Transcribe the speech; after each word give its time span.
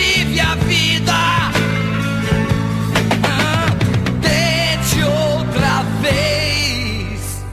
Vive 0.00 0.40
a 0.40 0.54
vida. 0.54 1.12
Ah, 3.22 3.68
Tente 4.22 5.04
outra 5.04 5.82
vez. 6.00 7.44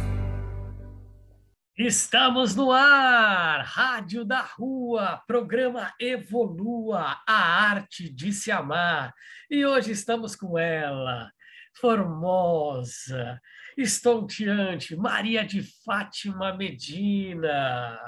Estamos 1.78 2.56
no 2.56 2.72
ar! 2.72 3.66
Rádio 3.66 4.24
da 4.24 4.41
Rua, 4.41 5.22
programa 5.28 5.94
Evolua, 6.00 7.22
a 7.28 7.69
arte 7.69 8.09
de 8.09 8.31
se 8.31 8.50
amar. 8.50 9.14
E 9.50 9.66
hoje 9.66 9.91
estamos 9.91 10.34
com 10.34 10.58
ela, 10.58 11.29
formosa, 11.74 13.41
estonteante, 13.78 14.96
Maria 14.96 15.46
de 15.46 15.62
Fátima 15.84 16.56
Medina. 16.56 18.00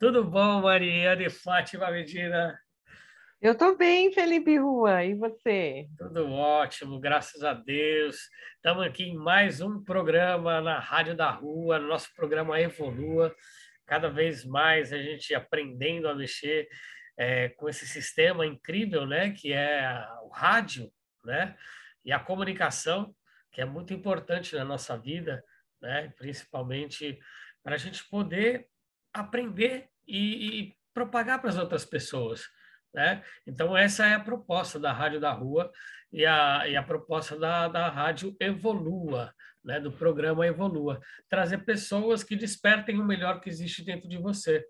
Tudo 0.00 0.24
bom, 0.24 0.62
Maria 0.62 1.16
de 1.16 1.30
Fátima 1.30 1.90
Medina? 1.92 2.58
Eu 3.40 3.56
tô 3.56 3.76
bem, 3.76 4.12
Felipe 4.12 4.58
Rua, 4.58 5.04
e 5.04 5.14
você? 5.14 5.88
Tudo 5.96 6.28
ótimo, 6.28 6.98
graças 6.98 7.44
a 7.44 7.54
Deus. 7.54 8.28
Estamos 8.56 8.84
aqui 8.84 9.04
em 9.04 9.16
mais 9.16 9.60
um 9.60 9.80
programa 9.84 10.60
na 10.60 10.80
Rádio 10.80 11.14
da 11.14 11.30
Rua, 11.30 11.78
nosso 11.78 12.12
programa 12.16 12.60
Evolua. 12.60 13.32
Cada 13.86 14.08
vez 14.10 14.44
mais 14.44 14.92
a 14.92 14.98
gente 15.00 15.32
aprendendo 15.36 16.08
a 16.08 16.16
mexer 16.16 16.68
é, 17.16 17.50
com 17.50 17.68
esse 17.68 17.86
sistema 17.86 18.44
incrível, 18.44 19.06
né, 19.06 19.30
que 19.30 19.52
é 19.52 20.04
o 20.24 20.30
rádio, 20.30 20.90
né, 21.24 21.56
e 22.04 22.10
a 22.10 22.18
comunicação, 22.18 23.14
que 23.52 23.60
é 23.60 23.64
muito 23.64 23.94
importante 23.94 24.56
na 24.56 24.64
nossa 24.64 24.98
vida, 24.98 25.44
né, 25.80 26.12
principalmente 26.18 27.16
para 27.62 27.76
a 27.76 27.78
gente 27.78 28.04
poder 28.08 28.66
aprender 29.14 29.88
e, 30.04 30.60
e 30.60 30.76
propagar 30.92 31.40
para 31.40 31.50
as 31.50 31.56
outras 31.56 31.84
pessoas. 31.84 32.57
Né? 32.94 33.22
Então, 33.46 33.76
essa 33.76 34.06
é 34.06 34.14
a 34.14 34.20
proposta 34.20 34.78
da 34.78 34.92
Rádio 34.92 35.20
da 35.20 35.32
Rua 35.32 35.70
e 36.12 36.24
a, 36.24 36.66
e 36.68 36.76
a 36.76 36.82
proposta 36.82 37.38
da, 37.38 37.68
da 37.68 37.88
Rádio 37.88 38.34
Evolua, 38.40 39.32
né? 39.64 39.78
do 39.80 39.92
programa 39.92 40.46
Evolua. 40.46 41.00
Trazer 41.28 41.58
pessoas 41.58 42.24
que 42.24 42.36
despertem 42.36 42.98
o 42.98 43.04
melhor 43.04 43.40
que 43.40 43.50
existe 43.50 43.84
dentro 43.84 44.08
de 44.08 44.16
você. 44.16 44.64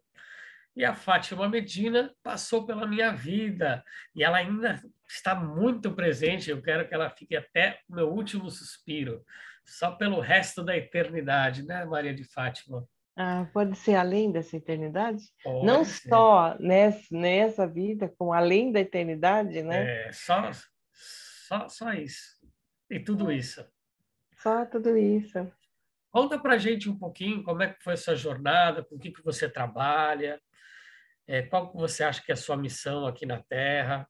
E 0.77 0.85
a 0.85 0.95
Fátima 0.95 1.49
Medina 1.49 2.15
passou 2.23 2.65
pela 2.65 2.87
minha 2.87 3.11
vida 3.11 3.83
e 4.15 4.23
ela 4.23 4.39
ainda 4.39 4.81
está 5.09 5.35
muito 5.35 5.93
presente. 5.93 6.51
Eu 6.51 6.63
quero 6.63 6.87
que 6.87 6.95
ela 6.95 7.11
fique 7.11 7.35
até 7.35 7.81
o 7.89 7.97
meu 7.97 8.09
último 8.09 8.49
suspiro, 8.49 9.25
só 9.65 9.93
pelo 9.93 10.21
resto 10.21 10.65
da 10.65 10.77
eternidade, 10.77 11.65
né, 11.65 11.85
Maria 11.85 12.15
de 12.15 12.23
Fátima? 12.23 12.87
Ah, 13.21 13.51
pode 13.53 13.77
ser 13.77 13.97
além 13.97 14.31
dessa 14.31 14.57
eternidade? 14.57 15.25
Pode 15.43 15.67
Não 15.67 15.85
ser. 15.85 16.09
só 16.09 16.57
nessa, 16.61 17.03
nessa 17.11 17.67
vida, 17.67 18.15
como 18.17 18.33
além 18.33 18.71
da 18.71 18.79
eternidade, 18.79 19.61
né? 19.61 20.07
É, 20.07 20.13
só, 20.13 20.53
só, 20.93 21.69
só 21.69 21.93
isso. 21.95 22.39
E 22.89 23.01
tudo 23.01 23.33
isso. 23.33 23.67
Só 24.41 24.65
tudo 24.67 24.97
isso. 24.97 25.51
Conta 26.13 26.39
pra 26.39 26.59
gente 26.59 26.89
um 26.89 26.97
pouquinho 26.97 27.43
como 27.43 27.61
é 27.61 27.73
que 27.73 27.83
foi 27.83 27.95
a 27.95 27.97
sua 27.97 28.15
jornada, 28.15 28.85
com 28.85 28.95
o 28.95 28.99
que, 29.01 29.11
que 29.11 29.25
você 29.25 29.49
trabalha, 29.49 30.41
é, 31.27 31.43
qual 31.43 31.73
que 31.73 31.77
você 31.77 32.05
acha 32.05 32.23
que 32.23 32.31
é 32.31 32.35
a 32.35 32.37
sua 32.37 32.57
missão 32.57 33.05
aqui 33.05 33.27
na 33.27 33.43
Terra. 33.43 34.09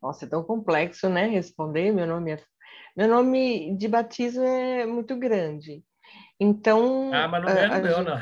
Nossa, 0.00 0.26
é 0.26 0.28
tão 0.28 0.44
complexo, 0.44 1.08
né? 1.08 1.26
Responder. 1.26 1.90
Meu 1.90 2.06
nome 2.06 2.34
é... 2.34 2.42
Meu 2.96 3.08
nome 3.08 3.76
de 3.76 3.88
batismo 3.88 4.44
é 4.44 4.86
muito 4.86 5.16
grande. 5.16 5.84
Então. 6.40 7.12
Ah, 7.12 7.28
mas 7.28 7.42
não 7.42 7.48
a- 7.50 7.52
é 7.52 7.66
a 7.66 7.78
o 7.78 7.82
meu, 7.82 7.96
gente- 7.96 8.06
não. 8.08 8.20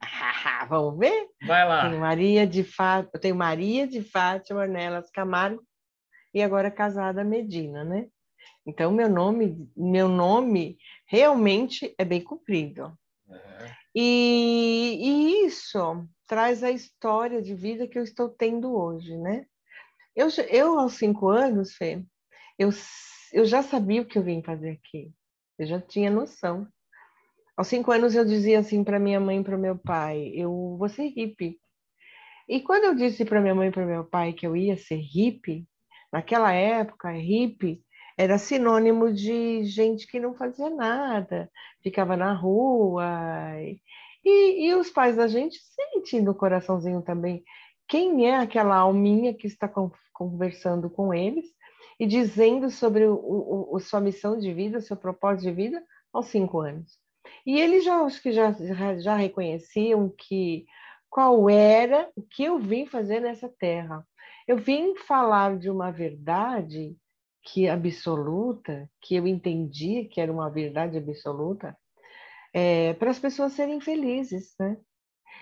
Vamos 0.68 0.98
ver? 0.98 1.28
Vai 1.46 1.66
lá. 1.66 1.88
Tenho 1.88 2.00
Maria 2.00 2.46
de 2.46 2.62
Fátima, 2.62 3.10
eu 3.14 3.20
tenho 3.20 3.34
Maria 3.34 3.86
de 3.86 4.02
Fátima 4.02 4.60
Ornelas 4.60 5.10
Camargo 5.10 5.62
e 6.34 6.42
agora 6.42 6.70
casada 6.70 7.24
Medina, 7.24 7.82
né? 7.84 8.06
Então 8.66 8.92
meu 8.92 9.08
nome, 9.08 9.68
meu 9.76 10.08
nome 10.08 10.76
realmente 11.06 11.94
é 11.98 12.04
bem 12.04 12.20
comprido. 12.20 12.96
E, 13.94 14.98
e 15.00 15.46
isso 15.46 16.06
traz 16.26 16.62
a 16.62 16.70
história 16.70 17.40
de 17.40 17.54
vida 17.54 17.86
que 17.88 17.98
eu 17.98 18.02
estou 18.02 18.28
tendo 18.28 18.76
hoje, 18.76 19.16
né? 19.16 19.46
Eu, 20.14 20.28
eu 20.50 20.78
aos 20.78 20.94
cinco 20.94 21.28
anos, 21.28 21.74
Fê, 21.74 22.02
eu, 22.58 22.70
eu 23.32 23.44
já 23.46 23.62
sabia 23.62 24.02
o 24.02 24.04
que 24.06 24.18
eu 24.18 24.22
vim 24.22 24.42
fazer 24.42 24.70
aqui. 24.72 25.10
Eu 25.58 25.66
já 25.66 25.80
tinha 25.80 26.10
noção. 26.10 26.68
Aos 27.56 27.68
cinco 27.68 27.90
anos 27.90 28.14
eu 28.14 28.24
dizia 28.24 28.58
assim 28.58 28.84
para 28.84 28.98
minha 28.98 29.18
mãe 29.18 29.40
e 29.40 29.44
para 29.44 29.56
meu 29.56 29.78
pai, 29.78 30.30
eu 30.34 30.76
vou 30.78 30.88
ser 30.88 31.08
hippie. 31.08 31.58
E 32.48 32.60
quando 32.60 32.84
eu 32.84 32.94
disse 32.94 33.24
para 33.24 33.40
minha 33.40 33.54
mãe 33.54 33.68
e 33.68 33.72
para 33.72 33.86
meu 33.86 34.04
pai 34.04 34.32
que 34.32 34.46
eu 34.46 34.56
ia 34.56 34.76
ser 34.76 34.96
hippie, 34.96 35.66
naquela 36.12 36.52
época, 36.52 37.10
hippie 37.10 37.82
era 38.18 38.38
sinônimo 38.38 39.12
de 39.12 39.64
gente 39.64 40.06
que 40.06 40.20
não 40.20 40.34
fazia 40.34 40.70
nada, 40.70 41.50
ficava 41.82 42.16
na 42.16 42.32
rua. 42.32 43.04
E, 44.24 44.68
e 44.68 44.74
os 44.74 44.90
pais 44.90 45.16
da 45.16 45.28
gente 45.28 45.58
sentem 45.58 46.22
no 46.22 46.34
coraçãozinho 46.34 47.02
também 47.02 47.44
quem 47.88 48.28
é 48.28 48.36
aquela 48.36 48.76
alminha 48.76 49.32
que 49.34 49.46
está 49.46 49.70
conversando 50.12 50.90
com 50.90 51.14
eles 51.14 51.46
e 51.98 52.06
dizendo 52.06 52.70
sobre 52.70 53.06
o, 53.06 53.14
o, 53.14 53.76
o, 53.76 53.80
sua 53.80 54.00
missão 54.00 54.38
de 54.38 54.52
vida, 54.52 54.80
seu 54.80 54.96
propósito 54.96 55.48
de 55.48 55.52
vida 55.52 55.82
aos 56.12 56.26
cinco 56.26 56.60
anos. 56.60 56.98
E 57.46 57.58
eles 57.60 57.84
já 57.84 58.02
acho 58.02 58.20
que 58.20 58.32
já, 58.32 58.52
já 58.98 59.14
reconheciam 59.16 60.10
que 60.10 60.66
qual 61.08 61.48
era 61.48 62.10
o 62.16 62.22
que 62.22 62.44
eu 62.44 62.58
vim 62.58 62.86
fazer 62.86 63.20
nessa 63.20 63.48
terra. 63.48 64.06
Eu 64.46 64.58
vim 64.58 64.96
falar 64.96 65.56
de 65.56 65.70
uma 65.70 65.90
verdade 65.90 66.96
que 67.42 67.68
absoluta, 67.68 68.90
que 69.00 69.14
eu 69.14 69.26
entendi 69.26 70.04
que 70.06 70.20
era 70.20 70.32
uma 70.32 70.50
verdade 70.50 70.98
absoluta, 70.98 71.76
é, 72.52 72.94
para 72.94 73.10
as 73.10 73.18
pessoas 73.18 73.52
serem 73.52 73.80
felizes, 73.80 74.54
né? 74.58 74.76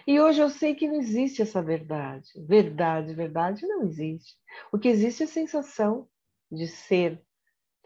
E 0.06 0.20
hoje 0.20 0.40
eu 0.42 0.50
sei 0.50 0.74
que 0.74 0.86
não 0.86 0.96
existe 0.96 1.40
essa 1.40 1.62
verdade. 1.62 2.28
Verdade, 2.46 3.14
verdade 3.14 3.66
não 3.66 3.84
existe. 3.84 4.34
O 4.70 4.78
que 4.78 4.88
existe 4.88 5.22
é 5.22 5.26
a 5.26 5.28
sensação 5.28 6.08
de 6.50 6.66
ser 6.66 7.22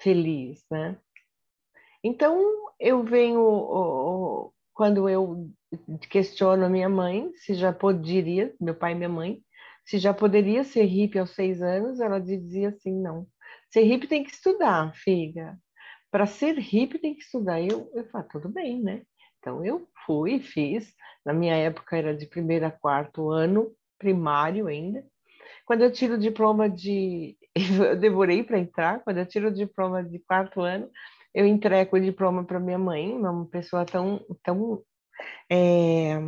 feliz, 0.01 0.65
né? 0.71 0.99
Então, 2.03 2.41
eu 2.79 3.03
venho, 3.03 4.53
quando 4.73 5.09
eu 5.09 5.51
questiono 6.11 6.65
a 6.65 6.69
minha 6.69 6.89
mãe, 6.89 7.31
se 7.37 7.55
já 7.55 7.73
poderia, 7.73 8.55
meu 8.61 8.75
pai 8.75 8.93
e 8.93 8.95
minha 8.95 9.09
mãe, 9.09 9.43
se 9.85 9.99
já 9.99 10.15
poderia 10.15 10.65
ser 10.65 10.85
hippie 10.85 11.19
aos 11.19 11.31
seis 11.35 11.63
anos, 11.63 12.01
ela 12.01 12.21
dizia 12.21 12.69
assim, 12.69 12.93
não. 13.01 13.27
Ser 13.71 13.83
hippie 13.83 14.07
tem 14.07 14.23
que 14.25 14.31
estudar, 14.31 14.95
filha. 14.95 15.59
Para 16.11 16.27
ser 16.27 16.59
hippie 16.59 16.99
tem 16.99 17.15
que 17.15 17.23
estudar. 17.23 17.61
Eu, 17.61 17.91
eu 17.95 18.05
falo, 18.11 18.25
tudo 18.31 18.49
bem, 18.49 18.81
né? 18.83 19.03
Então, 19.39 19.65
eu 19.65 19.89
fui 20.07 20.41
fiz. 20.41 20.93
Na 21.25 21.33
minha 21.33 21.57
época 21.57 21.97
era 21.97 22.17
de 22.17 22.27
primeiro 22.27 22.67
a 22.67 22.71
quarto 22.71 23.31
ano, 23.31 23.73
primário 23.99 24.67
ainda. 24.67 25.05
Quando 25.67 25.83
eu 25.83 25.93
tiro 25.93 26.15
o 26.15 26.19
diploma 26.19 26.69
de. 26.69 27.37
Eu 27.91 27.99
demorei 27.99 28.43
para 28.45 28.59
entrar, 28.59 29.03
quando 29.03 29.19
eu 29.19 29.27
tiro 29.27 29.49
o 29.49 29.53
diploma 29.53 30.03
de 30.05 30.21
quarto 30.21 30.61
ano, 30.61 30.89
eu 31.39 31.47
entrego 31.47 31.97
o 31.97 32.01
diploma 32.01 32.45
para 32.45 32.59
minha 32.59 32.79
mãe, 32.79 33.17
uma 33.17 33.47
pessoa 33.47 33.87
tão, 33.87 34.27
tão 34.43 34.83
é, 35.49 36.19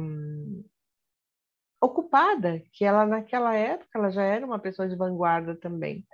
ocupada, 1.80 2.62
que 2.72 2.84
ela 2.84 3.04
naquela 3.04 3.52
época 3.56 3.90
ela 3.98 4.10
já 4.10 4.22
era 4.22 4.46
uma 4.46 4.60
pessoa 4.60 4.88
de 4.88 4.94
vanguarda 4.94 5.56
também. 5.56 6.06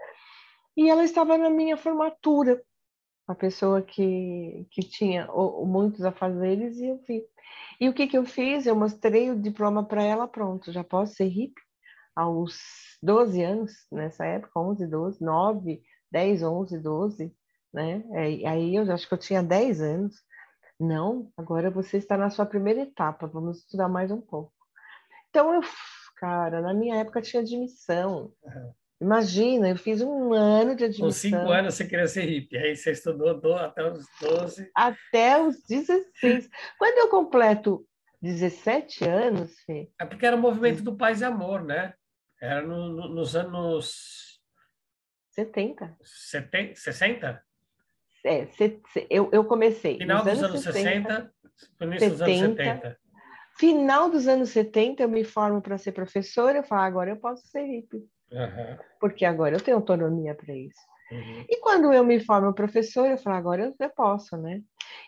E 0.75 0.89
ela 0.89 1.05
estava 1.05 1.37
na 1.37 1.51
minha 1.51 1.77
formatura, 1.77 2.63
uma 3.29 3.35
pessoa 3.35 3.83
que, 3.83 4.67
que 4.71 4.81
tinha 4.81 5.29
muitos 5.67 6.03
afazeres 6.03 6.79
e 6.79 6.87
eu 6.87 6.97
vi. 7.07 7.23
E 7.79 7.91
o 7.91 7.93
que, 7.93 8.07
que 8.07 8.17
eu 8.17 8.25
fiz? 8.25 8.65
Eu 8.65 8.75
mostrei 8.75 9.31
o 9.31 9.39
diploma 9.39 9.85
para 9.85 10.03
ela, 10.03 10.27
pronto, 10.27 10.73
já 10.73 10.83
posso 10.83 11.17
ser 11.17 11.27
hippie 11.27 11.63
aos 12.15 12.59
12 13.03 13.43
anos, 13.43 13.73
nessa 13.93 14.25
época, 14.25 14.59
11, 14.59 14.87
12, 14.87 15.23
9, 15.23 15.83
10, 16.11 16.43
11, 16.43 16.79
12, 16.79 17.37
né? 17.76 18.02
Aí 18.46 18.75
eu 18.75 18.90
acho 18.90 19.06
que 19.06 19.12
eu 19.12 19.19
tinha 19.19 19.43
10 19.43 19.82
anos. 19.82 20.17
Não, 20.81 21.31
agora 21.37 21.70
você 21.70 21.99
está 21.99 22.17
na 22.17 22.31
sua 22.31 22.46
primeira 22.46 22.81
etapa, 22.81 23.26
vamos 23.26 23.58
estudar 23.58 23.88
mais 23.88 24.11
um 24.11 24.20
pouco. 24.20 24.52
Então 25.28 25.55
eu, 25.55 25.61
cara, 26.17 26.62
na 26.62 26.73
minha 26.73 26.96
época 26.96 27.20
tinha 27.20 27.43
admissão. 27.43 28.32
Uhum. 28.43 28.73
Imagina, 28.99 29.69
eu 29.69 29.76
fiz 29.76 30.00
um 30.00 30.32
ano 30.32 30.75
de 30.75 30.84
admissão. 30.84 31.06
Com 31.06 31.12
cinco 31.12 31.52
anos 31.52 31.75
você 31.75 31.87
queria 31.87 32.08
ser 32.08 32.25
hippie, 32.25 32.56
aí 32.56 32.75
você 32.75 32.93
estudou 32.93 33.56
até 33.56 33.90
os 33.90 34.06
12. 34.23 34.70
Até 34.75 35.43
os 35.43 35.62
16. 35.69 36.49
Quando 36.78 36.99
eu 36.99 37.08
completo 37.08 37.87
17 38.23 39.05
anos, 39.05 39.55
Fê. 39.67 39.90
É 40.00 40.06
porque 40.06 40.25
era 40.25 40.37
o 40.37 40.40
movimento 40.40 40.82
do 40.82 40.96
Paz 40.96 41.20
e 41.20 41.25
Amor, 41.25 41.62
né? 41.62 41.93
Era 42.40 42.62
no, 42.62 42.88
no, 42.88 43.08
nos 43.08 43.37
anos. 43.37 44.40
70. 45.32 45.94
70 46.02 46.75
60? 46.76 47.46
É, 48.26 48.49
eu, 49.08 49.28
eu 49.32 49.44
comecei. 49.44 49.99
Final 49.99 50.25
dos 50.25 50.43
anos 50.43 50.61
60, 50.62 51.08
60 51.08 51.37
início 51.81 52.11
dos 52.11 52.23
anos 52.23 52.38
70. 52.38 52.99
Final 53.58 54.11
dos 54.11 54.28
anos 54.28 54.50
70, 54.50 55.02
eu 55.02 55.08
me 55.08 55.25
formo 55.25 55.62
para 55.62 55.78
ser 55.78 55.93
professora, 55.93 56.58
eu 56.58 56.62
falo, 56.62 56.82
agora 56.82 57.11
eu 57.11 57.17
posso 57.17 57.46
ser 57.49 57.64
hippie. 57.64 58.06
Uhum. 58.31 58.78
Porque 59.00 59.25
agora 59.25 59.56
eu 59.56 59.61
tenho 59.61 59.78
autonomia 59.78 60.34
para 60.34 60.55
isso. 60.55 60.81
Uhum. 61.11 61.44
E 61.49 61.56
quando 61.61 61.93
eu 61.93 62.05
me 62.05 62.20
formo 62.20 62.52
professora, 62.52 63.12
eu 63.12 63.19
falo, 63.19 63.37
agora 63.37 63.75
eu 63.78 63.90
posso, 63.90 64.37
né? 64.37 64.61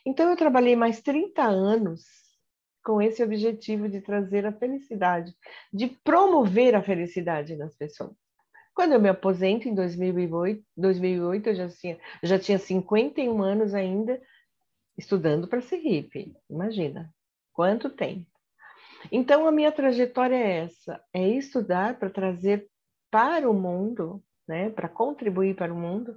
Então 0.07 0.31
eu 0.31 0.37
trabalhei 0.37 0.75
mais 0.77 1.03
30 1.03 1.43
anos 1.43 2.05
com 2.83 3.03
esse 3.03 3.23
objetivo 3.23 3.87
de 3.87 4.01
trazer 4.01 4.47
a 4.47 4.53
felicidade, 4.53 5.35
de 5.71 5.89
promover 6.03 6.75
a 6.75 6.83
felicidade 6.83 7.55
nas 7.55 7.77
pessoas. 7.77 8.17
Quando 8.79 8.93
eu 8.93 9.01
me 9.01 9.09
aposento 9.09 9.69
em 9.69 9.75
2008, 9.75 10.63
2008 10.77 11.49
eu 11.49 11.55
já 11.57 11.69
tinha, 11.69 11.99
já 12.23 12.39
tinha 12.39 12.61
51 12.61 13.43
anos 13.43 13.75
ainda 13.75 14.23
estudando 14.97 15.49
para 15.49 15.61
ser 15.61 15.79
hippie. 15.79 16.37
Imagina, 16.49 17.13
quanto 17.53 17.91
tempo. 17.91 18.31
Então, 19.11 19.49
a 19.49 19.51
minha 19.51 19.73
trajetória 19.73 20.37
é 20.37 20.59
essa: 20.59 21.03
é 21.13 21.27
estudar 21.27 21.99
para 21.99 22.09
trazer 22.09 22.71
para 23.11 23.51
o 23.51 23.53
mundo, 23.53 24.23
né, 24.47 24.71
para 24.71 24.89
contribuir 24.89 25.57
para 25.57 25.75
o 25.75 25.77
mundo, 25.77 26.17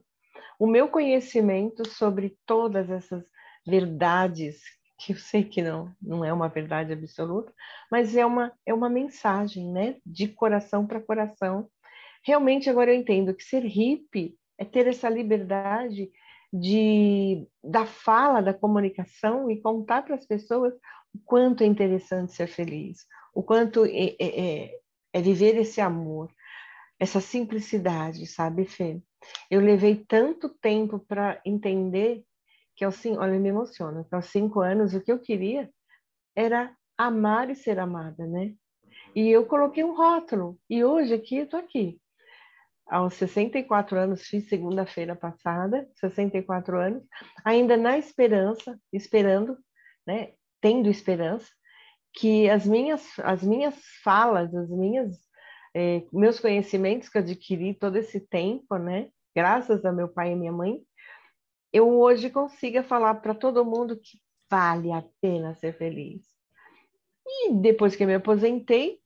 o 0.60 0.68
meu 0.68 0.88
conhecimento 0.88 1.90
sobre 1.90 2.38
todas 2.46 2.92
essas 2.92 3.26
verdades 3.66 4.62
que 5.00 5.14
eu 5.14 5.18
sei 5.18 5.44
que 5.44 5.64
não, 5.64 5.92
não 6.00 6.24
é 6.24 6.32
uma 6.32 6.48
verdade 6.48 6.94
absoluta, 6.94 7.52
mas 7.92 8.16
é 8.16 8.24
uma, 8.24 8.54
é 8.68 8.72
uma 8.72 8.88
mensagem, 8.88 9.68
né, 9.72 9.96
de 10.06 10.28
coração 10.28 10.86
para 10.86 11.02
coração. 11.02 11.68
Realmente 12.24 12.70
agora 12.70 12.94
eu 12.94 13.00
entendo 13.00 13.34
que 13.34 13.44
ser 13.44 13.64
hippie 13.64 14.38
é 14.58 14.66
ter 14.66 14.88
essa 14.88 15.10
liberdade 15.10 16.12
de 16.54 17.48
da 17.64 17.86
fala, 17.86 18.42
da 18.42 18.54
comunicação 18.54 19.50
e 19.50 19.62
contar 19.62 20.04
para 20.04 20.16
as 20.16 20.26
pessoas 20.26 20.74
o 21.14 21.20
quanto 21.26 21.64
é 21.64 21.68
interessante 21.68 22.34
ser 22.34 22.48
feliz, 22.48 23.06
o 23.34 23.42
quanto 23.44 23.86
é, 23.86 24.16
é, 24.20 24.64
é, 24.64 24.80
é 25.14 25.22
viver 25.22 25.58
esse 25.58 25.82
amor, 25.82 26.32
essa 27.00 27.20
simplicidade, 27.20 28.26
sabe, 28.28 28.66
Fê? 28.66 29.02
Eu 29.50 29.62
levei 29.62 29.96
tanto 29.96 30.50
tempo 30.50 31.00
para 31.00 31.42
entender 31.46 32.24
que 32.76 32.90
cinco, 32.92 33.22
olha, 33.22 33.40
me 33.40 33.50
emociona, 33.50 34.04
que 34.04 34.16
aos 34.16 34.26
cinco 34.26 34.60
anos 34.60 34.94
o 34.94 35.02
que 35.02 35.12
eu 35.12 35.20
queria 35.20 35.70
era 36.36 36.76
amar 36.98 37.50
e 37.50 37.56
ser 37.56 37.80
amada, 37.80 38.26
né? 38.26 38.56
E 39.16 39.30
eu 39.30 39.46
coloquei 39.46 39.84
um 39.84 39.96
rótulo, 39.96 40.58
e 40.70 40.84
hoje 40.84 41.14
aqui 41.14 41.38
eu 41.38 41.48
tô 41.48 41.58
aqui. 41.58 42.01
Aos 42.92 43.14
64 43.14 43.98
anos, 43.98 44.24
fiz 44.24 44.50
segunda-feira 44.50 45.16
passada, 45.16 45.88
64 45.96 46.78
anos, 46.78 47.04
ainda 47.46 47.78
na 47.78 47.98
esperança, 47.98 48.78
esperando, 48.92 49.58
né? 50.06 50.34
Tendo 50.60 50.90
esperança, 50.90 51.50
que 52.14 52.50
as 52.50 52.66
minhas, 52.66 53.18
as 53.20 53.42
minhas 53.42 53.76
falas, 54.04 54.54
as 54.54 54.70
minhas 54.70 55.18
é, 55.74 56.04
meus 56.12 56.38
conhecimentos 56.38 57.08
que 57.08 57.18
adquiri 57.18 57.74
todo 57.74 57.96
esse 57.96 58.20
tempo, 58.20 58.76
né? 58.76 59.10
Graças 59.34 59.86
a 59.86 59.92
meu 59.94 60.10
pai 60.10 60.34
e 60.34 60.36
minha 60.36 60.52
mãe, 60.52 60.82
eu 61.72 61.98
hoje 61.98 62.30
consiga 62.30 62.84
falar 62.84 63.16
para 63.16 63.34
todo 63.34 63.64
mundo 63.64 63.96
que 63.96 64.20
vale 64.50 64.92
a 64.92 65.02
pena 65.22 65.56
ser 65.56 65.78
feliz. 65.78 66.22
E 67.26 67.54
depois 67.54 67.96
que 67.96 68.04
eu 68.04 68.08
me 68.08 68.16
aposentei, 68.16 69.01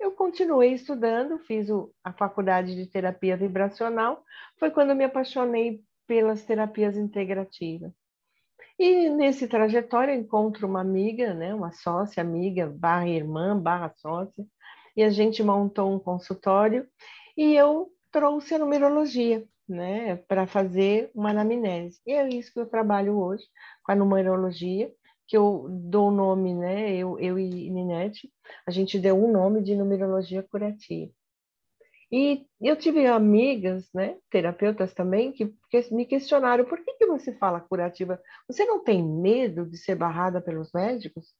eu 0.00 0.12
continuei 0.12 0.72
estudando, 0.72 1.38
fiz 1.40 1.68
o, 1.68 1.92
a 2.02 2.12
faculdade 2.12 2.74
de 2.74 2.86
terapia 2.86 3.36
vibracional. 3.36 4.24
Foi 4.58 4.70
quando 4.70 4.94
me 4.94 5.04
apaixonei 5.04 5.84
pelas 6.06 6.42
terapias 6.44 6.96
integrativas. 6.96 7.92
E 8.78 9.10
nesse 9.10 9.46
trajetório 9.46 10.14
encontro 10.14 10.66
uma 10.66 10.80
amiga, 10.80 11.34
né, 11.34 11.54
uma 11.54 11.70
sócia, 11.70 12.22
amiga, 12.22 12.66
barra 12.66 13.08
irmã, 13.08 13.56
barra 13.56 13.92
sócia, 13.96 14.44
e 14.96 15.02
a 15.02 15.10
gente 15.10 15.42
montou 15.42 15.94
um 15.94 15.98
consultório 15.98 16.88
e 17.36 17.54
eu 17.54 17.92
trouxe 18.10 18.54
a 18.54 18.58
numerologia, 18.58 19.44
né, 19.68 20.16
para 20.16 20.46
fazer 20.46 21.10
uma 21.14 21.30
anamnese. 21.30 22.00
E 22.06 22.12
é 22.12 22.26
isso 22.28 22.52
que 22.52 22.58
eu 22.58 22.66
trabalho 22.66 23.18
hoje, 23.18 23.44
com 23.84 23.92
a 23.92 23.94
numerologia, 23.94 24.90
que 25.30 25.36
eu 25.36 25.68
dou 25.70 26.08
o 26.08 26.10
nome, 26.10 26.52
né, 26.52 26.92
eu, 26.96 27.16
eu 27.20 27.38
e 27.38 27.70
Ninete, 27.70 28.28
a 28.66 28.70
gente 28.72 28.98
deu 28.98 29.14
um 29.16 29.30
nome 29.30 29.62
de 29.62 29.76
numerologia 29.76 30.42
curativa. 30.42 31.12
E 32.10 32.48
eu 32.60 32.74
tive 32.74 33.06
amigas, 33.06 33.88
né, 33.94 34.18
terapeutas 34.28 34.92
também, 34.92 35.30
que, 35.30 35.54
que 35.70 35.94
me 35.94 36.04
questionaram, 36.04 36.64
por 36.64 36.84
que, 36.84 36.94
que 36.94 37.06
você 37.06 37.32
fala 37.32 37.60
curativa? 37.60 38.20
Você 38.48 38.64
não 38.64 38.82
tem 38.82 39.00
medo 39.04 39.64
de 39.64 39.78
ser 39.78 39.94
barrada 39.94 40.40
pelos 40.40 40.72
médicos? 40.72 41.32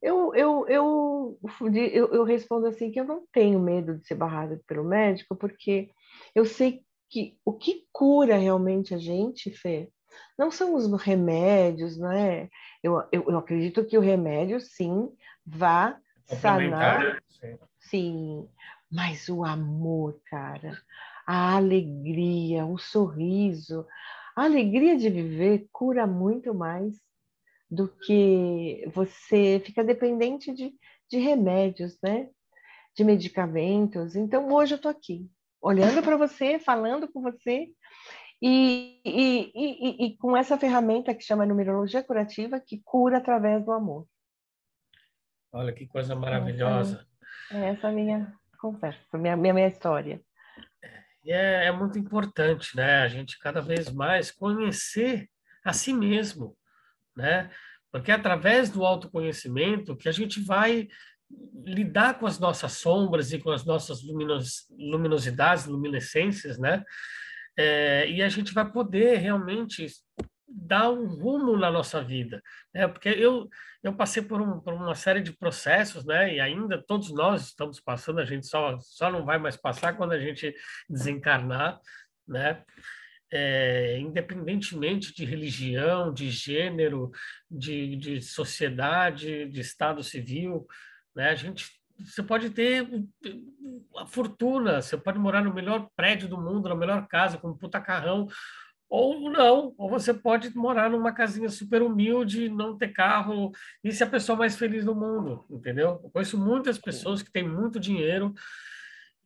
Eu, 0.00 0.32
eu, 0.32 0.68
eu, 0.68 1.38
eu, 1.74 2.12
eu 2.12 2.22
respondo 2.22 2.68
assim 2.68 2.92
que 2.92 3.00
eu 3.00 3.04
não 3.04 3.26
tenho 3.32 3.58
medo 3.58 3.98
de 3.98 4.06
ser 4.06 4.14
barrada 4.14 4.60
pelo 4.68 4.84
médico, 4.84 5.34
porque 5.34 5.90
eu 6.32 6.44
sei 6.44 6.84
que 7.10 7.36
o 7.44 7.54
que 7.54 7.88
cura 7.92 8.36
realmente 8.36 8.94
a 8.94 8.98
gente, 8.98 9.50
Fê, 9.50 9.90
não 10.38 10.50
são 10.50 10.74
os 10.74 10.90
remédios, 11.00 11.96
não 11.96 12.10
é? 12.10 12.48
Eu, 12.82 13.02
eu, 13.12 13.24
eu 13.28 13.38
acredito 13.38 13.84
que 13.84 13.96
o 13.96 14.00
remédio, 14.00 14.60
sim, 14.60 15.10
vá 15.46 15.98
sanar. 16.26 17.22
Sim. 17.40 17.58
sim, 17.78 18.48
mas 18.90 19.28
o 19.28 19.44
amor, 19.44 20.20
cara, 20.26 20.80
a 21.26 21.56
alegria, 21.56 22.64
o 22.64 22.78
sorriso, 22.78 23.86
a 24.36 24.44
alegria 24.44 24.96
de 24.96 25.08
viver 25.08 25.68
cura 25.72 26.06
muito 26.06 26.54
mais 26.54 27.00
do 27.70 27.88
que 27.88 28.84
você 28.94 29.60
fica 29.64 29.82
dependente 29.82 30.52
de, 30.52 30.72
de 31.10 31.18
remédios, 31.18 31.98
né? 32.02 32.28
De 32.96 33.02
medicamentos. 33.02 34.14
Então, 34.14 34.52
hoje 34.52 34.74
eu 34.74 34.76
estou 34.76 34.90
aqui, 34.90 35.28
olhando 35.60 36.02
para 36.02 36.16
você, 36.16 36.58
falando 36.58 37.08
com 37.08 37.20
você, 37.20 37.68
e, 38.46 39.00
e, 39.02 39.52
e, 39.54 40.04
e, 40.04 40.16
com 40.18 40.36
essa 40.36 40.58
ferramenta 40.58 41.14
que 41.14 41.24
chama 41.24 41.46
numerologia 41.46 42.02
curativa, 42.02 42.60
que 42.60 42.78
cura 42.84 43.16
através 43.16 43.64
do 43.64 43.72
amor. 43.72 44.06
Olha 45.50 45.72
que 45.72 45.86
coisa 45.86 46.14
maravilhosa. 46.14 47.06
Essa, 47.50 47.56
é 47.56 47.68
essa 47.70 47.88
a 47.88 47.92
minha 47.92 48.34
conversa, 48.58 49.16
minha, 49.16 49.34
minha, 49.34 49.54
minha 49.54 49.66
história. 49.66 50.20
É, 51.24 51.68
é 51.68 51.72
muito 51.72 51.98
importante, 51.98 52.76
né? 52.76 53.00
A 53.00 53.08
gente 53.08 53.38
cada 53.38 53.62
vez 53.62 53.90
mais 53.90 54.30
conhecer 54.30 55.26
a 55.64 55.72
si 55.72 55.94
mesmo, 55.94 56.54
né? 57.16 57.50
Porque 57.90 58.10
é 58.10 58.14
através 58.14 58.68
do 58.68 58.84
autoconhecimento 58.84 59.96
que 59.96 60.08
a 60.08 60.12
gente 60.12 60.38
vai 60.44 60.86
lidar 61.64 62.18
com 62.18 62.26
as 62.26 62.38
nossas 62.38 62.72
sombras 62.72 63.32
e 63.32 63.38
com 63.38 63.50
as 63.50 63.64
nossas 63.64 64.02
luminos, 64.02 64.66
luminosidades, 64.78 65.64
luminescências, 65.64 66.58
né? 66.58 66.84
É, 67.56 68.08
e 68.10 68.22
a 68.22 68.28
gente 68.28 68.52
vai 68.52 68.70
poder 68.70 69.18
realmente 69.18 69.86
dar 70.48 70.90
um 70.90 71.06
rumo 71.06 71.56
na 71.56 71.70
nossa 71.70 72.02
vida, 72.02 72.42
né? 72.72 72.86
Porque 72.86 73.08
eu 73.08 73.48
eu 73.82 73.94
passei 73.94 74.22
por, 74.22 74.40
um, 74.40 74.60
por 74.60 74.72
uma 74.72 74.94
série 74.94 75.20
de 75.20 75.36
processos, 75.36 76.06
né? 76.06 76.34
E 76.34 76.40
ainda 76.40 76.82
todos 76.82 77.12
nós 77.12 77.48
estamos 77.48 77.80
passando, 77.80 78.20
a 78.20 78.24
gente 78.24 78.46
só 78.46 78.78
só 78.80 79.10
não 79.10 79.24
vai 79.24 79.38
mais 79.38 79.56
passar 79.56 79.94
quando 79.96 80.12
a 80.12 80.18
gente 80.18 80.54
desencarnar, 80.88 81.78
né? 82.26 82.62
É, 83.32 83.98
independentemente 83.98 85.12
de 85.12 85.24
religião, 85.24 86.12
de 86.12 86.30
gênero, 86.30 87.10
de, 87.50 87.96
de 87.96 88.20
sociedade, 88.20 89.48
de 89.48 89.60
estado 89.60 90.02
civil, 90.02 90.66
né? 91.14 91.30
A 91.30 91.34
gente 91.34 91.66
você 91.98 92.22
pode 92.22 92.50
ter 92.50 92.86
a 93.96 94.06
fortuna, 94.06 94.82
você 94.82 94.96
pode 94.96 95.18
morar 95.18 95.42
no 95.42 95.54
melhor 95.54 95.88
prédio 95.96 96.28
do 96.28 96.40
mundo, 96.40 96.68
na 96.68 96.74
melhor 96.74 97.06
casa, 97.06 97.38
com 97.38 97.48
um 97.48 97.56
puta 97.56 97.80
carrão, 97.80 98.26
ou 98.88 99.30
não, 99.30 99.74
ou 99.76 99.88
você 99.88 100.14
pode 100.14 100.56
morar 100.56 100.90
numa 100.90 101.12
casinha 101.12 101.48
super 101.48 101.82
humilde, 101.82 102.48
não 102.48 102.76
ter 102.76 102.88
carro 102.88 103.50
e 103.82 103.90
ser 103.92 104.04
a 104.04 104.08
pessoa 104.08 104.36
mais 104.36 104.56
feliz 104.56 104.84
do 104.84 104.94
mundo, 104.94 105.44
entendeu? 105.50 106.00
Eu 106.02 106.10
conheço 106.10 106.38
muitas 106.38 106.78
pessoas 106.78 107.22
que 107.22 107.32
têm 107.32 107.48
muito 107.48 107.80
dinheiro 107.80 108.32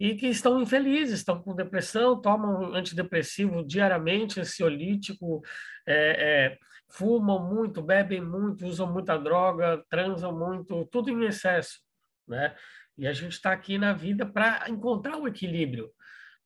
e 0.01 0.15
que 0.15 0.29
estão 0.29 0.63
infelizes, 0.63 1.19
estão 1.19 1.43
com 1.43 1.55
depressão, 1.55 2.21
tomam 2.21 2.75
antidepressivo 2.75 3.65
diariamente, 3.65 4.41
ansiolítico, 4.41 5.43
é, 5.87 6.55
é, 6.55 6.59
fumam 6.89 7.53
muito, 7.53 7.83
bebem 7.83 8.21
muito, 8.21 8.65
usam 8.65 8.91
muita 8.91 9.19
droga, 9.19 9.85
transam 9.91 10.33
muito, 10.33 10.87
tudo 10.87 11.11
em 11.11 11.27
excesso, 11.27 11.81
né? 12.29 12.55
E 12.97 13.07
a 13.07 13.13
gente 13.13 13.33
está 13.33 13.53
aqui 13.53 13.79
na 13.79 13.93
vida 13.93 14.27
para 14.27 14.69
encontrar 14.69 15.17
o 15.17 15.27
equilíbrio 15.27 15.93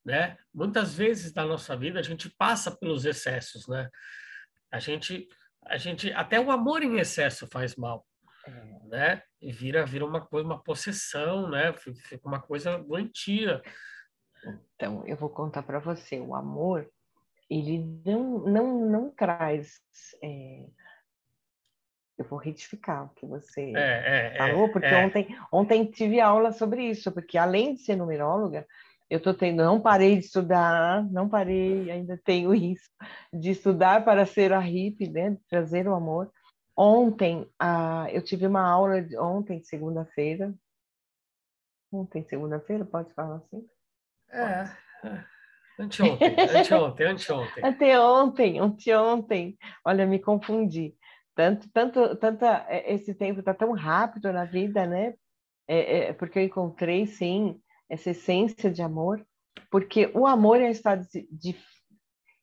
né? 0.05 0.37
Muitas 0.53 0.95
vezes 0.95 1.33
na 1.35 1.45
nossa 1.45 1.77
vida 1.77 2.01
a 2.01 2.03
gente 2.03 2.29
passa 2.31 2.71
pelos 2.71 3.05
excessos, 3.05 3.67
né? 3.69 3.89
A 4.71 4.79
gente, 4.79 5.29
a 5.65 5.77
gente 5.77 6.13
até 6.13 6.41
o 6.41 6.51
amor 6.51 6.83
em 6.83 6.99
excesso 6.99 7.47
faz 7.47 7.77
mal, 7.77 8.07
é. 8.47 8.89
né? 8.89 9.23
E 9.41 9.53
vira, 9.53 9.85
vira 9.87 10.05
uma 10.05 10.21
coisa, 10.21 10.47
uma 10.47 10.63
possessão, 10.63 11.49
né? 11.49 11.73
Fica 11.73 12.27
uma 12.27 12.41
coisa 12.41 12.79
doentia. 12.79 13.63
Então, 14.75 15.07
eu 15.07 15.17
vou 15.17 15.31
contar 15.31 15.63
para 15.63 15.79
você, 15.79 16.19
o 16.19 16.35
amor, 16.35 16.89
ele 17.49 17.79
não, 18.05 18.41
não, 18.41 18.91
não 18.91 19.11
traz. 19.11 19.81
É... 20.23 20.67
Eu 22.23 22.29
vou 22.29 22.39
retificar 22.39 23.07
o 23.07 23.09
que 23.11 23.27
você 23.27 23.73
é, 23.75 24.35
é 24.35 24.39
falou, 24.39 24.69
porque 24.69 24.87
é. 24.87 25.05
ontem, 25.05 25.37
ontem 25.51 25.85
tive 25.85 26.21
aula 26.21 26.53
sobre 26.53 26.85
isso, 26.85 27.11
porque 27.11 27.37
além 27.37 27.75
de 27.75 27.81
ser 27.81 27.97
numeróloga, 27.97 28.65
eu 29.11 29.19
estou 29.19 29.35
tendo, 29.35 29.65
não 29.65 29.81
parei 29.81 30.17
de 30.17 30.25
estudar, 30.25 31.05
não 31.11 31.29
parei, 31.29 31.91
ainda 31.91 32.17
tenho 32.25 32.55
isso, 32.55 32.89
de 33.33 33.51
estudar 33.51 34.05
para 34.05 34.25
ser 34.25 34.53
a 34.53 34.61
hippie, 34.61 35.11
né? 35.11 35.37
trazer 35.51 35.89
o 35.89 35.95
amor. 35.95 36.31
Ontem, 36.77 37.51
ah, 37.59 38.07
eu 38.13 38.23
tive 38.23 38.47
uma 38.47 38.63
aula, 38.63 39.03
de, 39.03 39.19
ontem, 39.19 39.63
segunda-feira, 39.65 40.55
ontem, 41.91 42.25
segunda-feira, 42.29 42.85
pode 42.85 43.13
falar 43.15 43.37
assim? 43.37 43.67
É, 44.31 44.71
anteontem, 45.79 46.37
anteontem, 46.39 47.07
anteontem. 47.07 47.65
Anteontem, 47.67 48.59
anteontem, 48.61 49.59
olha, 49.85 50.07
me 50.07 50.21
confundi. 50.21 50.97
Tanto, 51.35 51.69
tanto, 51.71 52.17
tanto 52.17 52.45
é, 52.45 52.93
esse 52.93 53.15
tempo 53.15 53.41
está 53.41 53.55
tão 53.55 53.73
rápido 53.73 54.33
na 54.33 54.45
vida, 54.45 54.87
né? 54.87 55.15
É, 55.67 55.99
é, 55.99 56.13
porque 56.13 56.39
eu 56.39 56.45
encontrei, 56.45 57.07
sim, 57.07 57.61
essa 57.89 58.11
essência 58.11 58.71
de 58.71 58.83
amor, 58.83 59.25
porque 59.71 60.11
o 60.15 60.27
amor 60.27 60.61
é 60.61 60.67
um 60.67 60.71
estado 60.71 61.07
de, 61.09 61.27
de 61.31 61.57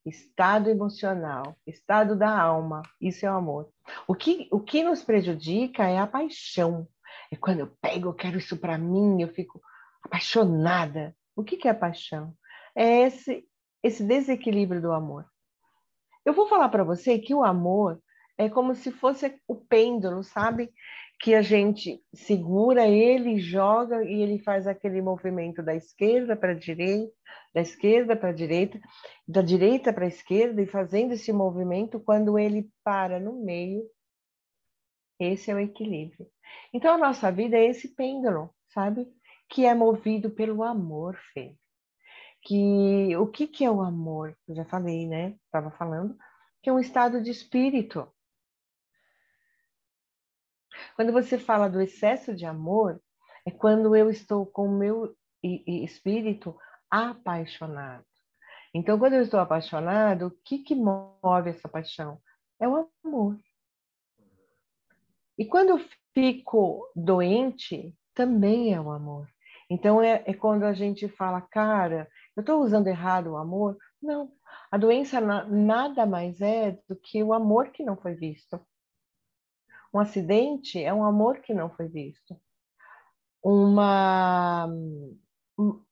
estado 0.06 0.70
emocional, 0.70 1.56
estado 1.68 2.16
da 2.16 2.40
alma, 2.40 2.82
isso 3.00 3.26
é 3.26 3.32
o 3.32 3.36
amor. 3.36 3.70
O 4.08 4.16
que, 4.16 4.48
o 4.52 4.60
que 4.60 4.84
nos 4.84 5.04
prejudica 5.04 5.88
é 5.88 6.00
a 6.00 6.08
paixão. 6.08 6.88
É 7.32 7.36
quando 7.36 7.60
eu 7.60 7.68
pego, 7.82 8.10
eu 8.10 8.14
quero 8.14 8.38
isso 8.38 8.58
para 8.58 8.78
mim, 8.78 9.22
eu 9.22 9.28
fico 9.28 9.62
apaixonada. 10.04 11.16
O 11.36 11.44
que, 11.44 11.58
que 11.58 11.68
é 11.68 11.74
paixão? 11.74 12.34
É 12.76 13.02
esse, 13.02 13.48
esse 13.84 14.04
desequilíbrio 14.04 14.82
do 14.82 14.92
amor. 14.92 15.26
Eu 16.26 16.34
vou 16.34 16.48
falar 16.48 16.70
para 16.70 16.84
você 16.84 17.20
que 17.20 17.34
o 17.34 17.44
amor 17.44 18.02
é 18.40 18.50
como 18.50 18.74
se 18.74 18.92
fosse 18.92 19.40
o 19.48 19.56
pêndulo, 19.56 20.24
sabe? 20.24 20.74
que 21.20 21.36
a 21.36 21.42
gente 21.42 22.02
segura 22.14 22.88
ele, 22.88 23.40
joga 23.40 24.06
e 24.06 24.22
ele 24.22 24.40
faz 24.40 24.66
aquele 24.66 25.02
movimento 25.02 25.62
da 25.62 25.76
esquerda 25.76 26.36
para 26.36 26.54
a 26.54 26.56
direita, 26.56 27.14
da 27.54 27.62
esquerda 27.62 28.16
para 28.16 28.30
a 28.30 28.34
direita, 28.34 28.80
da 29.28 29.42
direita 29.42 29.92
para 29.92 30.06
a 30.06 30.08
esquerda 30.08 30.62
e 30.62 30.66
fazendo 30.66 31.12
esse 31.12 31.34
movimento 31.34 32.00
quando 32.00 32.40
ele 32.40 32.70
para 32.86 33.20
no 33.20 33.34
meio. 33.44 33.84
Esse 35.20 35.52
é 35.52 35.56
o 35.56 35.60
equilíbrio. 35.60 36.26
Então 36.74 36.94
a 36.94 36.98
nossa 36.98 37.30
vida 37.30 37.58
é 37.58 37.66
esse 37.66 37.90
pêndulo, 37.90 38.50
sabe? 38.70 39.06
Que 39.50 39.66
é 39.66 39.76
movido 39.76 40.32
pelo 40.32 40.64
amor, 40.64 41.20
Fê. 41.34 41.58
Que 42.44 43.14
o 43.18 43.28
que 43.28 43.46
que 43.46 43.66
é 43.66 43.70
o 43.70 43.82
amor? 43.82 44.38
Eu 44.48 44.56
já 44.56 44.64
falei, 44.64 45.06
né? 45.06 45.36
Estava 45.48 45.70
falando 45.72 46.16
que 46.62 46.70
é 46.70 46.74
um 46.74 46.80
estado 46.80 47.22
de 47.22 47.30
espírito 47.30 48.08
quando 51.00 51.14
você 51.14 51.40
fala 51.40 51.70
do 51.70 51.80
excesso 51.80 52.36
de 52.36 52.46
amor, 52.46 53.02
é 53.48 53.52
quando 53.52 53.96
eu 53.96 54.10
estou 54.10 54.46
com 54.46 54.68
o 54.68 54.78
meu 54.78 55.16
espírito 55.42 56.54
apaixonado. 56.92 58.04
Então, 58.74 59.00
quando 59.00 59.14
eu 59.14 59.22
estou 59.22 59.40
apaixonado, 59.40 60.28
o 60.28 60.32
que, 60.44 60.58
que 60.58 60.76
move 60.76 61.52
essa 61.52 61.70
paixão? 61.70 62.20
É 62.60 62.68
o 62.68 62.86
amor. 63.06 63.40
E 65.38 65.46
quando 65.46 65.70
eu 65.70 65.80
fico 66.14 66.86
doente, 66.94 67.96
também 68.14 68.74
é 68.74 68.82
o 68.82 68.92
amor. 68.92 69.26
Então, 69.70 70.02
é, 70.02 70.22
é 70.26 70.34
quando 70.34 70.66
a 70.66 70.74
gente 70.74 71.08
fala, 71.08 71.40
cara, 71.40 72.10
eu 72.36 72.42
estou 72.42 72.62
usando 72.62 72.88
errado 72.88 73.28
o 73.28 73.38
amor? 73.38 73.78
Não. 74.02 74.34
A 74.70 74.78
doença 74.78 75.22
na, 75.22 75.46
nada 75.46 76.06
mais 76.06 76.42
é 76.42 76.78
do 76.90 76.96
que 76.98 77.24
o 77.24 77.32
amor 77.32 77.70
que 77.70 77.86
não 77.86 77.96
foi 77.96 78.16
visto. 78.16 78.60
Um 79.94 80.00
acidente 80.00 80.82
é 80.82 80.94
um 80.94 81.04
amor 81.04 81.40
que 81.40 81.54
não 81.54 81.70
foi 81.70 81.88
visto. 81.88 82.40
Uma. 83.44 84.68
Um, 85.58 85.84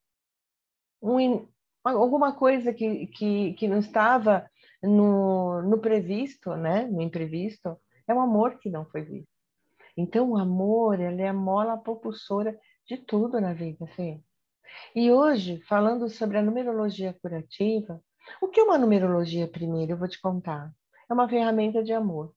um, 1.01 1.47
alguma 1.83 2.35
coisa 2.35 2.73
que, 2.73 3.07
que, 3.07 3.53
que 3.53 3.67
não 3.67 3.79
estava 3.79 4.49
no, 4.83 5.61
no 5.63 5.79
previsto, 5.79 6.55
né? 6.55 6.85
no 6.85 7.01
imprevisto, 7.01 7.77
é 8.07 8.13
um 8.13 8.21
amor 8.21 8.59
que 8.59 8.69
não 8.69 8.85
foi 8.85 9.01
visto. 9.01 9.29
Então, 9.95 10.31
o 10.31 10.37
amor 10.37 10.99
ele 10.99 11.23
é 11.23 11.29
a 11.29 11.33
mola 11.33 11.77
propulsora 11.77 12.57
de 12.85 12.97
tudo 12.97 13.41
na 13.41 13.53
vida, 13.53 13.87
Fê. 13.87 14.21
E 14.93 15.11
hoje, 15.11 15.61
falando 15.61 16.07
sobre 16.09 16.37
a 16.37 16.43
numerologia 16.43 17.17
curativa, 17.21 17.99
o 18.41 18.47
que 18.47 18.59
é 18.59 18.63
uma 18.63 18.77
numerologia, 18.77 19.47
primeiro? 19.47 19.93
Eu 19.93 19.97
vou 19.97 20.07
te 20.07 20.21
contar. 20.21 20.71
É 21.09 21.13
uma 21.13 21.27
ferramenta 21.27 21.83
de 21.83 21.93
amor 21.93 22.36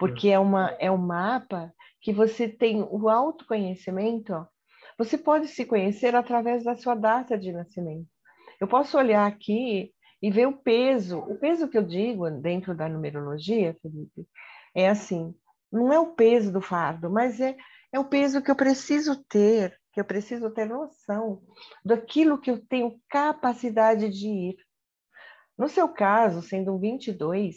porque 0.00 0.30
é, 0.30 0.38
uma, 0.38 0.70
é 0.80 0.90
um 0.90 0.96
mapa 0.96 1.70
que 2.00 2.10
você 2.10 2.48
tem 2.48 2.82
o 2.82 3.10
autoconhecimento, 3.10 4.32
ó, 4.32 4.46
você 4.96 5.18
pode 5.18 5.46
se 5.48 5.66
conhecer 5.66 6.14
através 6.14 6.64
da 6.64 6.74
sua 6.74 6.94
data 6.94 7.36
de 7.36 7.52
nascimento. 7.52 8.08
Eu 8.58 8.66
posso 8.66 8.96
olhar 8.96 9.26
aqui 9.26 9.92
e 10.22 10.30
ver 10.30 10.46
o 10.46 10.56
peso. 10.56 11.18
O 11.18 11.38
peso 11.38 11.68
que 11.68 11.76
eu 11.76 11.82
digo 11.82 12.30
dentro 12.30 12.74
da 12.74 12.88
numerologia, 12.88 13.76
Felipe, 13.82 14.26
é 14.74 14.88
assim: 14.88 15.34
não 15.70 15.92
é 15.92 15.98
o 15.98 16.14
peso 16.14 16.50
do 16.50 16.62
fardo, 16.62 17.10
mas 17.10 17.38
é, 17.38 17.54
é 17.92 17.98
o 17.98 18.04
peso 18.06 18.42
que 18.42 18.50
eu 18.50 18.56
preciso 18.56 19.22
ter, 19.24 19.78
que 19.92 20.00
eu 20.00 20.04
preciso 20.04 20.50
ter 20.50 20.64
noção 20.64 21.42
daquilo 21.84 22.40
que 22.40 22.50
eu 22.50 22.58
tenho 22.66 22.98
capacidade 23.08 24.08
de 24.08 24.28
ir. 24.28 24.56
No 25.58 25.68
seu 25.68 25.88
caso, 25.90 26.40
sendo 26.40 26.74
um 26.74 26.78
22, 26.78 27.56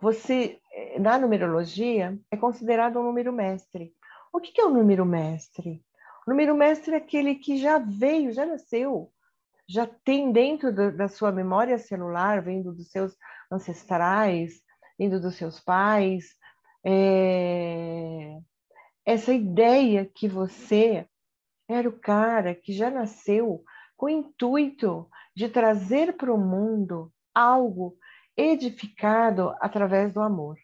você, 0.00 0.59
na 0.98 1.18
numerologia, 1.18 2.18
é 2.30 2.36
considerado 2.36 2.98
um 2.98 3.04
número 3.04 3.32
mestre. 3.32 3.94
O 4.32 4.40
que 4.40 4.60
é 4.60 4.64
o 4.64 4.68
um 4.68 4.74
número 4.74 5.04
mestre? 5.04 5.84
O 6.26 6.30
número 6.30 6.54
mestre 6.54 6.94
é 6.94 6.98
aquele 6.98 7.34
que 7.34 7.56
já 7.56 7.78
veio, 7.78 8.32
já 8.32 8.46
nasceu, 8.46 9.10
já 9.68 9.86
tem 9.86 10.32
dentro 10.32 10.72
da 10.72 11.08
sua 11.08 11.32
memória 11.32 11.78
celular, 11.78 12.42
vindo 12.42 12.72
dos 12.72 12.90
seus 12.90 13.16
ancestrais, 13.50 14.60
vindo 14.98 15.20
dos 15.20 15.36
seus 15.36 15.58
pais, 15.60 16.36
é, 16.84 18.38
essa 19.04 19.32
ideia 19.32 20.04
que 20.06 20.28
você 20.28 21.06
era 21.68 21.88
o 21.88 21.98
cara 21.98 22.54
que 22.54 22.72
já 22.72 22.90
nasceu 22.90 23.62
com 23.96 24.06
o 24.06 24.10
intuito 24.10 25.08
de 25.34 25.48
trazer 25.48 26.16
para 26.16 26.32
o 26.32 26.38
mundo 26.38 27.12
algo 27.34 27.96
edificado 28.40 29.54
através 29.60 30.12
do 30.12 30.20
amor. 30.20 30.56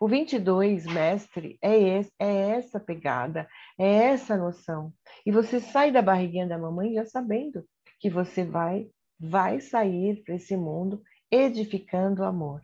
O 0.00 0.08
22, 0.08 0.86
mestre, 0.86 1.58
é, 1.60 1.78
esse, 1.78 2.12
é 2.18 2.50
essa 2.52 2.80
pegada, 2.80 3.46
é 3.78 3.86
essa 3.86 4.36
noção. 4.36 4.92
E 5.26 5.30
você 5.30 5.60
sai 5.60 5.92
da 5.92 6.00
barriguinha 6.00 6.46
da 6.46 6.56
mamãe 6.56 6.94
já 6.94 7.04
sabendo 7.04 7.66
que 7.98 8.08
você 8.08 8.44
vai, 8.44 8.88
vai 9.18 9.60
sair 9.60 10.22
para 10.24 10.36
esse 10.36 10.56
mundo 10.56 11.02
edificando 11.30 12.22
o 12.22 12.24
amor. 12.24 12.62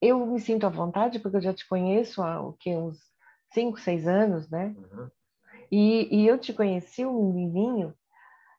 Eu 0.00 0.26
me 0.26 0.38
sinto 0.38 0.66
à 0.66 0.68
vontade 0.68 1.18
porque 1.18 1.38
eu 1.38 1.42
já 1.42 1.54
te 1.54 1.66
conheço 1.66 2.22
há 2.22 2.40
o 2.40 2.52
que, 2.52 2.76
uns 2.76 2.98
5, 3.52 3.80
6 3.80 4.06
anos, 4.06 4.50
né? 4.50 4.74
Uhum. 4.76 5.10
E, 5.70 6.22
e, 6.22 6.26
eu 6.26 6.38
te 6.38 6.52
conheci 6.52 7.06
um 7.06 7.32
menininho 7.32 7.94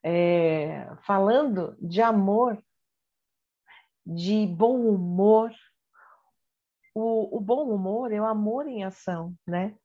é, 0.04 0.88
falando 1.06 1.76
de 1.80 2.02
amor 2.02 2.58
de 4.16 4.46
bom 4.48 4.80
humor. 4.80 5.52
O, 6.94 7.38
o 7.38 7.40
bom 7.40 7.74
humor 7.74 8.12
é 8.12 8.20
o 8.20 8.26
amor 8.26 8.68
em 8.68 8.84
ação, 8.84 9.34
né? 9.48 9.76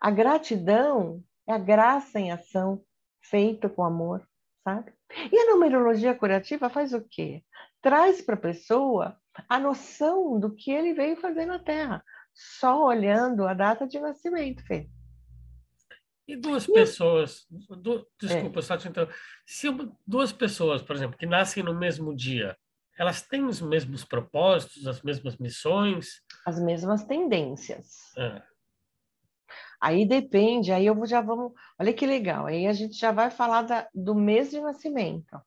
A 0.00 0.10
gratidão 0.10 1.22
é 1.46 1.52
a 1.52 1.58
graça 1.58 2.18
em 2.18 2.30
ação, 2.30 2.82
feita 3.22 3.68
com 3.68 3.84
amor, 3.84 4.26
sabe? 4.64 4.92
E 5.32 5.38
a 5.38 5.50
numerologia 5.52 6.14
curativa 6.14 6.70
faz 6.70 6.92
o 6.92 7.04
quê? 7.08 7.42
Traz 7.82 8.22
para 8.22 8.34
a 8.34 8.40
pessoa 8.40 9.16
a 9.48 9.58
noção 9.58 10.38
do 10.38 10.54
que 10.54 10.70
ele 10.70 10.94
veio 10.94 11.16
fazer 11.16 11.46
na 11.46 11.58
Terra, 11.58 12.02
só 12.34 12.84
olhando 12.84 13.46
a 13.46 13.54
data 13.54 13.86
de 13.86 13.98
nascimento, 13.98 14.64
Fê. 14.66 14.88
E 16.26 16.36
duas 16.36 16.66
pessoas, 16.66 17.46
du, 17.50 18.06
desculpa, 18.20 18.58
é. 18.58 18.62
só 18.62 18.76
te 18.76 18.90
se 19.46 19.68
duas 20.06 20.30
pessoas, 20.30 20.82
por 20.82 20.94
exemplo, 20.94 21.16
que 21.16 21.24
nascem 21.24 21.62
no 21.62 21.74
mesmo 21.74 22.14
dia, 22.14 22.54
elas 22.98 23.22
têm 23.22 23.44
os 23.44 23.60
mesmos 23.60 24.04
propósitos, 24.04 24.86
as 24.86 25.00
mesmas 25.02 25.36
missões? 25.36 26.20
As 26.44 26.60
mesmas 26.60 27.04
tendências. 27.04 28.14
É. 28.16 28.42
Aí 29.80 30.04
depende, 30.04 30.72
aí 30.72 30.86
eu 30.86 31.06
já 31.06 31.20
vamos. 31.20 31.52
Olha 31.78 31.92
que 31.92 32.04
legal, 32.04 32.46
aí 32.46 32.66
a 32.66 32.72
gente 32.72 32.98
já 32.98 33.12
vai 33.12 33.30
falar 33.30 33.62
da, 33.62 33.88
do 33.94 34.14
mês 34.14 34.50
de 34.50 34.60
nascimento. 34.60 35.40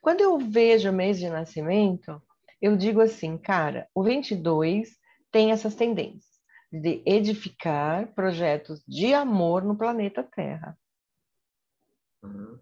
Quando 0.00 0.22
eu 0.22 0.38
vejo 0.38 0.88
o 0.88 0.92
mês 0.92 1.18
de 1.18 1.28
nascimento, 1.28 2.20
eu 2.62 2.76
digo 2.76 3.02
assim, 3.02 3.36
cara, 3.36 3.86
o 3.94 4.02
22 4.02 4.96
tem 5.30 5.52
essas 5.52 5.74
tendências 5.74 6.34
de 6.72 7.02
edificar 7.04 8.12
projetos 8.14 8.82
de 8.88 9.12
amor 9.12 9.62
no 9.62 9.76
planeta 9.76 10.22
Terra. 10.22 10.76
Uhum. 12.22 12.58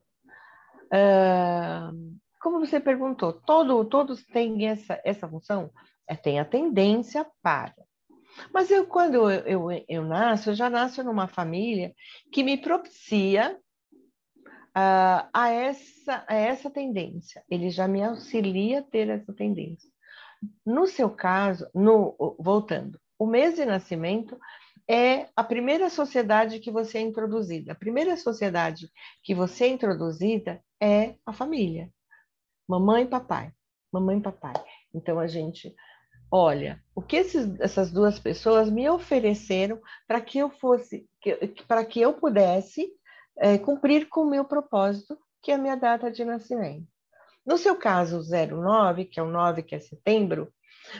Uh, 0.92 2.18
como 2.42 2.58
você 2.58 2.80
perguntou, 2.80 3.32
todo, 3.32 3.84
todos 3.84 4.24
têm 4.24 4.66
essa, 4.66 5.00
essa 5.04 5.28
função? 5.28 5.70
É, 6.08 6.16
tem 6.16 6.40
a 6.40 6.44
tendência 6.44 7.24
para. 7.40 7.74
Mas 8.52 8.70
eu, 8.70 8.86
quando 8.86 9.14
eu, 9.14 9.30
eu, 9.70 9.84
eu 9.88 10.04
nasço, 10.04 10.50
eu 10.50 10.54
já 10.54 10.68
nasço 10.68 11.04
numa 11.04 11.28
família 11.28 11.94
que 12.32 12.42
me 12.42 12.56
propicia 12.56 13.56
uh, 14.76 15.28
a, 15.32 15.50
essa, 15.50 16.24
a 16.26 16.34
essa 16.34 16.68
tendência. 16.68 17.44
Ele 17.48 17.70
já 17.70 17.86
me 17.86 18.02
auxilia 18.02 18.80
a 18.80 18.82
ter 18.82 19.08
essa 19.08 19.32
tendência. 19.32 19.88
No 20.66 20.86
seu 20.88 21.10
caso, 21.10 21.68
no, 21.72 22.16
voltando, 22.40 22.98
o 23.16 23.26
mês 23.26 23.54
de 23.54 23.64
nascimento 23.64 24.36
é 24.88 25.28
a 25.36 25.44
primeira 25.44 25.88
sociedade 25.88 26.58
que 26.58 26.72
você 26.72 26.98
é 26.98 27.02
introduzida. 27.02 27.70
A 27.70 27.76
primeira 27.76 28.16
sociedade 28.16 28.90
que 29.22 29.32
você 29.32 29.66
é 29.66 29.68
introduzida 29.68 30.60
é 30.80 31.14
a 31.24 31.32
família. 31.32 31.88
Mamãe 32.68 33.04
e 33.04 33.06
papai. 33.06 33.52
Mamãe 33.92 34.18
e 34.18 34.22
papai. 34.22 34.54
Então 34.94 35.18
a 35.18 35.26
gente 35.26 35.74
olha, 36.34 36.82
o 36.94 37.02
que 37.02 37.16
esses, 37.16 37.60
essas 37.60 37.90
duas 37.90 38.18
pessoas 38.18 38.70
me 38.70 38.88
ofereceram 38.88 39.78
para 40.08 40.18
que 40.18 40.38
eu 40.38 40.48
fosse, 40.48 41.06
para 41.68 41.84
que 41.84 42.00
eu 42.00 42.14
pudesse 42.14 42.90
é, 43.38 43.58
cumprir 43.58 44.08
com 44.08 44.22
o 44.22 44.30
meu 44.30 44.44
propósito, 44.44 45.18
que 45.42 45.50
é 45.50 45.54
a 45.54 45.58
minha 45.58 45.76
data 45.76 46.10
de 46.10 46.24
nascimento. 46.24 46.86
No 47.44 47.58
seu 47.58 47.76
caso, 47.76 48.22
09, 48.22 49.04
que 49.04 49.20
é 49.20 49.22
o 49.22 49.30
9, 49.30 49.62
que 49.62 49.74
é 49.74 49.80
setembro, 49.80 50.50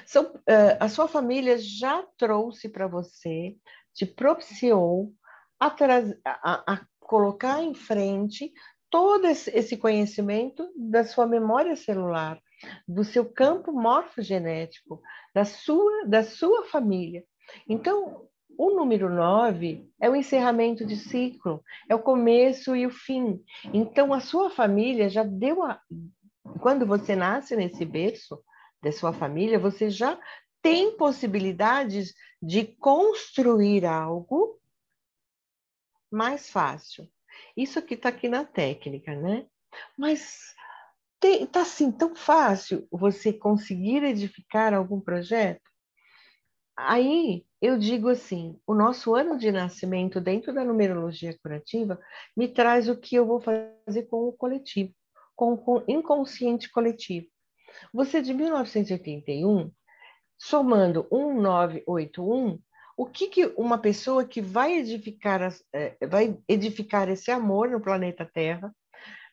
são, 0.05 0.25
uh, 0.25 0.77
a 0.79 0.89
sua 0.89 1.09
família 1.09 1.57
já 1.59 2.03
trouxe 2.19 2.69
para 2.69 2.87
você, 2.87 3.57
te 3.95 4.05
propiciou 4.05 5.13
a, 5.59 5.75
a, 6.25 6.75
a, 6.75 6.87
colocar 7.01 7.63
em 7.63 7.75
frente 7.75 8.53
todo 8.93 9.27
esse 9.27 9.79
conhecimento 9.79 10.71
da 10.77 11.03
sua 11.03 11.27
memória 11.27 11.75
celular, 11.75 12.39
do 12.87 13.03
seu 13.03 13.25
campo 13.25 13.73
morfogenético, 13.73 15.01
da 15.35 15.47
sua, 15.47 16.05
da 16.05 16.23
sua 16.23 16.67
família. 16.67 17.25
Então, 17.67 18.29
o 18.59 18.71
número 18.71 19.09
9 19.09 19.91
é 19.99 20.11
o 20.11 20.15
encerramento 20.15 20.85
de 20.85 20.97
ciclo, 20.97 21.65
é 21.89 21.95
o 21.95 22.03
começo 22.03 22.77
e 22.77 22.87
o 22.87 22.91
fim. 22.91 23.43
Então, 23.73 24.13
a 24.13 24.21
sua 24.21 24.51
família 24.51 25.09
já 25.09 25.23
deu 25.23 25.63
a. 25.63 25.81
Quando 26.61 26.85
você 26.85 27.17
nasce 27.17 27.57
nesse 27.57 27.87
berço 27.87 28.45
da 28.83 28.93
sua 28.93 29.15
família, 29.15 29.59
você 29.59 29.89
já 29.89 30.21
tem 30.61 30.99
possibilidades 30.99 32.13
de 32.43 32.67
construir 32.67 33.87
algo 33.87 34.61
mais 36.11 36.51
fácil. 36.51 37.09
Isso 37.57 37.79
aqui 37.79 37.95
está 37.95 38.09
aqui 38.09 38.29
na 38.29 38.45
técnica, 38.45 39.15
né? 39.15 39.47
Mas 39.97 40.55
está 41.25 41.63
assim 41.63 41.91
tão 41.91 42.15
fácil 42.15 42.87
você 42.91 43.33
conseguir 43.33 44.03
edificar 44.03 44.75
algum 44.75 45.01
projeto? 45.01 45.63
Aí 46.77 47.45
eu 47.61 47.79
digo 47.79 48.09
assim: 48.09 48.59
o 48.67 48.75
nosso 48.75 49.15
ano 49.15 49.39
de 49.39 49.53
nascimento 49.53 50.21
dentro 50.21 50.53
da 50.53 50.65
numerologia 50.65 51.39
curativa 51.39 52.01
me 52.37 52.49
traz 52.49 52.89
o 52.89 52.97
que 52.97 53.15
eu 53.15 53.27
vou 53.27 53.41
fazer 53.41 54.03
com 54.09 54.29
o 54.29 54.33
coletivo, 54.33 54.93
com 55.37 55.55
o 55.55 55.83
inconsciente 55.87 56.71
coletivo. 56.71 57.29
Você 57.93 58.21
de 58.21 58.35
1981, 58.35 59.71
somando 60.39 61.07
1981, 61.11 62.59
o 62.97 63.07
que, 63.07 63.29
que 63.29 63.47
uma 63.57 63.79
pessoa 63.79 64.25
que 64.25 64.41
vai 64.41 64.75
edificar, 64.79 65.55
é, 65.73 66.07
vai 66.07 66.39
edificar 66.49 67.09
esse 67.09 67.31
amor 67.31 67.71
no 67.71 67.81
planeta 67.81 68.25
Terra, 68.25 68.75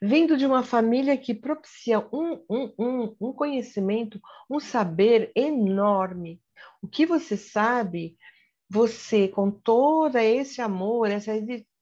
vindo 0.02 0.38
de 0.38 0.46
uma 0.46 0.64
família 0.64 1.18
que 1.18 1.34
propicia 1.34 2.00
um, 2.14 2.44
um, 2.50 2.74
um, 2.80 3.16
um 3.20 3.34
conhecimento, 3.34 4.20
um 4.50 4.60
saber 4.60 5.32
enorme. 5.36 6.42
O 6.82 6.88
que 6.88 7.06
você 7.06 7.36
sabe, 7.36 8.18
você, 8.70 9.28
com 9.28 9.52
todo 9.52 10.18
esse 10.18 10.62
amor, 10.62 11.10
essa 11.10 11.34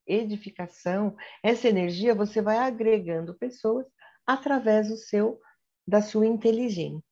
edificação, 0.06 1.16
essa 1.44 1.68
energia, 1.68 2.16
você 2.16 2.42
vai 2.42 2.58
agregando 2.58 3.36
pessoas 3.36 3.86
através 4.26 4.88
do 4.90 4.98
seu, 4.98 5.40
da 5.88 6.02
sua 6.02 6.26
inteligência. 6.26 7.04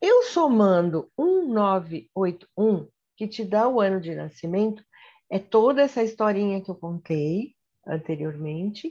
Eu 0.00 0.22
somando 0.22 1.12
1981, 1.18 2.88
que 3.20 3.28
te 3.28 3.44
dá 3.44 3.68
o 3.68 3.82
ano 3.82 4.00
de 4.00 4.14
nascimento, 4.14 4.82
é 5.28 5.38
toda 5.38 5.82
essa 5.82 6.02
historinha 6.02 6.62
que 6.62 6.70
eu 6.70 6.74
contei 6.74 7.54
anteriormente, 7.86 8.88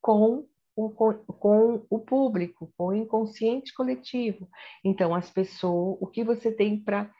com 0.00 0.46
com, 0.74 0.88
com, 0.88 1.84
o 1.90 1.98
público, 1.98 2.72
com 2.78 2.86
o 2.86 2.94
inconsciente 2.94 3.74
coletivo. 3.74 4.48
Então, 4.82 5.14
as 5.14 5.28
pessoas, 5.28 5.98
o 6.00 6.06
que 6.06 6.24
você 6.24 6.50
tem 6.50 6.82
para 6.82 7.10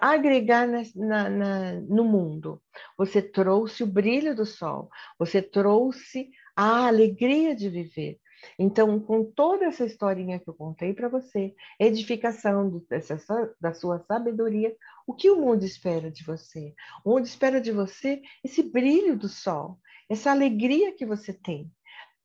agregar 0.00 0.68
na, 0.68 1.28
na, 1.28 1.72
no 1.72 2.04
mundo? 2.04 2.62
Você 2.96 3.20
trouxe 3.20 3.82
o 3.82 3.86
brilho 3.88 4.36
do 4.36 4.46
sol, 4.46 4.88
você 5.18 5.42
trouxe 5.42 6.30
a 6.54 6.86
alegria 6.86 7.52
de 7.56 7.68
viver. 7.68 8.20
Então, 8.58 8.98
com 9.00 9.24
toda 9.24 9.64
essa 9.64 9.84
historinha 9.84 10.38
que 10.38 10.48
eu 10.48 10.54
contei 10.54 10.92
para 10.92 11.08
você, 11.08 11.54
edificação 11.78 12.82
dessa, 12.88 13.18
da 13.60 13.72
sua 13.72 13.98
sabedoria, 14.00 14.74
o 15.06 15.14
que 15.14 15.30
o 15.30 15.40
mundo 15.40 15.64
espera 15.64 16.10
de 16.10 16.24
você? 16.24 16.74
O 17.04 17.10
mundo 17.10 17.26
espera 17.26 17.60
de 17.60 17.72
você 17.72 18.22
esse 18.42 18.62
brilho 18.62 19.16
do 19.16 19.28
sol, 19.28 19.78
essa 20.08 20.30
alegria 20.30 20.94
que 20.94 21.06
você 21.06 21.32
tem, 21.32 21.70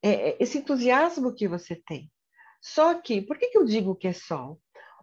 é, 0.01 0.29
é, 0.29 0.37
esse 0.39 0.57
entusiasmo 0.57 1.33
que 1.33 1.47
você 1.47 1.75
tem. 1.75 2.11
Só 2.61 2.93
que, 2.95 3.21
por 3.21 3.37
que, 3.37 3.47
que 3.47 3.57
eu 3.57 3.65
digo 3.65 3.95
que 3.95 4.07
é 4.07 4.13
sol? 4.13 4.59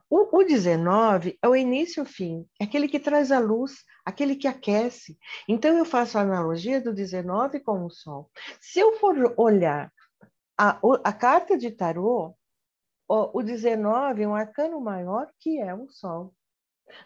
O, 0.09 0.39
o 0.39 0.45
19 0.45 1.37
é 1.43 1.49
o 1.49 1.57
início 1.57 2.01
e 2.01 2.03
o 2.03 2.07
fim, 2.07 2.47
é 2.61 2.65
aquele 2.65 2.87
que 2.87 3.01
traz 3.01 3.33
a 3.33 3.41
luz, 3.41 3.85
aquele 4.05 4.37
que 4.37 4.47
aquece. 4.47 5.19
Então, 5.49 5.77
eu 5.77 5.85
faço 5.85 6.17
a 6.17 6.21
analogia 6.21 6.81
do 6.81 6.95
19 6.95 7.61
com 7.61 7.85
o 7.85 7.91
sol. 7.91 8.31
Se 8.61 8.79
eu 8.79 8.99
for 8.99 9.35
olhar 9.37 9.91
a, 10.57 10.81
a 11.05 11.13
carta 11.13 11.57
de 11.57 11.71
tarô, 11.71 12.35
o, 13.09 13.39
o 13.39 13.43
19 13.43 14.23
é 14.23 14.29
um 14.29 14.35
arcano 14.35 14.81
maior 14.81 15.31
que 15.39 15.61
é 15.61 15.75
o 15.75 15.89
sol. 15.89 16.35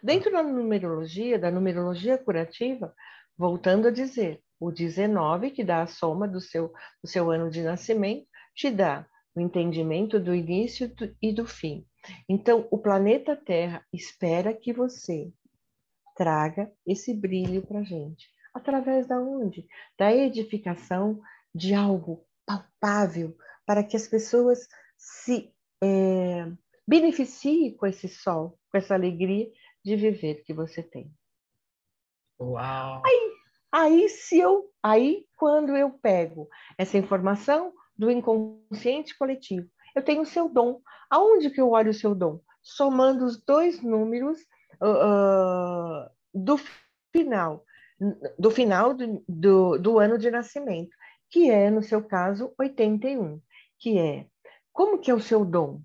Dentro 0.02 0.30
da 0.30 0.42
numerologia, 0.42 1.38
da 1.38 1.50
numerologia 1.50 2.18
curativa, 2.18 2.94
voltando 3.36 3.88
a 3.88 3.90
dizer, 3.90 4.42
o 4.58 4.70
19, 4.70 5.50
que 5.50 5.64
dá 5.64 5.82
a 5.82 5.86
soma 5.86 6.28
do 6.28 6.40
seu, 6.40 6.72
do 7.02 7.08
seu 7.08 7.30
ano 7.30 7.50
de 7.50 7.62
nascimento, 7.62 8.26
te 8.54 8.70
dá 8.70 9.06
o 9.34 9.40
entendimento 9.40 10.20
do 10.20 10.34
início 10.34 10.92
e 11.20 11.32
do 11.32 11.46
fim. 11.46 11.86
Então, 12.28 12.68
o 12.70 12.78
planeta 12.78 13.34
Terra 13.34 13.84
espera 13.92 14.52
que 14.52 14.72
você 14.72 15.32
traga 16.14 16.70
esse 16.86 17.14
brilho 17.14 17.66
para 17.66 17.80
a 17.80 17.84
gente. 17.84 18.28
Através 18.52 19.06
da 19.06 19.18
onde? 19.18 19.66
Da 19.98 20.12
edificação 20.12 21.20
de 21.54 21.72
algo 21.72 22.26
palpável, 22.50 23.36
para 23.66 23.84
que 23.84 23.96
as 23.96 24.08
pessoas 24.08 24.66
se 24.96 25.52
é, 25.82 26.50
beneficiem 26.86 27.76
com 27.76 27.86
esse 27.86 28.08
sol, 28.08 28.58
com 28.70 28.78
essa 28.78 28.94
alegria 28.94 29.50
de 29.84 29.96
viver 29.96 30.42
que 30.44 30.52
você 30.52 30.82
tem. 30.82 31.12
Uau! 32.40 33.02
Aí, 33.04 33.32
aí 33.72 34.08
se 34.08 34.38
eu, 34.38 34.70
aí 34.82 35.26
quando 35.36 35.76
eu 35.76 35.90
pego 35.90 36.48
essa 36.76 36.98
informação 36.98 37.72
do 37.96 38.10
inconsciente 38.10 39.16
coletivo, 39.16 39.68
eu 39.94 40.02
tenho 40.02 40.22
o 40.22 40.26
seu 40.26 40.48
dom. 40.48 40.80
Aonde 41.08 41.50
que 41.50 41.60
eu 41.60 41.70
olho 41.70 41.90
o 41.90 41.94
seu 41.94 42.14
dom? 42.14 42.40
Somando 42.62 43.24
os 43.24 43.42
dois 43.42 43.82
números 43.82 44.38
uh, 44.82 46.10
do 46.32 46.58
final, 47.12 47.64
do 48.38 48.50
final 48.50 48.94
do, 48.94 49.22
do, 49.28 49.78
do 49.78 49.98
ano 49.98 50.16
de 50.16 50.30
nascimento, 50.30 50.90
que 51.30 51.50
é, 51.50 51.70
no 51.70 51.82
seu 51.82 52.02
caso, 52.02 52.52
81, 52.58 53.40
que 53.78 53.98
é 53.98 54.26
como 54.72 54.98
que 54.98 55.10
é 55.10 55.14
o 55.14 55.20
seu 55.20 55.44
dom? 55.44 55.82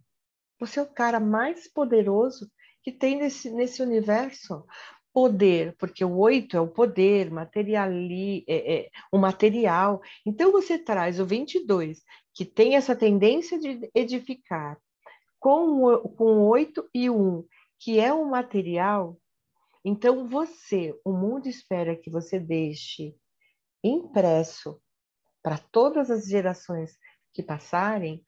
Você 0.59 0.79
é 0.79 0.83
o 0.83 0.93
cara 0.93 1.19
mais 1.19 1.67
poderoso 1.67 2.49
que 2.81 2.91
tem 2.91 3.17
nesse, 3.17 3.49
nesse 3.49 3.81
universo. 3.81 4.65
Poder, 5.11 5.75
porque 5.77 6.03
o 6.03 6.17
oito 6.17 6.57
é 6.57 6.59
o 6.59 6.67
poder, 6.67 7.31
material, 7.31 7.89
é, 7.89 8.75
é, 8.75 8.89
o 9.11 9.17
material. 9.17 10.01
Então 10.25 10.51
você 10.51 10.77
traz 10.77 11.19
o 11.19 11.25
22, 11.25 12.03
que 12.33 12.43
tem 12.43 12.75
essa 12.75 12.95
tendência 12.95 13.57
de 13.57 13.89
edificar, 13.95 14.77
com 15.39 15.83
o, 15.83 16.09
com 16.09 16.37
o 16.39 16.47
8 16.47 16.89
e 16.93 17.09
o 17.09 17.39
1, 17.39 17.47
que 17.79 17.99
é 17.99 18.11
o 18.13 18.25
material. 18.25 19.17
Então 19.85 20.27
você, 20.27 20.97
o 21.03 21.13
mundo 21.13 21.47
espera 21.47 21.95
que 21.95 22.09
você 22.09 22.39
deixe 22.39 23.15
impresso 23.83 24.81
para 25.45 25.59
todas 25.59 26.09
as 26.09 26.25
gerações 26.25 26.97
que 27.31 27.43
passarem 27.43 28.23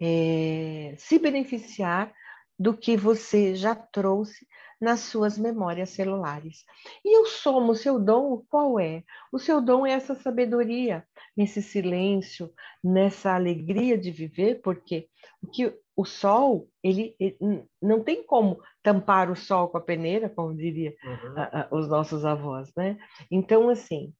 é, 0.00 0.94
se 0.96 1.18
beneficiar 1.18 2.14
do 2.56 2.76
que 2.76 2.96
você 2.96 3.56
já 3.56 3.74
trouxe 3.74 4.46
nas 4.80 5.00
suas 5.00 5.36
memórias 5.36 5.90
celulares. 5.90 6.64
E 7.04 7.18
eu 7.18 7.26
somo 7.26 7.72
o 7.72 7.74
seu 7.74 7.98
dom, 7.98 8.44
qual 8.48 8.78
é? 8.78 9.02
O 9.32 9.38
seu 9.40 9.60
dom 9.60 9.84
é 9.84 9.90
essa 9.90 10.14
sabedoria, 10.14 11.04
nesse 11.36 11.60
silêncio, 11.60 12.52
nessa 12.84 13.34
alegria 13.34 13.98
de 13.98 14.12
viver, 14.12 14.60
porque 14.62 15.08
o 15.42 15.48
que 15.48 15.76
o 15.96 16.04
sol, 16.04 16.68
ele, 16.84 17.16
ele 17.18 17.36
não 17.82 18.04
tem 18.04 18.24
como 18.24 18.60
tampar 18.80 19.28
o 19.28 19.34
sol 19.34 19.70
com 19.70 19.78
a 19.78 19.80
peneira, 19.80 20.28
como 20.28 20.54
diria 20.56 20.94
uhum. 21.02 21.34
a, 21.36 21.62
a, 21.62 21.68
os 21.72 21.88
nossos 21.88 22.24
avós, 22.24 22.70
né? 22.76 22.96
Então, 23.28 23.68
assim, 23.68 24.14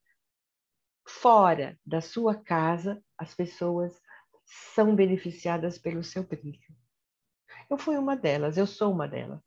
fora 1.07 1.79
da 1.85 2.01
sua 2.01 2.35
casa, 2.35 3.01
as 3.17 3.33
pessoas 3.33 3.99
são 4.45 4.95
beneficiadas 4.95 5.77
pelo 5.77 6.03
seu 6.03 6.23
brilho. 6.23 6.59
Eu 7.69 7.77
fui 7.77 7.97
uma 7.97 8.15
delas, 8.15 8.57
eu 8.57 8.67
sou 8.67 8.91
uma 8.91 9.07
delas, 9.07 9.39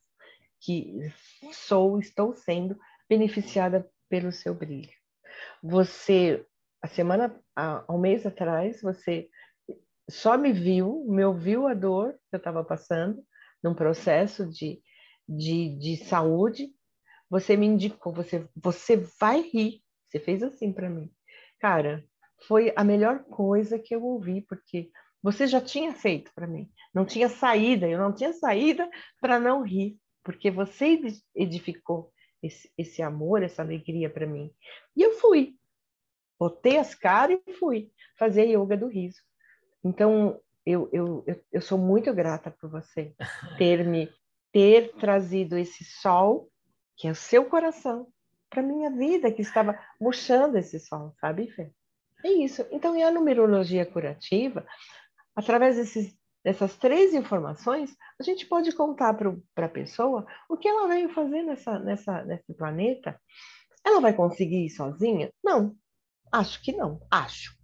que 0.61 1.13
sou, 1.53 1.99
estou 1.99 2.35
sendo 2.35 2.79
beneficiada 3.09 3.89
pelo 4.09 4.33
seu 4.33 4.55
brilho. 4.55 4.91
Você, 5.63 6.45
a 6.83 6.89
semana, 6.89 7.39
há 7.55 7.85
um 7.89 7.99
mês 7.99 8.27
atrás, 8.27 8.81
você 8.81 9.29
só 10.11 10.37
me 10.37 10.53
viu, 10.53 11.05
me 11.09 11.25
ouviu 11.25 11.67
a 11.67 11.75
dor 11.75 12.13
que 12.13 12.37
eu 12.37 12.39
estava 12.39 12.65
passando 12.65 13.23
num 13.63 13.75
processo 13.75 14.47
de, 14.47 14.81
de, 15.29 15.77
de 15.79 15.97
saúde. 16.05 16.73
Você 17.29 17.57
me 17.57 17.67
indicou, 17.67 18.13
você, 18.13 18.49
você 18.57 18.97
vai 19.21 19.43
rir. 19.43 19.83
Você 20.09 20.19
fez 20.19 20.43
assim 20.43 20.73
para 20.73 20.89
mim. 20.89 21.13
Cara, 21.59 22.05
foi 22.47 22.73
a 22.77 22.85
melhor 22.85 23.25
coisa 23.25 23.79
que 23.79 23.95
eu 23.95 24.03
ouvi, 24.05 24.43
porque 24.43 24.91
você 25.23 25.47
já 25.47 25.61
tinha 25.61 25.93
feito 25.93 26.33
para 26.35 26.47
mim. 26.47 26.71
Não 26.95 27.05
tinha 27.05 27.29
saída, 27.29 27.89
eu 27.89 27.99
não 27.99 28.13
tinha 28.13 28.33
saída 28.33 28.89
para 29.21 29.39
não 29.39 29.63
rir, 29.63 29.99
porque 30.23 30.51
você 30.51 31.01
edificou 31.35 32.13
esse, 32.43 32.71
esse 32.79 33.03
amor, 33.03 33.43
essa 33.43 33.63
alegria 33.63 34.09
para 34.09 34.27
mim. 34.27 34.53
E 34.97 35.03
eu 35.03 35.13
fui. 35.15 35.57
Botei 36.39 36.79
as 36.79 36.95
caras 36.95 37.41
e 37.47 37.53
fui 37.55 37.91
fazer 38.17 38.47
yoga 38.47 38.77
do 38.77 38.87
riso. 38.87 39.21
Então, 39.85 40.41
eu, 40.65 40.89
eu, 40.93 41.25
eu, 41.27 41.45
eu 41.51 41.61
sou 41.61 41.79
muito 41.79 42.15
grata 42.15 42.51
por 42.51 42.71
você 42.71 43.15
ter 43.59 43.85
me 43.85 44.09
ter 44.53 44.93
trazido 44.95 45.59
esse 45.59 45.85
sol, 45.85 46.51
que 46.97 47.07
é 47.07 47.11
o 47.11 47.15
seu 47.15 47.45
coração, 47.45 48.07
para 48.51 48.63
minha 48.63 48.91
vida, 48.91 49.33
que 49.33 49.43
estava 49.43 49.79
murchando 50.01 50.59
esse 50.59 50.79
sol, 50.81 51.15
sabe, 51.21 51.51
Fê? 51.51 51.71
É 52.25 52.31
isso. 52.31 52.67
Então, 52.71 52.97
e 52.97 53.03
a 53.03 53.11
numerologia 53.11 53.87
curativa, 53.87 54.67
através 55.35 55.77
desses, 55.77 56.17
dessas 56.45 56.77
três 56.77 57.15
informações, 57.15 57.95
a 58.19 58.23
gente 58.23 58.47
pode 58.47 58.73
contar 58.73 59.15
para 59.15 59.67
a 59.67 59.69
pessoa 59.69 60.27
o 60.49 60.57
que 60.57 60.69
ela 60.69 60.89
veio 60.89 61.09
fazer 61.11 61.43
nessa, 61.43 61.79
nessa, 61.79 62.25
nesse 62.25 62.53
planeta. 62.55 63.21
Ela 63.85 64.01
vai 64.01 64.13
conseguir 64.13 64.67
ir 64.67 64.71
sozinha? 64.71 65.33
Não. 65.43 65.77
Acho 66.33 66.61
que 66.63 66.73
não. 66.73 67.01
Acho. 67.11 67.57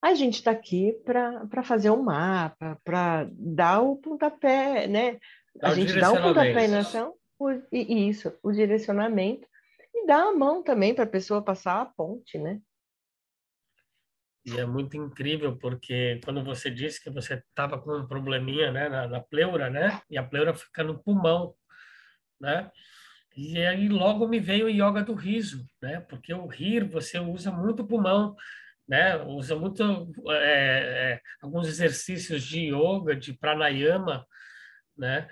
A 0.00 0.14
gente 0.14 0.34
está 0.34 0.50
aqui 0.50 0.94
para 1.04 1.62
fazer 1.62 1.90
um 1.90 2.02
mapa, 2.02 2.76
para 2.82 3.28
dar 3.30 3.82
o 3.82 3.96
pontapé, 3.96 4.88
né? 4.88 5.18
Dá 5.54 5.68
a 5.68 5.74
gente 5.74 5.98
dá 6.00 6.10
o 6.10 6.20
pontapé 6.20 6.66
na 6.66 6.80
ação, 6.80 7.14
e 7.50 8.08
isso, 8.08 8.32
o 8.42 8.52
direcionamento 8.52 9.46
e 9.94 10.06
dar 10.06 10.28
a 10.28 10.32
mão 10.32 10.62
também 10.62 10.94
para 10.94 11.04
a 11.04 11.08
pessoa 11.08 11.42
passar 11.42 11.80
a 11.80 11.86
ponte, 11.86 12.38
né? 12.38 12.60
E 14.44 14.58
é 14.58 14.66
muito 14.66 14.96
incrível 14.96 15.56
porque 15.56 16.20
quando 16.24 16.42
você 16.42 16.68
disse 16.68 17.02
que 17.02 17.10
você 17.10 17.34
estava 17.34 17.78
com 17.78 17.96
um 17.96 18.06
probleminha, 18.06 18.72
né, 18.72 18.88
na, 18.88 19.06
na, 19.06 19.20
pleura, 19.20 19.70
né, 19.70 20.02
e 20.10 20.18
a 20.18 20.22
pleura 20.22 20.52
fica 20.52 20.82
no 20.82 20.98
pulmão, 20.98 21.54
né, 22.40 22.68
e 23.36 23.56
aí 23.64 23.88
logo 23.88 24.26
me 24.26 24.40
veio 24.40 24.66
o 24.66 24.68
yoga 24.68 25.04
do 25.04 25.14
riso, 25.14 25.64
né, 25.80 26.00
porque 26.00 26.34
o 26.34 26.46
rir 26.46 26.84
você 26.84 27.20
usa 27.20 27.52
muito 27.52 27.82
o 27.82 27.86
pulmão, 27.86 28.34
né, 28.88 29.16
usa 29.22 29.54
muito 29.54 30.12
é, 30.30 31.12
é, 31.12 31.20
alguns 31.40 31.68
exercícios 31.68 32.42
de 32.42 32.74
yoga, 32.74 33.14
de 33.14 33.32
pranayama, 33.32 34.26
né, 34.98 35.28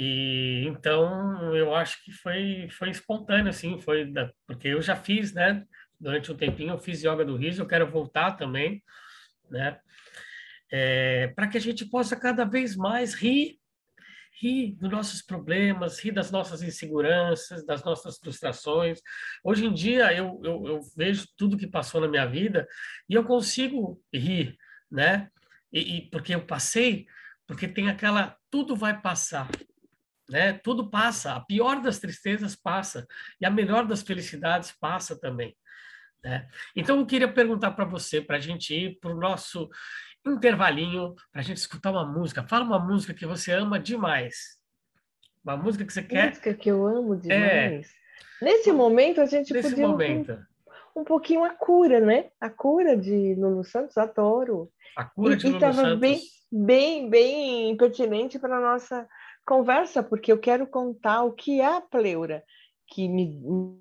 e 0.00 0.62
então 0.68 1.52
eu 1.56 1.74
acho 1.74 2.04
que 2.04 2.12
foi 2.12 2.68
foi 2.70 2.88
espontâneo 2.88 3.50
assim, 3.50 3.80
foi 3.80 4.04
da, 4.04 4.32
porque 4.46 4.68
eu 4.68 4.80
já 4.80 4.94
fiz, 4.94 5.34
né? 5.34 5.64
Durante 5.98 6.30
um 6.30 6.36
tempinho 6.36 6.70
eu 6.70 6.78
fiz 6.78 7.02
yoga 7.02 7.24
do 7.24 7.36
riso, 7.36 7.62
eu 7.62 7.66
quero 7.66 7.90
voltar 7.90 8.36
também, 8.36 8.80
né? 9.50 9.80
É, 10.70 11.26
para 11.34 11.48
que 11.48 11.58
a 11.58 11.60
gente 11.60 11.84
possa 11.84 12.14
cada 12.14 12.44
vez 12.44 12.76
mais 12.76 13.12
rir, 13.12 13.58
rir 14.40 14.76
dos 14.76 14.88
nossos 14.88 15.20
problemas, 15.20 15.98
rir 15.98 16.12
das 16.12 16.30
nossas 16.30 16.62
inseguranças, 16.62 17.66
das 17.66 17.82
nossas 17.82 18.18
frustrações. 18.18 19.00
Hoje 19.42 19.66
em 19.66 19.74
dia, 19.74 20.14
eu, 20.14 20.40
eu, 20.44 20.64
eu 20.68 20.80
vejo 20.96 21.26
tudo 21.36 21.56
que 21.56 21.66
passou 21.66 22.00
na 22.00 22.06
minha 22.06 22.24
vida 22.24 22.68
e 23.08 23.14
eu 23.14 23.24
consigo 23.24 24.00
rir, 24.14 24.56
né? 24.88 25.28
E, 25.72 25.96
e, 25.96 26.10
porque 26.10 26.36
eu 26.36 26.46
passei, 26.46 27.04
porque 27.48 27.66
tem 27.66 27.88
aquela 27.88 28.36
tudo 28.48 28.76
vai 28.76 29.00
passar, 29.00 29.48
né? 30.28 30.52
Tudo 30.52 30.90
passa, 30.90 31.34
a 31.34 31.40
pior 31.40 31.80
das 31.80 31.98
tristezas 31.98 32.54
passa 32.54 33.06
e 33.40 33.46
a 33.46 33.50
melhor 33.50 33.86
das 33.86 34.02
felicidades 34.02 34.72
passa 34.78 35.18
também. 35.18 35.56
Né? 36.22 36.48
Então 36.76 36.98
eu 36.98 37.06
queria 37.06 37.32
perguntar 37.32 37.70
para 37.72 37.84
você, 37.84 38.20
para 38.20 38.36
a 38.36 38.40
gente 38.40 38.74
ir 38.74 38.98
para 39.00 39.12
o 39.12 39.18
nosso 39.18 39.68
intervalinho, 40.26 41.14
para 41.32 41.40
a 41.40 41.44
gente 41.44 41.58
escutar 41.58 41.90
uma 41.90 42.04
música. 42.04 42.46
Fala 42.46 42.64
uma 42.64 42.78
música 42.78 43.14
que 43.14 43.26
você 43.26 43.52
ama 43.52 43.78
demais. 43.78 44.58
Uma 45.44 45.56
música 45.56 45.84
que 45.84 45.92
você 45.92 46.02
quer. 46.02 46.30
Música 46.30 46.54
que 46.54 46.68
eu 46.68 46.86
amo 46.86 47.14
é. 47.14 47.16
demais. 47.16 47.88
É... 48.42 48.44
Nesse 48.44 48.70
momento 48.72 49.20
a 49.20 49.26
gente 49.26 49.52
Nesse 49.52 49.70
podia 49.70 49.88
momento. 49.88 50.32
Um, 50.94 51.00
um 51.00 51.04
pouquinho 51.04 51.44
a 51.44 51.50
cura, 51.50 52.00
né? 52.00 52.30
A 52.40 52.50
cura 52.50 52.96
de 52.96 53.34
Lulu 53.34 53.64
Santos, 53.64 53.96
adoro. 53.96 54.70
A 54.96 55.04
cura 55.04 55.36
de 55.36 55.46
e, 55.46 55.50
Lulu 55.50 55.72
Santos. 55.72 55.98
bem, 55.98 56.20
bem, 56.52 57.10
bem 57.10 57.76
pertinente 57.76 58.38
para 58.38 58.60
nossa 58.60 59.08
conversa, 59.48 60.02
porque 60.02 60.30
eu 60.30 60.38
quero 60.38 60.66
contar 60.66 61.22
o 61.22 61.32
que 61.32 61.58
é 61.58 61.66
a 61.66 61.80
pleura 61.80 62.44
que 62.86 63.08
me, 63.08 63.34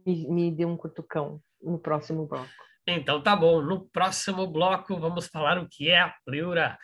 me, 0.06 0.28
me 0.30 0.52
deu 0.52 0.70
um 0.70 0.78
cutucão 0.78 1.42
no 1.62 1.78
próximo 1.78 2.26
bloco. 2.26 2.50
Então 2.88 3.22
tá 3.22 3.36
bom, 3.36 3.62
no 3.62 3.86
próximo 3.90 4.48
bloco 4.48 4.98
vamos 4.98 5.28
falar 5.28 5.58
o 5.58 5.68
que 5.68 5.90
é 5.90 6.00
a 6.00 6.16
pleura 6.26 6.78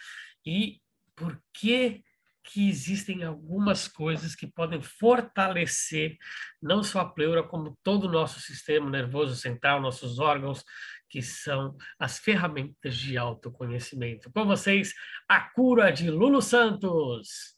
e 0.45 0.81
por 1.15 1.41
que 1.53 2.03
que 2.45 2.67
existem 2.67 3.23
algumas 3.23 3.87
coisas 3.87 4.35
que 4.35 4.45
podem 4.45 4.81
fortalecer 4.81 6.17
não 6.61 6.83
só 6.83 6.99
a 6.99 7.09
pleura, 7.09 7.41
como 7.41 7.77
todo 7.81 8.03
o 8.03 8.11
nosso 8.11 8.41
sistema 8.41 8.89
nervoso 8.89 9.33
central, 9.37 9.79
nossos 9.79 10.19
órgãos, 10.19 10.61
que 11.09 11.21
são 11.21 11.77
as 11.97 12.19
ferramentas 12.19 12.97
de 12.97 13.17
autoconhecimento. 13.17 14.29
Com 14.29 14.45
vocês, 14.45 14.93
a 15.25 15.39
cura 15.39 15.89
de 15.89 16.11
Lulu 16.11 16.41
Santos. 16.41 17.55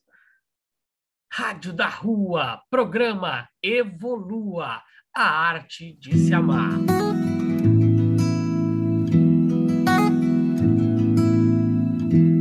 Rádio 1.38 1.74
da 1.74 1.90
Rua, 1.90 2.62
programa 2.70 3.50
Evolua, 3.62 4.82
a 5.14 5.50
arte 5.50 5.94
de 6.00 6.18
se 6.18 6.34
amar. 6.34 6.80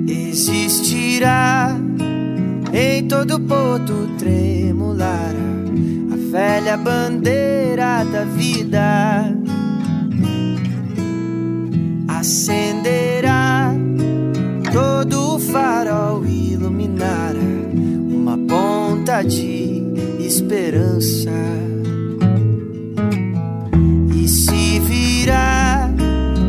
Existirá 0.06 1.70
em 2.72 3.08
todo 3.08 3.40
porto 3.40 4.16
tremular 4.16 5.34
a 6.12 6.30
velha 6.30 6.76
bandeira 6.76 8.04
da 8.04 8.22
vida. 8.22 9.24
Acenderá 12.06 13.74
ponta 19.24 19.28
de 19.28 19.82
esperança. 20.20 21.30
E 24.14 24.28
se 24.28 24.80
virá, 24.80 25.90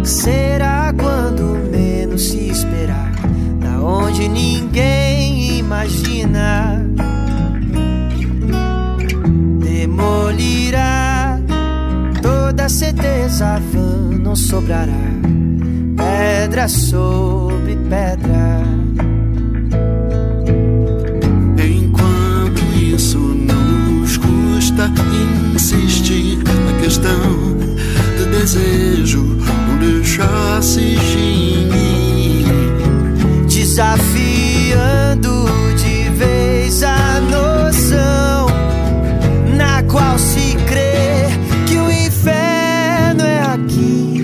será 0.03 0.93
quando 0.97 1.57
menos 1.71 2.29
se 2.29 2.49
esperar, 2.49 3.11
da 3.59 3.81
onde 3.81 4.27
ninguém 4.27 5.59
imagina. 5.59 6.85
Demolirá 9.59 11.39
toda 12.21 12.69
certeza 12.69 13.59
vã, 13.71 14.17
não 14.19 14.35
sobrará 14.35 15.05
pedra 15.97 16.67
sobre 16.67 17.75
pedra. 17.89 18.85
Questão 26.95 27.58
do 28.17 28.25
desejo, 28.31 29.21
não 29.67 29.77
deixar 29.79 30.63
se 30.63 30.93
extinguir. 30.93 32.45
Desafiando 33.47 33.95
de 35.75 36.10
vez 36.12 36.84
a 36.84 37.19
noção 37.19 38.47
na 39.58 39.84
qual 39.84 40.17
se 40.17 40.55
crê 40.67 41.27
que 41.67 41.77
o 41.77 41.91
inferno 41.91 43.23
é 43.23 43.41
aqui. 43.41 44.23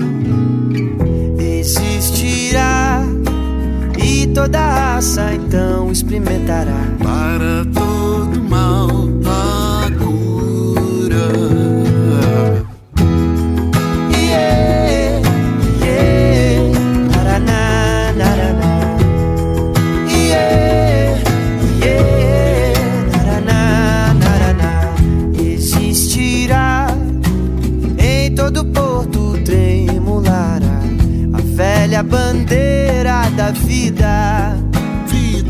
Existirá 1.38 3.04
e 4.02 4.28
toda 4.28 4.58
raça 4.58 5.34
então 5.34 5.92
experimentará. 5.92 6.86
Para 7.02 7.66
todo 7.74 8.42
mal, 8.48 9.11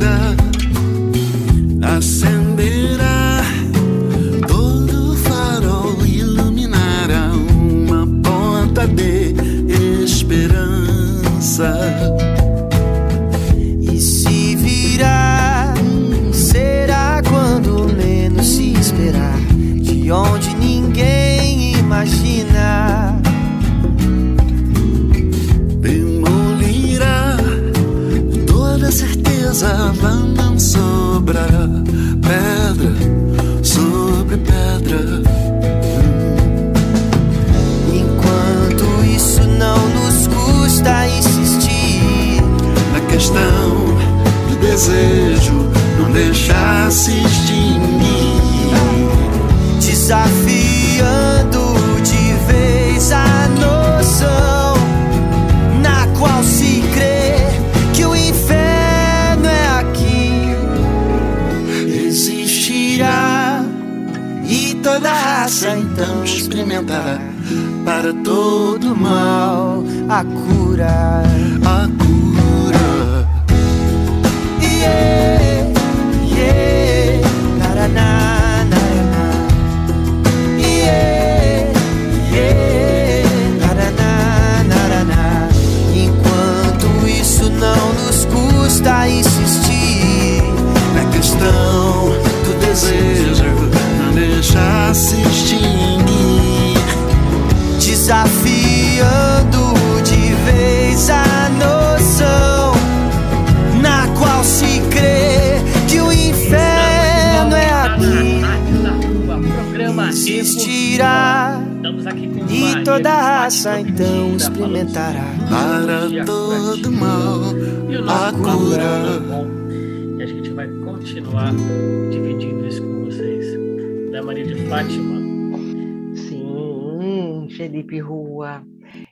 vida 0.03 0.42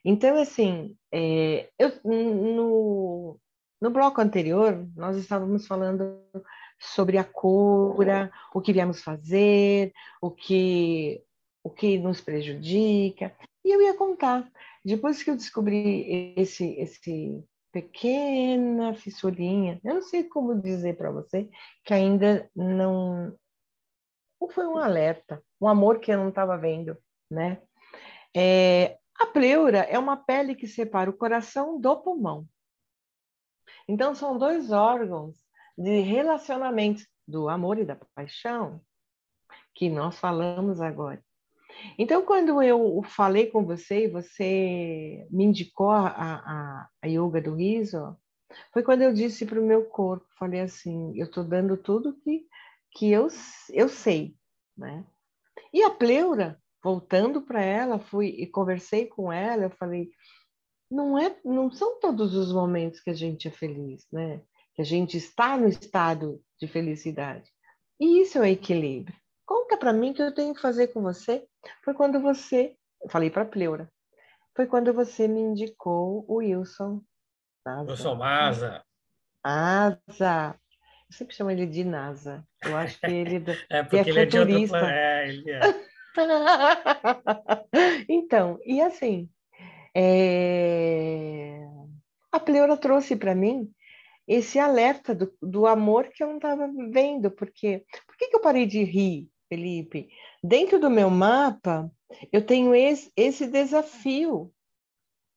Então, 0.05 0.41
assim, 0.41 0.97
é, 1.13 1.71
eu, 1.79 1.93
no, 2.05 3.39
no 3.81 3.91
bloco 3.91 4.21
anterior, 4.21 4.87
nós 4.97 5.17
estávamos 5.17 5.67
falando 5.67 6.23
sobre 6.79 7.19
a 7.19 7.25
cura, 7.25 8.31
o 8.55 8.61
que 8.61 8.73
viemos 8.73 9.03
fazer, 9.03 9.93
o 10.21 10.31
que, 10.31 11.23
o 11.63 11.71
que 11.71 11.99
nos 11.99 12.21
prejudica. 12.21 13.35
E 13.65 13.71
eu 13.71 13.83
ia 13.83 13.95
contar, 13.95 14.51
depois 14.85 15.23
que 15.23 15.31
eu 15.31 15.37
descobri 15.37 16.35
esse, 16.37 16.65
esse 16.81 17.45
pequena 17.73 18.95
fissurinha, 18.95 19.81
eu 19.85 19.95
não 19.95 20.03
sei 20.03 20.25
como 20.25 20.61
dizer 20.61 20.97
para 20.97 21.11
você, 21.11 21.49
que 21.85 21.95
ainda 21.95 22.51
não, 22.55 23.37
não 24.41 24.49
foi 24.49 24.67
um 24.67 24.79
alerta, 24.79 25.43
um 25.61 25.69
amor 25.69 26.01
que 26.01 26.11
eu 26.11 26.19
não 26.19 26.31
estava 26.31 26.57
vendo, 26.57 26.97
né? 27.31 27.61
É, 28.35 28.99
a 29.21 29.27
pleura 29.27 29.81
é 29.81 29.99
uma 29.99 30.17
pele 30.17 30.55
que 30.55 30.67
separa 30.67 31.11
o 31.11 31.17
coração 31.17 31.79
do 31.79 31.97
pulmão. 32.01 32.49
Então, 33.87 34.15
são 34.15 34.39
dois 34.39 34.73
órgãos 34.73 35.37
de 35.77 36.01
relacionamento 36.01 37.05
do 37.27 37.49
amor 37.49 37.79
e 37.79 37.85
da 37.85 37.97
paixão 38.15 38.81
que 39.75 39.89
nós 39.89 40.19
falamos 40.19 40.81
agora. 40.81 41.23
Então, 41.99 42.25
quando 42.25 42.63
eu 42.63 43.03
falei 43.05 43.47
com 43.47 43.65
você 43.65 44.05
e 44.05 44.11
você 44.11 45.27
me 45.31 45.45
indicou 45.45 45.91
a, 45.91 46.09
a, 46.09 46.89
a 47.03 47.07
yoga 47.07 47.41
do 47.41 47.55
riso, 47.55 48.17
foi 48.73 48.83
quando 48.83 49.03
eu 49.03 49.13
disse 49.13 49.47
para 49.47 49.61
o 49.61 49.67
meu 49.67 49.85
corpo, 49.85 50.27
falei 50.39 50.61
assim, 50.61 51.17
eu 51.17 51.27
estou 51.27 51.45
dando 51.45 51.77
tudo 51.77 52.17
que, 52.25 52.47
que 52.93 53.11
eu, 53.11 53.29
eu 53.71 53.89
sei, 53.89 54.35
né? 54.77 55.05
E 55.73 55.83
a 55.83 55.91
pleura, 55.91 56.61
voltando 56.83 57.43
para 57.43 57.63
ela, 57.63 57.99
fui 57.99 58.29
e 58.29 58.47
conversei 58.47 59.07
com 59.07 59.33
ela, 59.33 59.65
eu 59.65 59.71
falei, 59.71 60.11
não 60.91 61.19
é, 61.19 61.37
não 61.45 61.71
são 61.71 62.01
todos 62.01 62.35
os 62.35 62.53
momentos 62.53 63.01
que 63.01 63.11
a 63.11 63.15
gente 63.15 63.49
é 63.49 63.51
feliz, 63.51 64.07
né? 64.13 64.41
Que 64.75 64.83
a 64.83 64.85
gente 64.85 65.17
está 65.17 65.57
no 65.57 65.69
estado 65.69 66.43
de 66.61 66.67
felicidade. 66.67 67.51
E 68.01 68.23
isso 68.23 68.39
é 68.39 68.41
o 68.41 68.45
equilíbrio. 68.45 69.15
Conta 69.47 69.77
para 69.77 69.93
mim 69.93 70.11
o 70.11 70.15
que 70.15 70.23
eu 70.23 70.35
tenho 70.35 70.55
que 70.55 70.61
fazer 70.61 70.89
com 70.89 71.03
você. 71.03 71.47
Foi 71.85 71.93
quando 71.95 72.21
você, 72.21 72.77
eu 73.03 73.11
falei 73.11 73.31
para 73.31 73.45
pleura, 73.45 73.91
foi 74.57 74.67
quando 74.67 74.93
você 74.93 75.29
me 75.29 75.41
indicou 75.41 76.25
o 76.29 76.37
Wilson. 76.37 77.03
Eu 77.91 77.97
sou 77.97 78.17
Maza. 78.17 78.83
Asa. 79.45 80.59
Eu 81.11 81.17
sempre 81.17 81.35
chamo 81.35 81.51
ele 81.51 81.67
de 81.67 81.85
NASA. 81.85 82.45
Eu 82.65 82.77
acho 82.77 82.99
que 83.01 83.07
ele 83.11 83.45
É 83.69 83.83
porque 83.83 84.11
ele 84.11 84.21
é 84.21 84.27
de 84.27 84.39
outro 84.39 84.53
futurista. 84.55 84.79
planeta. 84.79 85.01
É, 85.01 85.29
ele 85.29 85.51
é. 85.51 85.90
então, 88.09 88.59
e 88.65 88.81
assim, 88.81 89.29
é, 89.97 91.61
a 92.33 92.41
pleura 92.41 92.77
trouxe 92.77 93.17
para 93.17 93.35
mim 93.35 93.71
esse 94.29 94.59
alerta 94.59 95.15
do, 95.15 95.33
do 95.43 95.67
amor 95.67 96.09
que 96.09 96.23
eu 96.23 96.29
não 96.29 96.37
estava 96.37 96.69
vendo, 96.91 97.31
porque 97.31 97.85
por 98.07 98.17
que, 98.17 98.29
que 98.29 98.37
eu 98.37 98.41
parei 98.41 98.67
de 98.67 98.85
rir, 98.85 99.31
Felipe? 99.49 100.09
Dentro 100.43 100.81
do 100.81 100.91
meu 100.91 101.11
mapa, 101.11 101.91
eu 102.33 102.45
tenho 102.45 102.75
esse, 102.75 103.13
esse 103.17 103.47
desafio 103.49 104.53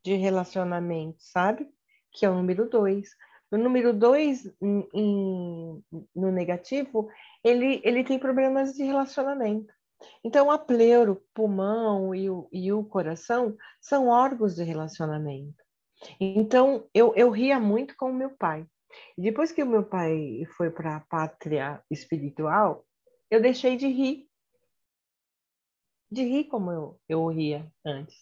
de 0.04 0.16
relacionamento, 0.16 1.18
sabe? 1.20 1.68
Que 2.12 2.26
é 2.26 2.30
o 2.30 2.36
número 2.36 2.70
dois. 2.70 3.10
O 3.52 3.58
número 3.58 3.94
dois, 3.94 4.46
em- 4.62 4.88
em- 4.94 5.84
no 6.16 6.32
negativo, 6.32 7.10
ele, 7.44 7.82
ele 7.84 8.04
tem 8.04 8.20
problemas 8.20 8.74
de 8.74 8.84
relacionamento. 8.84 9.73
Então, 10.24 10.52
a 10.52 10.58
pleuro, 10.58 11.14
o 11.14 11.24
pulmão 11.34 12.14
e 12.14 12.30
o, 12.30 12.48
e 12.52 12.72
o 12.72 12.84
coração 12.84 13.56
são 13.82 14.08
órgãos 14.08 14.56
de 14.56 14.64
relacionamento. 14.64 15.64
Então, 16.20 16.88
eu, 16.94 17.14
eu 17.16 17.30
ria 17.30 17.60
muito 17.60 17.96
com 17.96 18.10
o 18.10 18.14
meu 18.14 18.32
pai. 18.32 18.66
Depois 19.18 19.52
que 19.52 19.64
o 19.64 19.68
meu 19.68 19.84
pai 19.84 20.46
foi 20.56 20.70
para 20.70 20.98
a 20.98 21.02
pátria 21.02 21.82
espiritual, 21.90 22.86
eu 23.30 23.42
deixei 23.42 23.76
de 23.76 23.88
rir. 23.88 24.28
De 26.12 26.24
rir 26.24 26.46
como 26.46 26.72
eu, 26.72 27.00
eu 27.10 27.28
ria 27.28 27.72
antes. 27.86 28.16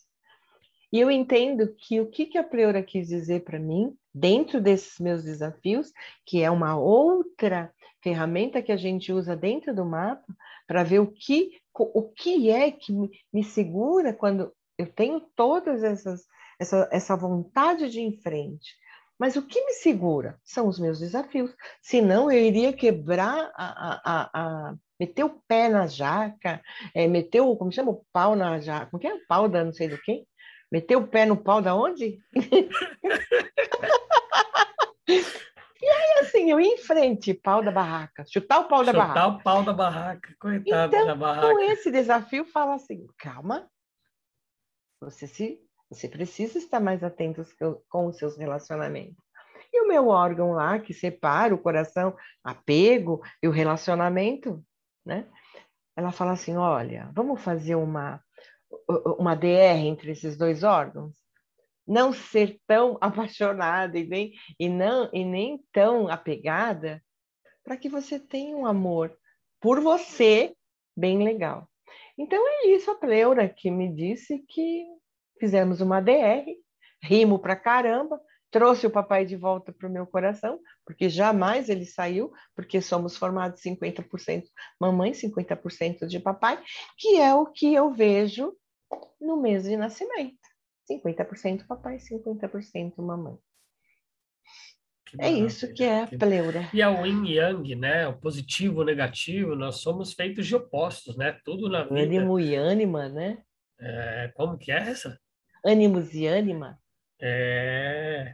E 0.91 0.99
eu 0.99 1.09
entendo 1.09 1.73
que 1.75 2.01
o 2.01 2.09
que, 2.09 2.25
que 2.25 2.37
a 2.37 2.43
pleura 2.43 2.83
quis 2.83 3.07
dizer 3.07 3.43
para 3.43 3.59
mim, 3.59 3.97
dentro 4.13 4.59
desses 4.59 4.99
meus 4.99 5.23
desafios, 5.23 5.91
que 6.25 6.41
é 6.41 6.51
uma 6.51 6.77
outra 6.77 7.73
ferramenta 8.03 8.61
que 8.61 8.71
a 8.71 8.77
gente 8.77 9.13
usa 9.13 9.35
dentro 9.35 9.73
do 9.73 9.85
mapa, 9.85 10.25
para 10.67 10.83
ver 10.83 10.99
o 10.99 11.07
que, 11.07 11.60
o 11.73 12.09
que 12.09 12.49
é 12.49 12.71
que 12.71 12.91
me, 13.31 13.43
segura 13.43 14.13
quando 14.13 14.51
eu 14.77 14.87
tenho 14.87 15.21
todas 15.35 15.83
essas 15.83 16.25
essa, 16.59 16.89
essa 16.91 17.15
vontade 17.15 17.89
de 17.89 17.99
ir 17.99 18.03
em 18.03 18.21
frente. 18.21 18.75
Mas 19.17 19.35
o 19.35 19.45
que 19.45 19.63
me 19.65 19.73
segura 19.73 20.39
são 20.43 20.67
os 20.67 20.79
meus 20.79 20.99
desafios. 20.99 21.55
Senão 21.81 22.31
eu 22.31 22.39
iria 22.39 22.73
quebrar 22.73 23.51
a, 23.55 23.65
a, 23.65 24.01
a, 24.03 24.29
a 24.33 24.75
meter 24.99 25.23
o 25.23 25.41
pé 25.47 25.69
na 25.69 25.87
jaca, 25.87 26.61
é, 26.93 27.07
meter 27.07 27.41
o, 27.41 27.55
como 27.55 27.71
chama 27.71 27.91
o 27.91 28.05
pau 28.11 28.35
na 28.35 28.59
jaca, 28.59 28.89
como 28.91 28.99
que 28.99 29.07
é 29.07 29.13
o 29.13 29.25
pau 29.27 29.47
da 29.47 29.63
não 29.63 29.73
sei 29.73 29.87
do 29.89 29.97
que? 30.01 30.25
Meter 30.71 30.95
o 30.95 31.07
pé 31.07 31.25
no 31.25 31.37
pau 31.37 31.61
da 31.61 31.75
onde? 31.75 32.19
e 35.81 35.89
aí 35.89 36.19
assim, 36.21 36.49
eu 36.51 36.59
ia 36.59 36.73
em 36.73 36.77
frente, 36.77 37.33
pau 37.33 37.63
da 37.63 37.71
barraca, 37.71 38.23
chutar 38.27 38.59
o 38.59 38.67
pau 38.67 38.83
da 38.83 38.91
Chutar 38.91 39.07
barraca. 39.07 39.27
o 39.27 39.43
pau 39.43 39.63
da 39.63 39.73
barraca. 39.73 40.35
Coitado 40.39 40.95
Então, 40.95 41.07
da 41.07 41.13
Com 41.13 41.19
barraca. 41.19 41.63
esse 41.65 41.91
desafio, 41.91 42.45
fala 42.45 42.75
assim: 42.75 43.07
calma, 43.17 43.67
você, 44.99 45.27
se, 45.27 45.59
você 45.89 46.07
precisa 46.07 46.57
estar 46.57 46.79
mais 46.79 47.03
atento 47.03 47.43
com 47.89 48.07
os 48.07 48.17
seus 48.17 48.37
relacionamentos. 48.37 49.15
E 49.73 49.81
o 49.81 49.87
meu 49.87 50.07
órgão 50.09 50.51
lá, 50.51 50.79
que 50.79 50.93
separa 50.93 51.55
o 51.55 51.57
coração, 51.57 52.15
apego 52.43 53.21
e 53.41 53.47
o 53.47 53.51
relacionamento, 53.51 54.63
né? 55.05 55.27
Ela 55.95 56.11
fala 56.11 56.33
assim: 56.33 56.55
olha, 56.57 57.09
vamos 57.13 57.41
fazer 57.41 57.75
uma, 57.75 58.21
uma 59.17 59.35
DR 59.35 59.77
entre 59.85 60.11
esses 60.11 60.37
dois 60.37 60.63
órgãos? 60.63 61.15
Não 61.87 62.13
ser 62.13 62.59
tão 62.67 62.97
apaixonada 63.01 63.97
e 63.97 64.07
nem, 64.07 64.33
e 64.59 64.69
não, 64.69 65.09
e 65.13 65.23
nem 65.25 65.63
tão 65.71 66.07
apegada, 66.07 67.03
para 67.63 67.77
que 67.77 67.89
você 67.89 68.19
tenha 68.19 68.55
um 68.55 68.65
amor 68.65 69.15
por 69.59 69.79
você 69.79 70.55
bem 70.95 71.23
legal. 71.23 71.69
Então 72.17 72.43
é 72.47 72.67
isso 72.67 72.89
a 72.91 72.95
Pleura 72.95 73.47
que 73.47 73.69
me 73.71 73.93
disse 73.93 74.39
que 74.47 74.85
fizemos 75.39 75.81
uma 75.81 76.01
DR, 76.01 76.45
rimo 77.01 77.39
pra 77.39 77.55
caramba, 77.55 78.21
trouxe 78.51 78.85
o 78.85 78.91
papai 78.91 79.25
de 79.25 79.35
volta 79.35 79.71
para 79.71 79.87
o 79.87 79.91
meu 79.91 80.05
coração, 80.05 80.59
porque 80.85 81.09
jamais 81.09 81.69
ele 81.69 81.85
saiu, 81.85 82.31
porque 82.55 82.81
somos 82.81 83.17
formados 83.17 83.61
50% 83.61 84.43
mamãe, 84.79 85.13
50% 85.13 86.05
de 86.05 86.19
papai, 86.19 86.61
que 86.97 87.17
é 87.17 87.33
o 87.33 87.45
que 87.45 87.73
eu 87.73 87.91
vejo 87.91 88.53
no 89.19 89.37
mês 89.41 89.63
de 89.63 89.77
nascimento. 89.77 90.40
50% 90.99 91.65
papai, 91.67 91.97
50% 91.97 93.01
mamãe. 93.01 93.37
Que 95.05 95.21
É 95.21 95.29
isso 95.29 95.73
que 95.73 95.83
é 95.83 96.03
a 96.03 96.07
pleura. 96.07 96.69
E 96.73 96.81
a 96.81 96.89
Yin 96.89 97.27
Yang, 97.27 97.75
né? 97.75 98.07
O 98.07 98.17
positivo, 98.17 98.81
o 98.81 98.85
negativo, 98.85 99.55
nós 99.55 99.81
somos 99.81 100.13
feitos 100.13 100.47
de 100.47 100.55
opostos, 100.55 101.17
né? 101.17 101.37
Tudo 101.43 101.67
na 101.67 101.83
vida. 101.83 102.01
Ânimo 102.01 102.39
e 102.39 102.55
ânima, 102.55 103.09
né? 103.09 103.43
É, 103.79 104.31
como 104.35 104.57
que 104.57 104.71
é 104.71 104.77
essa? 104.77 105.19
Ânimos 105.65 106.13
e 106.13 106.27
ânima. 106.27 106.79
É, 107.21 108.33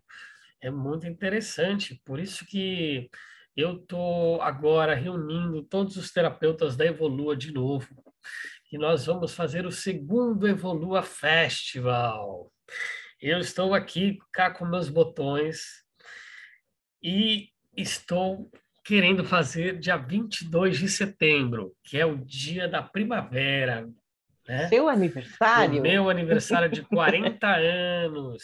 é 0.62 0.70
muito 0.70 1.08
interessante. 1.08 2.00
Por 2.06 2.20
isso 2.20 2.46
que 2.46 3.10
eu 3.56 3.78
estou 3.78 4.40
agora 4.42 4.94
reunindo 4.94 5.64
todos 5.64 5.98
os 5.98 6.12
terapeutas 6.12 6.76
da 6.76 6.86
Evolua 6.86 7.36
de 7.36 7.52
novo. 7.52 7.88
E 8.72 8.78
nós 8.78 9.06
vamos 9.06 9.34
fazer 9.34 9.66
o 9.66 9.72
segundo 9.72 10.48
Evolua 10.48 11.02
Festival. 11.02 12.52
Eu 13.22 13.40
estou 13.40 13.74
aqui 13.74 14.20
cá 14.32 14.52
com 14.52 14.66
meus 14.66 14.90
botões 14.90 15.84
e 17.02 17.50
estou 17.76 18.50
querendo 18.84 19.26
fazer 19.26 19.80
dia 19.80 19.98
22 19.98 20.78
de 20.80 20.88
setembro, 20.88 21.76
que 21.84 21.98
é 21.98 22.06
o 22.06 22.18
dia 22.18 22.68
da 22.68 22.82
primavera, 22.82 23.88
né? 24.48 24.70
Seu 24.70 24.88
aniversário? 24.88 25.80
O 25.80 25.82
meu 25.82 26.10
aniversário 26.10 26.70
de 26.70 26.82
40 26.84 27.46
anos. 27.58 28.44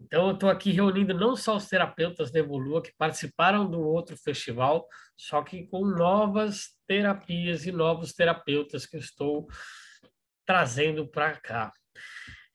Então, 0.00 0.28
eu 0.28 0.34
estou 0.34 0.48
aqui 0.48 0.70
reunindo 0.70 1.12
não 1.12 1.34
só 1.34 1.56
os 1.56 1.66
terapeutas 1.66 2.30
da 2.30 2.38
Evolua 2.38 2.82
que 2.82 2.92
participaram 2.96 3.68
do 3.68 3.80
outro 3.80 4.16
festival, 4.16 4.86
só 5.16 5.42
que 5.42 5.66
com 5.66 5.84
novas 5.84 6.68
terapias 6.86 7.66
e 7.66 7.72
novos 7.72 8.12
terapeutas 8.12 8.86
que 8.86 8.96
eu 8.96 9.00
estou 9.00 9.48
trazendo 10.46 11.08
para 11.08 11.36
cá. 11.36 11.72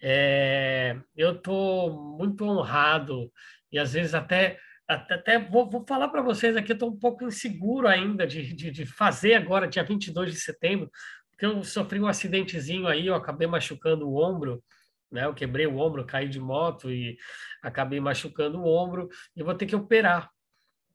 É, 0.06 0.98
eu 1.16 1.38
estou 1.38 2.18
muito 2.18 2.44
honrado 2.44 3.32
e 3.72 3.80
às 3.80 3.94
vezes 3.94 4.14
até 4.14 4.60
até, 4.86 5.40
vou, 5.40 5.70
vou 5.70 5.86
falar 5.88 6.10
para 6.10 6.22
vocês 6.22 6.58
aqui, 6.58 6.74
eu 6.74 6.76
estou 6.76 6.90
um 6.90 7.00
pouco 7.00 7.24
inseguro 7.24 7.88
ainda 7.88 8.28
de, 8.28 8.54
de, 8.54 8.70
de, 8.70 8.86
fazer 8.86 9.34
agora, 9.34 9.66
dia 9.66 9.82
22 9.82 10.34
de 10.34 10.42
setembro, 10.42 10.92
porque 11.32 11.46
eu 11.46 11.64
sofri 11.64 12.02
um 12.02 12.08
acidentezinho 12.08 12.86
aí, 12.86 13.08
eu 13.08 13.16
acabei 13.16 13.48
machucando 13.48 14.06
o 14.08 14.22
ombro, 14.22 14.62
né? 15.10 15.26
Eu 15.26 15.34
quebrei 15.34 15.66
o 15.66 15.78
ombro, 15.78 16.06
caí 16.06 16.28
de 16.28 16.40
moto 16.40 16.92
e 16.92 17.18
acabei 17.62 18.02
machucando 18.02 18.60
o 18.60 18.68
ombro 18.68 19.08
e 19.36 19.42
vou 19.42 19.56
ter 19.56 19.66
que 19.66 19.76
operar, 19.76 20.30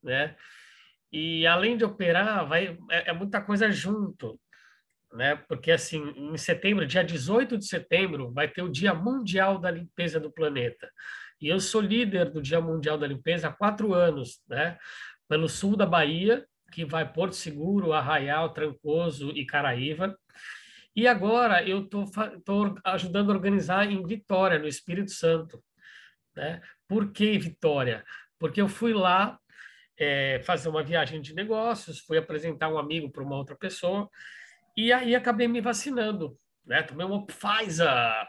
né? 0.02 0.36
E 1.10 1.46
além 1.46 1.76
de 1.78 1.84
operar, 1.84 2.46
vai 2.46 2.78
é, 2.90 3.08
é 3.08 3.12
muita 3.14 3.40
coisa 3.40 3.72
junto, 3.72 4.38
né? 5.12 5.36
Porque 5.48 5.70
assim, 5.70 6.12
em 6.16 6.36
setembro, 6.36 6.86
dia 6.86 7.02
18 7.02 7.58
de 7.58 7.66
setembro, 7.66 8.32
vai 8.32 8.48
ter 8.48 8.62
o 8.62 8.68
Dia 8.68 8.94
Mundial 8.94 9.58
da 9.58 9.70
Limpeza 9.70 10.20
do 10.20 10.32
Planeta. 10.32 10.90
E 11.40 11.48
eu 11.48 11.60
sou 11.60 11.80
líder 11.80 12.30
do 12.30 12.42
Dia 12.42 12.60
Mundial 12.60 12.98
da 12.98 13.06
Limpeza 13.06 13.48
há 13.48 13.52
quatro 13.52 13.94
anos, 13.94 14.42
né? 14.48 14.76
Pelo 15.28 15.48
sul 15.48 15.76
da 15.76 15.86
Bahia, 15.86 16.44
que 16.72 16.84
vai 16.84 17.10
Porto 17.10 17.34
Seguro, 17.34 17.92
Arraial, 17.92 18.52
Trancoso 18.52 19.30
e 19.30 19.46
Caraíva. 19.46 20.16
E 20.94 21.06
agora 21.06 21.62
eu 21.62 21.84
estou 21.84 22.74
ajudando 22.84 23.30
a 23.30 23.34
organizar 23.34 23.90
em 23.90 24.04
Vitória, 24.04 24.58
no 24.58 24.66
Espírito 24.66 25.12
Santo. 25.12 25.62
Né? 26.34 26.60
Por 26.88 27.12
que 27.12 27.38
Vitória? 27.38 28.04
Porque 28.38 28.60
eu 28.60 28.68
fui 28.68 28.92
lá 28.92 29.38
é, 29.98 30.40
fazer 30.44 30.68
uma 30.68 30.82
viagem 30.82 31.20
de 31.20 31.34
negócios, 31.34 32.00
fui 32.00 32.18
apresentar 32.18 32.68
um 32.68 32.78
amigo 32.78 33.10
para 33.10 33.22
uma 33.22 33.36
outra 33.36 33.56
pessoa, 33.56 34.08
e 34.78 34.92
aí 34.92 35.16
acabei 35.16 35.48
me 35.48 35.60
vacinando. 35.60 36.38
Né? 36.64 36.84
Tomei 36.84 37.04
uma 37.04 37.26
Pfizer. 37.26 38.28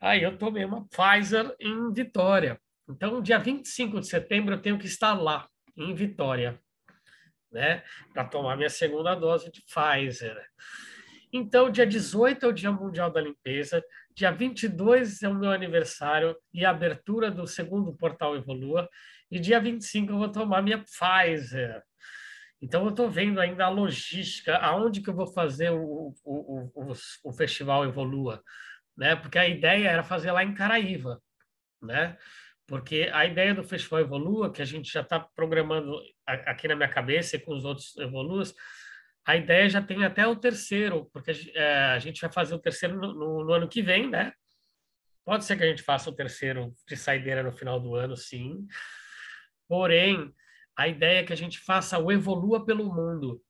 Aí 0.00 0.22
eu 0.22 0.38
tomei 0.38 0.64
uma 0.64 0.86
Pfizer 0.86 1.52
em 1.58 1.92
Vitória. 1.92 2.56
Então, 2.88 3.20
dia 3.20 3.36
25 3.36 3.98
de 3.98 4.06
setembro, 4.06 4.54
eu 4.54 4.62
tenho 4.62 4.78
que 4.78 4.86
estar 4.86 5.12
lá, 5.12 5.48
em 5.76 5.92
Vitória, 5.92 6.56
né? 7.50 7.82
para 8.12 8.24
tomar 8.26 8.56
minha 8.56 8.70
segunda 8.70 9.12
dose 9.16 9.50
de 9.50 9.60
Pfizer. 9.64 10.40
Então, 11.32 11.68
dia 11.68 11.84
18 11.84 12.46
é 12.46 12.48
o 12.48 12.52
Dia 12.52 12.70
Mundial 12.70 13.10
da 13.10 13.20
Limpeza, 13.20 13.82
dia 14.14 14.30
22 14.30 15.20
é 15.24 15.28
o 15.28 15.34
meu 15.34 15.50
aniversário 15.50 16.36
e 16.54 16.64
a 16.64 16.70
abertura 16.70 17.28
do 17.28 17.44
segundo 17.44 17.92
portal 17.96 18.36
Evolua, 18.36 18.88
e 19.28 19.40
dia 19.40 19.60
25 19.60 20.12
eu 20.12 20.18
vou 20.18 20.28
tomar 20.28 20.62
minha 20.62 20.78
Pfizer. 20.78 21.82
Então, 22.62 22.84
eu 22.84 22.90
estou 22.90 23.10
vendo 23.10 23.40
ainda 23.40 23.64
a 23.64 23.70
logística, 23.70 24.56
aonde 24.58 25.00
que 25.00 25.08
eu 25.08 25.14
vou 25.14 25.26
fazer 25.26 25.70
o, 25.70 26.14
o, 26.24 26.70
o, 26.74 26.92
o, 27.24 27.32
festival 27.32 27.84
Evolua, 27.84 28.42
né? 28.96 29.16
Porque 29.16 29.38
a 29.38 29.48
ideia 29.48 29.88
era 29.88 30.02
fazer 30.02 30.30
lá 30.30 30.44
em 30.44 30.52
Caraíva, 30.52 31.20
né? 31.80 32.18
Porque 32.66 33.10
a 33.12 33.26
ideia 33.26 33.52
do 33.52 33.64
Festival 33.64 34.00
Evolua, 34.00 34.52
que 34.52 34.62
a 34.62 34.64
gente 34.64 34.92
já 34.92 35.00
está 35.00 35.18
programando 35.18 36.00
aqui 36.24 36.68
na 36.68 36.76
minha 36.76 36.88
cabeça 36.88 37.34
e 37.34 37.40
com 37.40 37.52
os 37.52 37.64
outros 37.64 37.96
Evoluas, 37.96 38.54
a 39.26 39.36
ideia 39.36 39.68
já 39.68 39.82
tem 39.82 40.04
até 40.04 40.26
o 40.26 40.36
terceiro, 40.36 41.10
porque 41.12 41.32
é, 41.54 41.84
a 41.86 41.98
gente 41.98 42.20
vai 42.20 42.30
fazer 42.30 42.54
o 42.54 42.60
terceiro 42.60 42.96
no, 42.96 43.12
no, 43.12 43.44
no, 43.44 43.52
ano 43.52 43.68
que 43.68 43.82
vem, 43.82 44.08
né? 44.08 44.32
Pode 45.24 45.44
ser 45.44 45.56
que 45.56 45.64
a 45.64 45.66
gente 45.66 45.82
faça 45.82 46.10
o 46.10 46.14
terceiro 46.14 46.72
de 46.86 46.96
saideira 46.96 47.42
no 47.42 47.52
final 47.52 47.80
do 47.80 47.94
ano, 47.94 48.16
sim. 48.16 48.66
Porém, 49.68 50.32
a 50.80 50.88
ideia 50.88 51.20
é 51.20 51.22
que 51.22 51.32
a 51.32 51.36
gente 51.36 51.58
faça 51.58 51.98
o 51.98 52.10
Evolua 52.10 52.64
pelo 52.64 52.86
Mundo, 52.86 53.42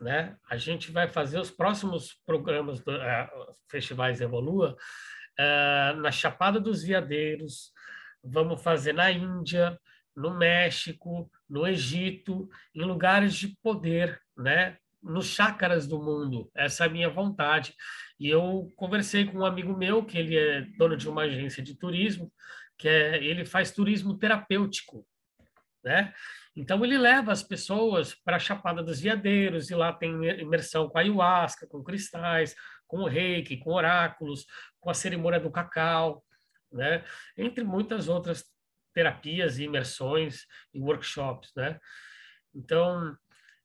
né? 0.00 0.36
A 0.48 0.56
gente 0.56 0.92
vai 0.92 1.08
fazer 1.08 1.40
os 1.40 1.50
próximos 1.50 2.14
programas 2.24 2.78
do 2.80 2.92
uh, 2.92 3.56
festivais 3.68 4.20
Evolua 4.20 4.76
uh, 5.36 5.96
na 5.96 6.12
Chapada 6.12 6.60
dos 6.60 6.84
Veadeiros, 6.84 7.72
vamos 8.22 8.62
fazer 8.62 8.92
na 8.92 9.10
Índia, 9.10 9.76
no 10.14 10.32
México, 10.38 11.28
no 11.48 11.66
Egito, 11.66 12.48
em 12.72 12.84
lugares 12.84 13.34
de 13.34 13.48
poder, 13.60 14.20
né? 14.36 14.78
nos 15.02 15.26
chácaras 15.26 15.88
do 15.88 16.00
mundo. 16.00 16.52
Essa 16.54 16.84
é 16.84 16.86
a 16.86 16.90
minha 16.90 17.08
vontade. 17.08 17.74
E 18.16 18.28
eu 18.28 18.70
conversei 18.76 19.24
com 19.24 19.38
um 19.38 19.44
amigo 19.44 19.76
meu, 19.76 20.04
que 20.04 20.16
ele 20.16 20.36
é 20.36 20.60
dono 20.78 20.96
de 20.96 21.08
uma 21.08 21.22
agência 21.22 21.64
de 21.64 21.74
turismo, 21.74 22.32
que 22.78 22.86
é, 22.86 23.24
ele 23.24 23.44
faz 23.44 23.72
turismo 23.72 24.16
terapêutico, 24.16 25.04
né? 25.82 26.14
Então 26.60 26.84
ele 26.84 26.98
leva 26.98 27.32
as 27.32 27.42
pessoas 27.42 28.14
para 28.14 28.36
a 28.36 28.38
Chapada 28.38 28.82
dos 28.82 29.00
Veadeiros 29.00 29.70
e 29.70 29.74
lá 29.74 29.94
tem 29.94 30.12
imersão 30.40 30.90
com 30.90 30.98
ayahuasca, 30.98 31.66
com 31.66 31.82
cristais, 31.82 32.54
com 32.86 33.04
reiki, 33.04 33.56
com 33.56 33.72
oráculos, 33.72 34.44
com 34.78 34.90
a 34.90 34.94
cerimônia 34.94 35.40
do 35.40 35.50
cacau, 35.50 36.22
né? 36.70 37.02
Entre 37.34 37.64
muitas 37.64 38.08
outras 38.08 38.44
terapias 38.92 39.58
e 39.58 39.64
imersões 39.64 40.44
e 40.74 40.78
workshops, 40.78 41.50
né? 41.56 41.80
Então, 42.54 43.16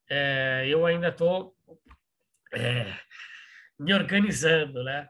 é, 0.08 0.64
eu 0.66 0.86
ainda 0.86 1.08
estou 1.08 1.54
é, 2.54 2.98
me 3.78 3.92
organizando, 3.92 4.82
né? 4.82 5.06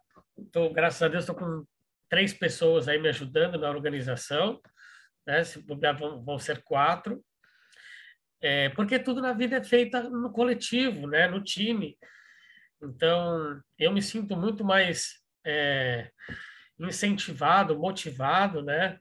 Tô, 0.50 0.70
graças 0.70 1.00
a 1.04 1.08
Deus, 1.08 1.22
estou 1.22 1.36
com 1.36 1.64
três 2.08 2.32
pessoas 2.32 2.88
aí 2.88 2.98
me 2.98 3.10
ajudando 3.10 3.56
na 3.60 3.70
organização, 3.70 4.60
né? 5.24 5.44
Se 5.44 5.60
vão, 5.60 6.24
vão 6.24 6.36
ser 6.36 6.64
quatro, 6.64 7.24
é, 8.40 8.68
porque 8.70 8.98
tudo 8.98 9.20
na 9.20 9.32
vida 9.32 9.56
é 9.56 9.64
feita 9.64 10.02
no 10.08 10.30
coletivo, 10.30 11.06
né? 11.06 11.26
No 11.28 11.42
time. 11.42 11.96
Então, 12.82 13.60
eu 13.78 13.92
me 13.92 14.02
sinto 14.02 14.36
muito 14.36 14.64
mais 14.64 15.20
é, 15.44 16.10
incentivado, 16.78 17.78
motivado, 17.78 18.62
né? 18.62 18.98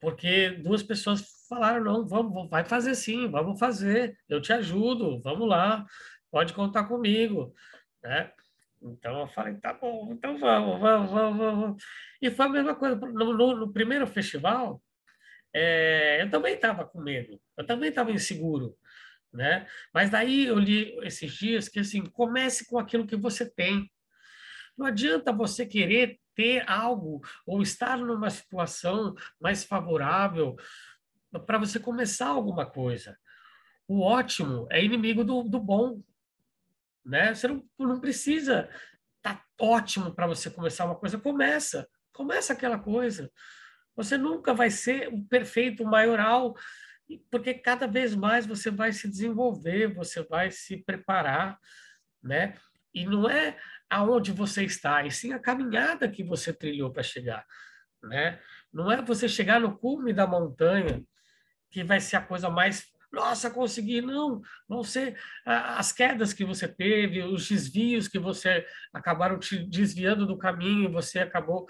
Porque 0.00 0.50
duas 0.50 0.82
pessoas 0.82 1.24
falaram, 1.48 1.84
não, 1.84 2.06
vamos, 2.06 2.48
vai 2.48 2.64
fazer 2.64 2.94
sim, 2.94 3.30
vamos 3.30 3.58
fazer, 3.58 4.16
eu 4.28 4.40
te 4.40 4.52
ajudo, 4.52 5.20
vamos 5.20 5.48
lá, 5.48 5.84
pode 6.30 6.52
contar 6.52 6.84
comigo, 6.84 7.54
né? 8.02 8.32
Então 8.82 9.20
eu 9.20 9.28
falei, 9.28 9.54
tá 9.54 9.72
bom, 9.72 10.12
então 10.12 10.38
vamos, 10.38 10.80
vamos, 10.80 11.10
vamos, 11.10 11.38
vamos. 11.38 11.84
E 12.20 12.30
foi 12.30 12.46
a 12.46 12.50
mesma 12.50 12.74
coisa, 12.74 12.96
no, 12.96 13.32
no, 13.32 13.56
no 13.56 13.72
primeiro 13.72 14.06
festival, 14.06 14.82
é, 15.54 16.20
eu 16.20 16.28
também 16.30 16.54
estava 16.54 16.84
com 16.84 17.00
medo, 17.00 17.40
eu 17.56 17.64
também 17.64 17.88
estava 17.88 18.10
inseguro, 18.10 18.76
né? 19.32 19.66
Mas 19.92 20.10
daí 20.10 20.46
eu 20.46 20.58
li 20.58 20.98
esses 21.02 21.32
dias 21.32 21.68
que 21.68 21.78
assim, 21.78 22.04
comece 22.06 22.66
com 22.66 22.78
aquilo 22.78 23.06
que 23.06 23.16
você 23.16 23.48
tem. 23.48 23.90
Não 24.76 24.86
adianta 24.86 25.32
você 25.32 25.64
querer 25.64 26.18
ter 26.34 26.68
algo 26.68 27.20
ou 27.46 27.62
estar 27.62 27.96
numa 27.96 28.28
situação 28.28 29.14
mais 29.40 29.62
favorável 29.62 30.56
para 31.46 31.58
você 31.58 31.78
começar 31.78 32.26
alguma 32.26 32.66
coisa. 32.66 33.16
O 33.86 34.00
ótimo 34.00 34.66
é 34.70 34.84
inimigo 34.84 35.24
do, 35.24 35.44
do 35.44 35.60
bom. 35.60 36.02
Né? 37.04 37.34
Você 37.34 37.46
não, 37.46 37.64
não 37.78 38.00
precisa 38.00 38.68
estar 39.18 39.36
tá 39.36 39.44
ótimo 39.60 40.12
para 40.12 40.26
você 40.26 40.50
começar 40.50 40.86
uma 40.86 40.96
coisa. 40.96 41.18
Começa, 41.18 41.88
começa 42.12 42.52
aquela 42.52 42.78
coisa. 42.78 43.30
Você 43.96 44.16
nunca 44.16 44.52
vai 44.52 44.70
ser 44.70 45.08
o 45.08 45.24
perfeito, 45.24 45.84
maioral, 45.84 46.54
porque 47.30 47.54
cada 47.54 47.86
vez 47.86 48.14
mais 48.14 48.46
você 48.46 48.70
vai 48.70 48.92
se 48.92 49.08
desenvolver, 49.08 49.92
você 49.94 50.22
vai 50.22 50.50
se 50.50 50.78
preparar, 50.78 51.58
né? 52.22 52.54
E 52.92 53.04
não 53.04 53.28
é 53.28 53.56
aonde 53.90 54.32
você 54.32 54.64
está, 54.64 55.04
e 55.04 55.10
sim 55.10 55.32
a 55.32 55.38
caminhada 55.38 56.08
que 56.08 56.24
você 56.24 56.52
trilhou 56.52 56.92
para 56.92 57.02
chegar, 57.02 57.44
né? 58.02 58.40
Não 58.72 58.90
é 58.90 59.00
você 59.02 59.28
chegar 59.28 59.60
no 59.60 59.76
cume 59.76 60.12
da 60.12 60.26
montanha 60.26 61.02
que 61.70 61.84
vai 61.84 62.00
ser 62.00 62.16
a 62.16 62.22
coisa 62.22 62.48
mais 62.48 62.92
nossa, 63.14 63.48
consegui, 63.48 64.00
não, 64.00 64.42
vão 64.68 64.82
ser 64.82 65.16
as 65.46 65.92
quedas 65.92 66.32
que 66.32 66.44
você 66.44 66.66
teve, 66.66 67.22
os 67.22 67.48
desvios 67.48 68.08
que 68.08 68.18
você 68.18 68.66
acabaram 68.92 69.38
te 69.38 69.64
desviando 69.64 70.26
do 70.26 70.36
caminho, 70.36 70.90
você 70.90 71.20
acabou 71.20 71.66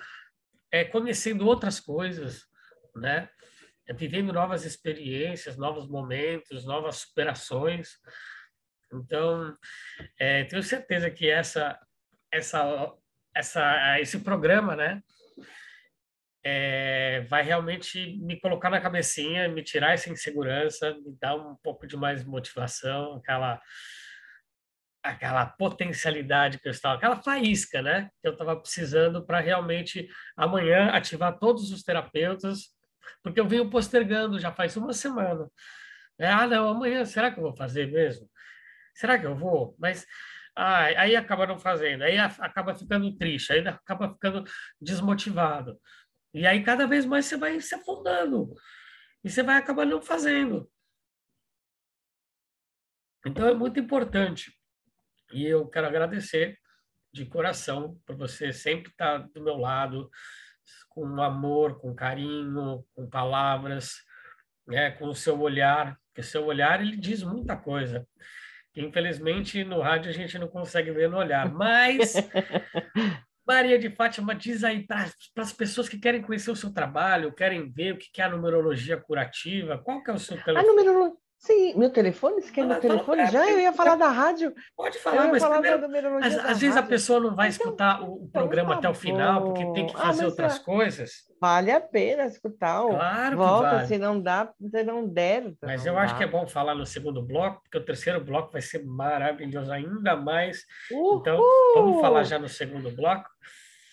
é, 0.75 0.85
conhecendo 0.85 1.47
outras 1.47 1.79
coisas, 1.79 2.47
né? 2.97 3.29
É, 3.87 3.93
vivendo 3.93 4.33
novas 4.33 4.65
experiências, 4.65 5.57
novos 5.57 5.89
momentos, 5.89 6.65
novas 6.65 6.97
superações. 6.97 7.91
Então, 8.93 9.55
é, 10.19 10.43
tenho 10.45 10.63
certeza 10.63 11.09
que 11.11 11.31
essa, 11.31 11.79
essa, 12.33 12.93
essa, 13.33 14.01
esse 14.01 14.19
programa, 14.19 14.75
né? 14.75 15.01
é, 16.45 17.21
vai 17.29 17.43
realmente 17.43 18.19
me 18.19 18.39
colocar 18.39 18.69
na 18.69 18.81
cabecinha, 18.81 19.49
me 19.49 19.63
tirar 19.63 19.95
essa 19.95 20.11
insegurança, 20.11 20.93
me 20.95 21.17
dar 21.19 21.35
um 21.37 21.57
pouco 21.57 21.87
de 21.87 21.97
mais 21.97 22.23
motivação, 22.23 23.15
aquela 23.15 23.61
aquela 25.05 25.47
potencialidade 25.47 26.59
que 26.59 26.67
eu 26.69 26.73
estava, 26.73 26.97
aquela 26.97 27.17
faísca, 27.23 27.83
né, 27.83 28.11
que 28.23 28.29
eu 28.29 28.33
estava 28.33 28.57
precisando 28.59 29.25
para 29.25 29.39
realmente 29.41 30.09
amanhã 30.37 30.91
ativar 30.91 31.39
todos 31.39 31.71
os 31.71 31.83
terapeutas, 31.83 32.71
porque 33.23 33.39
eu 33.39 33.47
venho 33.47 33.71
postergando 33.71 34.41
já 34.41 34.51
faz 34.53 34.77
uma 34.77 34.93
semana. 34.95 35.49
É, 36.19 36.27
ah, 36.29 36.47
não, 36.47 36.69
amanhã, 36.69 37.05
será 37.05 37.31
que 37.31 37.39
eu 37.39 37.43
vou 37.45 37.57
fazer 37.57 37.91
mesmo? 37.91 38.29
Será 38.95 39.19
que 39.19 39.27
eu 39.27 39.37
vou? 39.37 39.77
Mas 39.79 40.07
Ah, 40.57 40.85
aí 40.85 41.17
acaba 41.17 41.47
não 41.47 41.59
fazendo, 41.59 42.03
aí 42.05 42.17
acaba 42.19 42.75
ficando 42.77 43.15
triste, 43.17 43.53
aí 43.53 43.67
acaba 43.67 44.13
ficando 44.15 44.45
desmotivado. 44.81 45.81
E 46.33 46.47
aí 46.47 46.63
cada 46.65 46.87
vez 46.87 47.05
mais 47.05 47.27
você 47.27 47.37
vai 47.37 47.61
se 47.61 47.75
afundando. 47.75 48.55
E 49.25 49.31
você 49.31 49.43
vai 49.43 49.57
acabar 49.59 49.85
não 49.87 50.01
fazendo. 50.01 50.71
Então 53.27 53.49
é 53.49 53.55
muito 53.55 53.81
importante. 53.81 54.53
E 55.33 55.47
eu 55.47 55.67
quero 55.69 55.87
agradecer 55.87 56.59
de 57.13 57.25
coração 57.25 57.97
por 58.05 58.17
você 58.17 58.53
sempre 58.53 58.91
estar 58.91 59.19
do 59.19 59.43
meu 59.43 59.57
lado, 59.57 60.11
com 60.89 61.23
amor, 61.23 61.79
com 61.79 61.95
carinho, 61.95 62.85
com 62.95 63.09
palavras, 63.09 63.95
né, 64.67 64.91
com 64.93 65.09
o 65.09 65.15
seu 65.15 65.41
olhar, 65.41 65.99
porque 66.09 66.21
o 66.21 66.25
seu 66.25 66.45
olhar 66.45 66.81
ele 66.81 66.97
diz 66.97 67.23
muita 67.23 67.57
coisa. 67.57 68.07
Infelizmente 68.75 69.63
no 69.63 69.81
rádio 69.81 70.11
a 70.11 70.15
gente 70.15 70.39
não 70.39 70.49
consegue 70.49 70.91
ver 70.91 71.09
no 71.09 71.19
olhar, 71.19 71.53
mas 71.53 72.15
Maria 73.47 73.79
de 73.79 73.91
Fátima 73.91 74.35
diz 74.35 74.65
aí 74.65 74.87
para 74.87 75.09
as 75.37 75.53
pessoas 75.53 75.89
que 75.89 75.99
querem 75.99 76.23
conhecer 76.23 76.51
o 76.51 76.57
seu 76.57 76.73
trabalho, 76.73 77.35
querem 77.35 77.71
ver 77.71 77.93
o 77.93 77.99
que 77.99 78.11
que 78.11 78.23
é 78.23 78.25
a 78.25 78.31
numerologia 78.31 78.97
curativa, 78.97 79.79
qual 79.79 80.03
que 80.03 80.11
é 80.11 80.15
o 80.15 80.19
seu 80.19 80.43
telefone? 80.43 80.67
número. 80.67 81.19
Sim, 81.45 81.75
meu 81.77 81.91
telefone? 81.91 82.41
Você 82.41 82.51
quer 82.51 82.65
meu 82.67 82.81
telefone? 82.81 83.27
Já 83.27 83.47
eu 83.51 83.61
ia 83.61 83.71
falar 83.71 83.97
da 83.97 84.09
rádio. 84.09 84.55
Pode 84.75 84.99
falar, 84.99 85.29
mas 85.29 85.43
falar 85.43 85.61
primeiro 85.61 86.17
Às, 86.25 86.39
às 86.39 86.59
vezes 86.59 86.75
a 86.75 86.83
pessoa 86.83 87.21
não 87.21 87.35
vai 87.37 87.51
Então- 87.51 87.67
escutar 87.67 88.01
o, 88.03 88.25
o 88.25 88.31
programa 88.31 88.71
tá 88.71 88.79
até 88.79 88.89
o 88.89 88.95
final, 88.95 89.45
porque 89.45 89.63
tem 89.75 89.87
que. 89.87 89.93
Ah, 89.95 89.99
fazer 90.07 90.23
mas 90.23 90.31
outras 90.31 90.57
é- 90.57 90.63
coisas. 90.65 91.11
Vale 91.39 91.71
a 91.71 91.81
pena 91.83 92.25
escutar. 92.25 92.81
Claro 92.87 93.31
que 93.33 93.37
Volta, 93.37 93.71
vale. 93.73 93.87
se 93.87 93.99
não 93.99 94.19
dá, 94.19 94.55
se 94.71 94.85
não 94.85 95.07
der. 95.07 95.53
Mas 95.63 95.85
não 95.85 95.93
eu 95.93 95.99
acho 95.99 96.15
dá. 96.15 96.19
que 96.19 96.25
é 96.25 96.27
bom 96.27 96.47
falar 96.47 96.75
no 96.75 96.87
segundo 96.87 97.21
bloco, 97.23 97.61
porque 97.63 97.77
o 97.77 97.85
terceiro 97.85 98.25
bloco 98.25 98.51
vai 98.51 98.63
ser 98.63 98.83
maravilhoso 98.83 99.71
ainda 99.71 100.17
mais. 100.17 100.65
Então, 100.91 101.37
Uhul! 101.39 101.75
vamos 101.75 102.01
falar 102.01 102.25
já 102.25 102.39
no 102.39 102.49
segundo 102.49 102.91
bloco. 102.91 103.29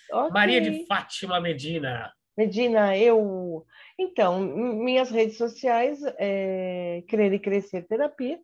Ok. 0.09 0.31
Maria 0.31 0.61
de 0.61 0.85
Fátima 0.87 1.41
Medina. 1.41 2.13
Medina, 2.41 2.97
eu. 2.97 3.63
Então, 3.99 4.39
minhas 4.39 5.11
redes 5.11 5.37
sociais 5.37 5.99
é 6.17 7.03
Crer 7.07 7.33
e 7.33 7.39
Crescer 7.39 7.83
Terapia. 7.87 8.39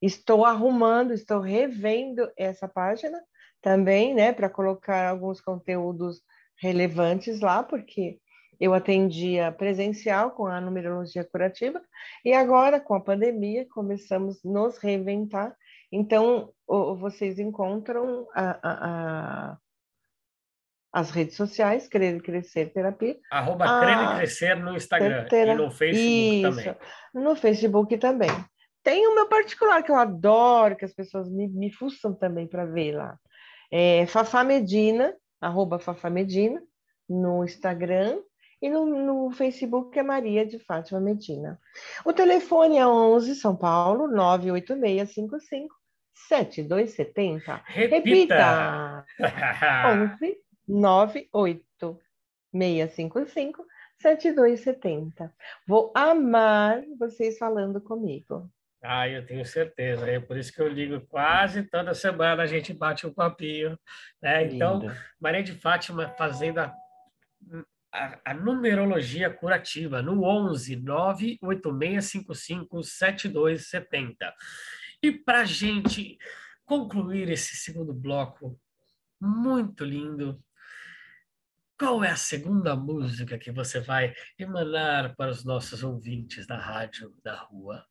Estou 0.00 0.44
arrumando, 0.44 1.12
estou 1.12 1.38
revendo 1.38 2.28
essa 2.36 2.66
página 2.66 3.22
também, 3.60 4.12
né, 4.12 4.32
para 4.32 4.50
colocar 4.50 5.08
alguns 5.08 5.40
conteúdos 5.40 6.20
relevantes 6.60 7.40
lá, 7.40 7.62
porque 7.62 8.18
eu 8.58 8.74
atendia 8.74 9.52
presencial 9.52 10.32
com 10.32 10.46
a 10.46 10.60
numerologia 10.60 11.24
curativa 11.24 11.80
e 12.24 12.32
agora, 12.32 12.80
com 12.80 12.94
a 12.94 13.00
pandemia, 13.00 13.64
começamos 13.72 14.44
a 14.44 14.48
nos 14.48 14.78
reinventar. 14.78 15.56
Então, 15.92 16.52
vocês 16.66 17.38
encontram 17.38 18.26
a- 18.34 18.58
a- 18.62 19.52
a- 19.52 19.58
as 20.92 21.10
redes 21.10 21.36
sociais, 21.36 21.88
Crer 21.88 22.16
e 22.16 22.20
Crescer 22.20 22.72
Terapia, 22.72 23.16
Arroba 23.30 23.64
Ah, 23.66 23.80
Crer 23.80 23.96
e 23.96 24.16
Crescer 24.18 24.54
no 24.56 24.76
Instagram 24.76 25.24
Tera- 25.26 25.52
e 25.52 25.56
no 25.56 25.70
Facebook 25.70 26.40
Isso, 26.40 26.50
também. 26.64 26.76
no 27.14 27.36
Facebook 27.36 27.98
também. 27.98 28.30
Tem 28.84 29.06
o 29.06 29.14
meu 29.14 29.26
particular, 29.28 29.82
que 29.82 29.90
eu 29.92 29.96
adoro, 29.96 30.76
que 30.76 30.84
as 30.84 30.92
pessoas 30.92 31.30
me, 31.30 31.48
me 31.48 31.72
fuçam 31.72 32.12
também 32.12 32.46
para 32.46 32.64
ver 32.66 32.92
lá. 32.92 33.16
É 33.70 34.04
Fafá 34.06 34.42
Medina, 34.44 35.14
arroba 35.40 35.78
Fafá 35.78 36.10
Medina, 36.10 36.60
no 37.08 37.42
Instagram, 37.44 38.18
e 38.60 38.68
no, 38.68 38.84
no 38.86 39.30
Facebook 39.32 39.98
é 39.98 40.02
Maria 40.02 40.44
de 40.46 40.58
Fátima 40.58 41.00
Medina. 41.00 41.58
O 42.04 42.12
telefone 42.12 42.76
é 42.78 42.86
11 42.86 43.34
São 43.36 43.56
Paulo, 43.56 44.06
98655 44.08 45.68
7270. 46.28 47.62
Repita! 47.66 47.94
Repita! 47.96 49.06
11 50.20 50.36
98 50.66 52.00
655 52.52 53.66
7270. 53.98 55.32
Vou 55.66 55.92
amar 55.94 56.82
vocês 56.98 57.38
falando 57.38 57.80
comigo. 57.80 58.50
Ah, 58.82 59.08
eu 59.08 59.24
tenho 59.24 59.46
certeza. 59.46 60.10
É 60.10 60.18
por 60.18 60.36
isso 60.36 60.52
que 60.52 60.60
eu 60.60 60.66
ligo 60.66 61.00
quase 61.06 61.62
toda 61.62 61.94
semana, 61.94 62.42
a 62.42 62.46
gente 62.46 62.74
bate 62.74 63.06
um 63.06 63.14
papinho. 63.14 63.78
Né? 64.20 64.46
Então. 64.46 64.82
Maria 65.20 65.42
de 65.42 65.52
Fátima 65.52 66.08
fazendo 66.18 66.58
a, 66.58 66.74
a, 67.92 68.18
a 68.24 68.34
numerologia 68.34 69.30
curativa 69.30 70.02
no 70.02 70.24
11 70.24 70.74
98655 70.76 72.82
7270. 72.82 74.34
E 75.00 75.12
para 75.12 75.44
gente 75.44 76.18
concluir 76.64 77.30
esse 77.30 77.54
segundo 77.56 77.92
bloco 77.92 78.58
muito 79.20 79.84
lindo, 79.84 80.42
qual 81.82 82.04
é 82.04 82.10
a 82.10 82.16
segunda 82.16 82.76
música 82.76 83.36
que 83.36 83.50
você 83.50 83.80
vai 83.80 84.14
emanar 84.38 85.16
para 85.16 85.32
os 85.32 85.44
nossos 85.44 85.82
ouvintes 85.82 86.46
da 86.46 86.56
rádio 86.56 87.12
da 87.24 87.34
rua? 87.34 87.84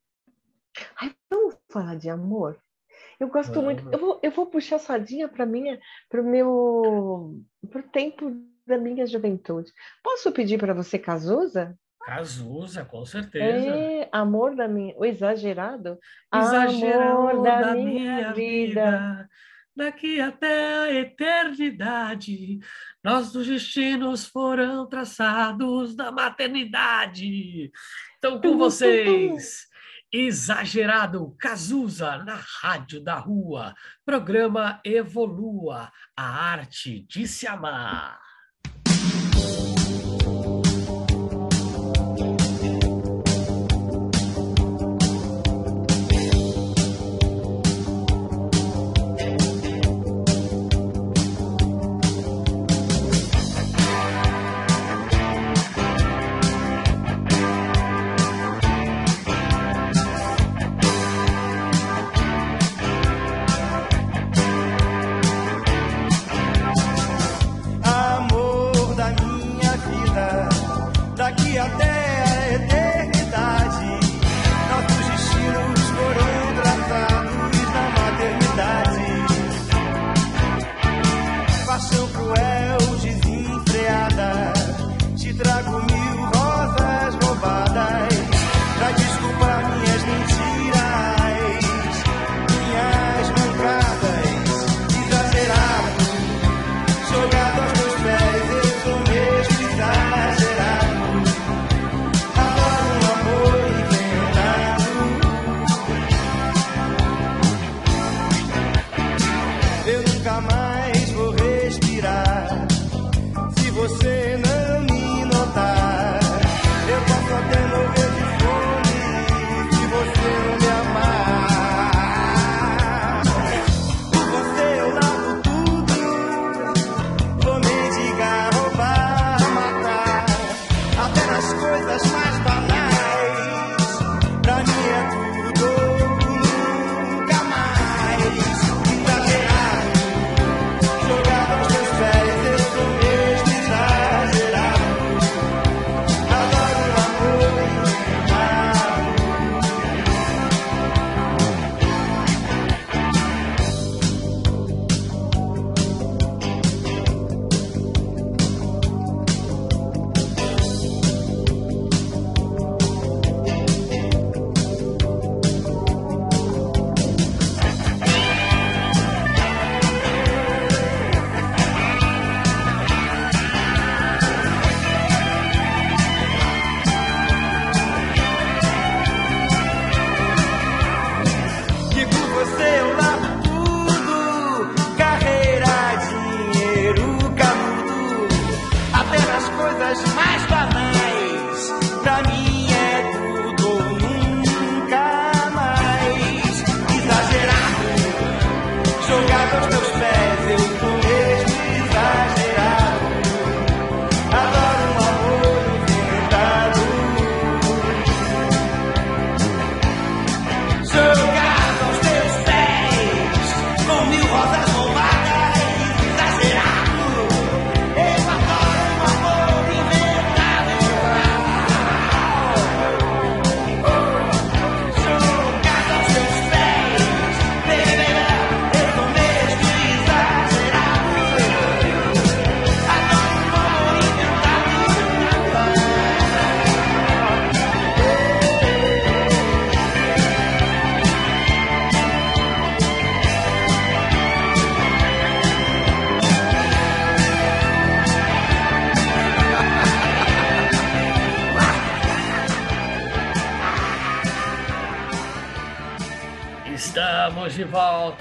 Ai, 0.96 1.14
vamos 1.30 1.58
falar 1.70 1.98
de 1.98 2.10
amor? 2.10 2.58
Eu 3.20 3.28
gosto 3.28 3.52
Vamos. 3.52 3.66
muito. 3.66 3.92
Eu 3.92 4.00
vou, 4.00 4.20
eu 4.24 4.32
vou 4.32 4.46
puxar 4.46 4.78
a 4.78 4.80
sardinha 4.80 5.28
para 5.28 5.46
minha, 5.46 5.78
para 6.08 6.22
o 6.22 6.24
meu, 6.24 7.44
para 7.70 7.82
o 7.82 7.89
tempo 7.89 8.32
da 8.66 8.78
minha 8.78 9.06
juventude. 9.06 9.74
Posso 10.02 10.32
pedir 10.32 10.58
para 10.58 10.74
você 10.74 10.98
Cazuza? 10.98 11.78
Cazuza, 12.06 12.86
com 12.86 13.06
certeza. 13.06 13.76
É, 13.76 14.10
amor 14.12 14.56
da 14.56 14.70
minha, 14.70 14.96
o 14.98 15.04
exagerado? 15.04 16.00
Exagerou 16.34 17.28
Amor 17.28 17.44
da 17.44 17.76
minha 17.76 18.34
vida, 18.34 19.21
daqui 19.82 20.22
até 20.22 20.76
a 20.76 20.94
eternidade, 20.94 22.60
nossos 23.04 23.48
destinos 23.48 24.26
foram 24.28 24.88
traçados 24.88 25.96
na 25.96 26.12
maternidade. 26.12 27.72
Então, 28.20 28.40
com 28.40 28.60
vocês, 28.60 29.68
Exagerado 30.12 31.36
Cazuza 31.40 32.20
na 32.20 32.40
Rádio 32.62 33.02
da 33.04 33.16
Rua, 33.16 33.74
programa 34.06 34.80
Evolua, 34.86 35.92
a 36.16 36.52
arte 36.52 37.02
de 37.10 37.28
se 37.28 37.48
amar. 37.48 38.20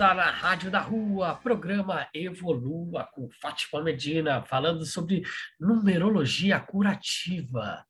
Volta 0.00 0.14
na 0.14 0.30
Rádio 0.30 0.70
da 0.70 0.80
Rua, 0.80 1.34
programa 1.34 2.08
Evolua 2.14 3.06
com 3.12 3.28
Fátima 3.38 3.82
Medina, 3.82 4.40
falando 4.42 4.86
sobre 4.86 5.22
numerologia 5.60 6.58
curativa. 6.58 7.84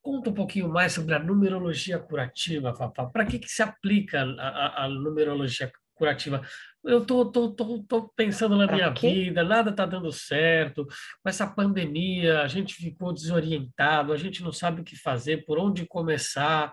Conta 0.00 0.30
um 0.30 0.34
pouquinho 0.34 0.68
mais 0.68 0.92
sobre 0.92 1.12
a 1.12 1.18
numerologia 1.18 1.98
curativa, 1.98 2.72
Fafá. 2.76 3.06
Para 3.06 3.26
que, 3.26 3.40
que 3.40 3.48
se 3.48 3.60
aplica 3.60 4.22
a, 4.22 4.48
a, 4.48 4.84
a 4.84 4.88
numerologia 4.88 5.72
curativa? 5.94 6.42
Eu 6.84 7.04
tô, 7.04 7.26
tô, 7.26 7.50
tô, 7.56 7.82
tô 7.82 8.08
pensando 8.10 8.56
na 8.56 8.68
Pra 8.68 8.76
minha 8.76 8.92
quê? 8.92 9.12
vida, 9.12 9.42
nada 9.42 9.70
está 9.70 9.84
dando 9.84 10.12
certo. 10.12 10.86
Com 10.86 11.28
essa 11.28 11.44
pandemia, 11.44 12.42
a 12.42 12.46
gente 12.46 12.74
ficou 12.74 13.12
desorientado, 13.12 14.12
a 14.12 14.16
gente 14.16 14.44
não 14.44 14.52
sabe 14.52 14.80
o 14.82 14.84
que 14.84 14.96
fazer, 14.96 15.44
por 15.44 15.58
onde 15.58 15.84
começar 15.86 16.72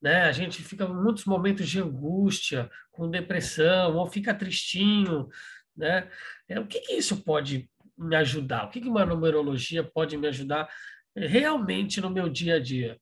né? 0.00 0.22
A 0.22 0.32
gente 0.32 0.62
fica 0.62 0.86
muitos 0.86 1.24
momentos 1.24 1.68
de 1.68 1.80
angústia, 1.80 2.70
com 2.92 3.10
depressão, 3.10 3.96
ou 3.96 4.06
fica 4.06 4.34
tristinho, 4.34 5.28
né? 5.76 6.10
É, 6.48 6.58
o 6.60 6.66
que 6.66 6.80
que 6.80 6.94
isso 6.94 7.22
pode 7.22 7.70
me 7.96 8.16
ajudar? 8.16 8.66
O 8.66 8.70
que 8.70 8.80
que 8.80 8.88
uma 8.88 9.04
numerologia 9.04 9.82
pode 9.82 10.16
me 10.16 10.28
ajudar 10.28 10.68
realmente 11.14 12.00
no 12.00 12.10
meu 12.10 12.28
dia 12.28 12.56
a 12.56 12.60
dia? 12.60 12.98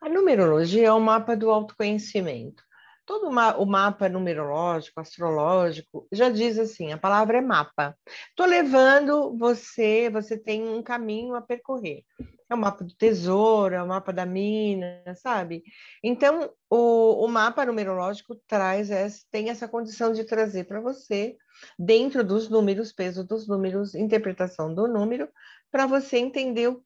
A 0.00 0.08
numerologia 0.08 0.86
é 0.86 0.92
o 0.92 1.00
mapa 1.00 1.36
do 1.36 1.50
autoconhecimento. 1.50 2.62
Todo 3.04 3.28
o 3.28 3.66
mapa 3.66 4.08
numerológico, 4.08 5.00
astrológico, 5.00 6.08
já 6.10 6.28
diz 6.28 6.58
assim, 6.58 6.92
a 6.92 6.98
palavra 6.98 7.38
é 7.38 7.40
mapa. 7.40 7.96
Estou 8.30 8.46
levando 8.46 9.36
você, 9.38 10.10
você 10.10 10.36
tem 10.36 10.68
um 10.68 10.82
caminho 10.82 11.36
a 11.36 11.40
percorrer. 11.40 12.02
É 12.48 12.54
o 12.54 12.58
mapa 12.58 12.84
do 12.84 12.94
tesouro, 12.94 13.74
é 13.74 13.82
o 13.82 13.88
mapa 13.88 14.12
da 14.12 14.24
mina, 14.24 15.02
sabe? 15.16 15.64
Então, 16.02 16.52
o, 16.70 17.24
o 17.24 17.28
mapa 17.28 17.66
numerológico 17.66 18.36
traz 18.46 18.90
essa, 18.90 19.24
tem 19.30 19.50
essa 19.50 19.66
condição 19.66 20.12
de 20.12 20.24
trazer 20.24 20.64
para 20.64 20.80
você, 20.80 21.36
dentro 21.78 22.22
dos 22.22 22.48
números, 22.48 22.92
peso 22.92 23.24
dos 23.26 23.48
números, 23.48 23.94
interpretação 23.94 24.72
do 24.72 24.86
número, 24.86 25.28
para 25.70 25.86
você 25.86 26.18
entender 26.18 26.76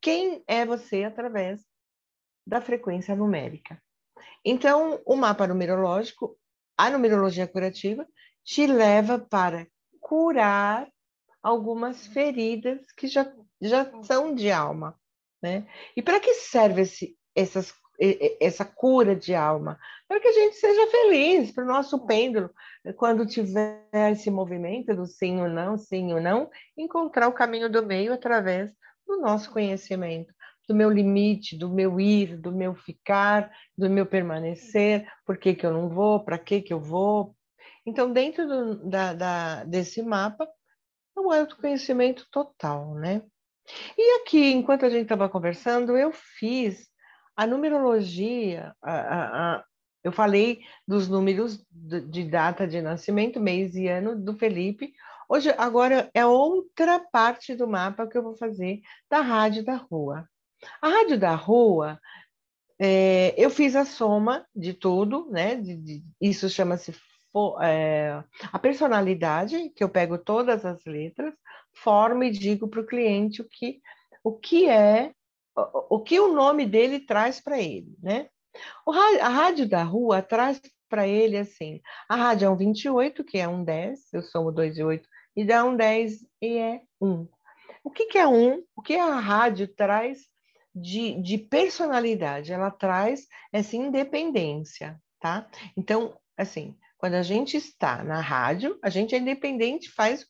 quem 0.00 0.42
é 0.46 0.64
você 0.64 1.04
através 1.04 1.62
da 2.46 2.60
frequência 2.60 3.14
numérica. 3.14 3.80
Então, 4.44 5.00
o 5.04 5.16
mapa 5.16 5.46
numerológico, 5.46 6.38
a 6.78 6.88
numerologia 6.88 7.46
curativa, 7.46 8.06
te 8.44 8.66
leva 8.66 9.18
para 9.18 9.66
curar 10.00 10.88
algumas 11.42 12.06
feridas 12.06 12.80
que 12.92 13.08
já, 13.08 13.30
já 13.60 13.90
são 14.02 14.34
de 14.34 14.50
alma. 14.50 14.98
Né? 15.42 15.66
E 15.96 16.02
para 16.02 16.20
que 16.20 16.34
serve 16.34 16.82
esse, 16.82 17.16
essas, 17.34 17.72
essa 18.40 18.64
cura 18.64 19.14
de 19.14 19.34
alma? 19.34 19.78
Para 20.08 20.20
que 20.20 20.28
a 20.28 20.32
gente 20.32 20.56
seja 20.56 20.90
feliz, 20.90 21.52
para 21.52 21.64
o 21.64 21.68
nosso 21.68 22.06
pêndulo, 22.06 22.50
quando 22.96 23.26
tiver 23.26 23.86
esse 24.12 24.30
movimento 24.30 24.94
do 24.94 25.06
sim 25.06 25.40
ou 25.40 25.48
não, 25.48 25.76
sim 25.76 26.12
ou 26.12 26.20
não, 26.20 26.50
encontrar 26.76 27.28
o 27.28 27.32
caminho 27.32 27.70
do 27.70 27.84
meio 27.84 28.12
através 28.12 28.72
do 29.06 29.18
nosso 29.18 29.50
conhecimento 29.50 30.34
do 30.66 30.74
meu 30.74 30.90
limite, 30.90 31.56
do 31.56 31.68
meu 31.70 32.00
ir, 32.00 32.36
do 32.36 32.50
meu 32.50 32.74
ficar, 32.74 33.52
do 33.76 33.88
meu 33.88 34.04
permanecer, 34.04 35.08
por 35.24 35.38
que, 35.38 35.54
que 35.54 35.64
eu 35.64 35.72
não 35.72 35.88
vou, 35.88 36.24
para 36.24 36.38
que, 36.38 36.60
que 36.60 36.72
eu 36.72 36.80
vou. 36.80 37.36
Então, 37.84 38.12
dentro 38.12 38.46
do, 38.46 38.88
da, 38.88 39.14
da, 39.14 39.64
desse 39.64 40.02
mapa, 40.02 40.48
é 41.16 41.20
um 41.20 41.30
autoconhecimento 41.30 42.26
total, 42.30 42.94
né? 42.94 43.22
E 43.96 44.20
aqui, 44.20 44.52
enquanto 44.52 44.84
a 44.84 44.88
gente 44.88 45.02
estava 45.02 45.28
conversando, 45.28 45.96
eu 45.96 46.12
fiz 46.12 46.88
a 47.36 47.46
numerologia, 47.46 48.74
a, 48.82 48.92
a, 48.92 49.56
a, 49.56 49.64
eu 50.02 50.12
falei 50.12 50.60
dos 50.86 51.08
números 51.08 51.64
de, 51.70 52.24
data 52.24 52.66
de 52.66 52.80
nascimento, 52.80 53.40
mês 53.40 53.74
e 53.74 53.88
ano 53.88 54.16
do 54.16 54.34
Felipe. 54.34 54.94
Hoje, 55.28 55.52
agora 55.58 56.08
é 56.14 56.24
outra 56.24 56.98
parte 56.98 57.54
do 57.54 57.66
mapa 57.66 58.06
que 58.06 58.16
eu 58.16 58.22
vou 58.22 58.36
fazer 58.36 58.80
da 59.10 59.20
rádio 59.20 59.64
da 59.64 59.74
rua. 59.74 60.28
A 60.80 60.88
rádio 60.88 61.18
da 61.18 61.34
rua, 61.34 62.00
é, 62.78 63.34
eu 63.36 63.50
fiz 63.50 63.74
a 63.74 63.84
soma 63.84 64.46
de 64.54 64.72
tudo, 64.72 65.28
né? 65.30 65.56
De, 65.56 65.76
de, 65.76 66.04
isso 66.20 66.48
chama-se 66.48 66.94
é, 67.62 68.22
a 68.52 68.58
personalidade, 68.58 69.70
que 69.70 69.84
eu 69.84 69.88
pego 69.88 70.16
todas 70.16 70.64
as 70.64 70.84
letras, 70.84 71.34
formo 71.82 72.24
e 72.24 72.30
digo 72.30 72.68
para 72.68 72.80
o 72.80 72.86
cliente 72.86 73.40
o 73.42 73.48
que, 73.48 73.80
o 74.22 74.32
que 74.32 74.68
é, 74.68 75.12
o, 75.54 76.00
que 76.00 76.18
o 76.20 76.32
nome 76.32 76.66
dele 76.66 77.00
traz 77.00 77.40
para 77.40 77.60
ele, 77.60 77.96
né? 78.02 78.28
O, 78.86 78.92
a 78.92 79.28
rádio 79.28 79.68
da 79.68 79.82
rua 79.82 80.22
traz 80.22 80.60
para 80.88 81.06
ele 81.06 81.36
assim: 81.36 81.80
a 82.08 82.16
rádio 82.16 82.46
é 82.46 82.50
um 82.50 82.56
28, 82.56 83.24
que 83.24 83.38
é 83.38 83.48
um 83.48 83.64
10, 83.64 84.12
eu 84.12 84.22
somo 84.22 84.52
2 84.52 84.78
e 84.78 84.82
8, 84.82 85.08
e 85.36 85.44
dá 85.44 85.64
um 85.64 85.76
10 85.76 86.24
e 86.42 86.58
é 86.58 86.80
1. 87.00 87.28
O 87.84 87.90
que, 87.90 88.06
que 88.06 88.18
é 88.18 88.26
um? 88.26 88.62
O 88.74 88.82
que 88.82 88.96
a 88.96 89.18
rádio 89.18 89.68
traz 89.68 90.26
de, 90.74 91.20
de 91.22 91.38
personalidade, 91.38 92.52
ela 92.52 92.70
traz 92.70 93.26
essa 93.52 93.76
independência, 93.76 95.00
tá? 95.20 95.48
Então, 95.76 96.18
assim, 96.36 96.76
quando 96.98 97.14
a 97.14 97.22
gente 97.22 97.56
está 97.56 98.02
na 98.02 98.20
rádio, 98.20 98.78
a 98.82 98.90
gente 98.90 99.14
é 99.14 99.18
independente, 99.18 99.90
faz 99.90 100.22
o 100.22 100.26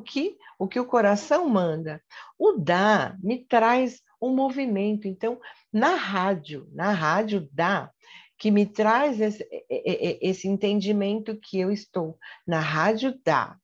que 0.00 0.36
o, 0.58 0.66
que 0.66 0.78
o 0.78 0.86
coração 0.86 1.48
manda. 1.48 2.02
O 2.38 2.52
dá 2.52 3.16
me 3.22 3.44
traz 3.44 4.00
um 4.20 4.34
movimento. 4.34 5.06
Então, 5.06 5.40
na 5.72 5.94
rádio, 5.94 6.68
na 6.72 6.92
rádio 6.92 7.48
dá, 7.52 7.90
que 8.38 8.50
me 8.50 8.66
traz 8.66 9.20
esse, 9.20 9.46
esse 9.68 10.48
entendimento 10.48 11.38
que 11.38 11.58
eu 11.58 11.70
estou 11.70 12.16
na 12.46 12.60
rádio 12.60 13.18
dá, 13.24 13.56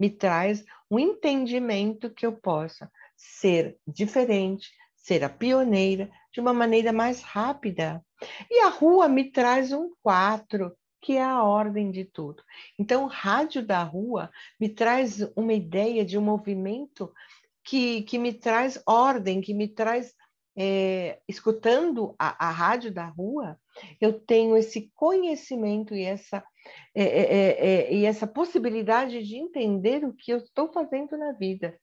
me 0.00 0.10
traz 0.10 0.64
um 0.90 0.98
entendimento 0.98 2.10
que 2.10 2.26
eu 2.26 2.32
possa 2.32 2.90
ser 3.16 3.78
diferente, 3.86 4.70
ser 4.96 5.22
a 5.22 5.28
pioneira 5.28 6.10
de 6.32 6.40
uma 6.40 6.52
maneira 6.52 6.92
mais 6.92 7.22
rápida. 7.22 8.04
E 8.50 8.60
a 8.60 8.68
rua 8.68 9.08
me 9.08 9.30
traz 9.30 9.72
um 9.72 9.92
quatro, 10.02 10.74
que 11.04 11.18
é 11.18 11.22
a 11.22 11.42
ordem 11.42 11.90
de 11.90 12.02
tudo. 12.02 12.42
Então, 12.78 13.04
rádio 13.06 13.62
da 13.62 13.82
rua 13.82 14.30
me 14.58 14.70
traz 14.70 15.20
uma 15.36 15.52
ideia 15.52 16.02
de 16.02 16.16
um 16.16 16.22
movimento 16.22 17.12
que, 17.62 18.00
que 18.04 18.18
me 18.18 18.32
traz 18.32 18.82
ordem, 18.86 19.42
que 19.42 19.52
me 19.52 19.68
traz. 19.68 20.14
É, 20.56 21.18
escutando 21.26 22.14
a, 22.16 22.46
a 22.46 22.50
rádio 22.52 22.94
da 22.94 23.06
rua, 23.06 23.58
eu 24.00 24.12
tenho 24.20 24.56
esse 24.56 24.88
conhecimento 24.94 25.96
e 25.96 26.04
essa, 26.04 26.44
é, 26.94 27.02
é, 27.02 27.92
e 27.92 28.04
essa 28.04 28.24
possibilidade 28.24 29.20
de 29.24 29.34
entender 29.34 30.04
o 30.04 30.14
que 30.14 30.32
eu 30.32 30.36
estou 30.36 30.72
fazendo 30.72 31.18
na 31.18 31.32
vida, 31.32 31.76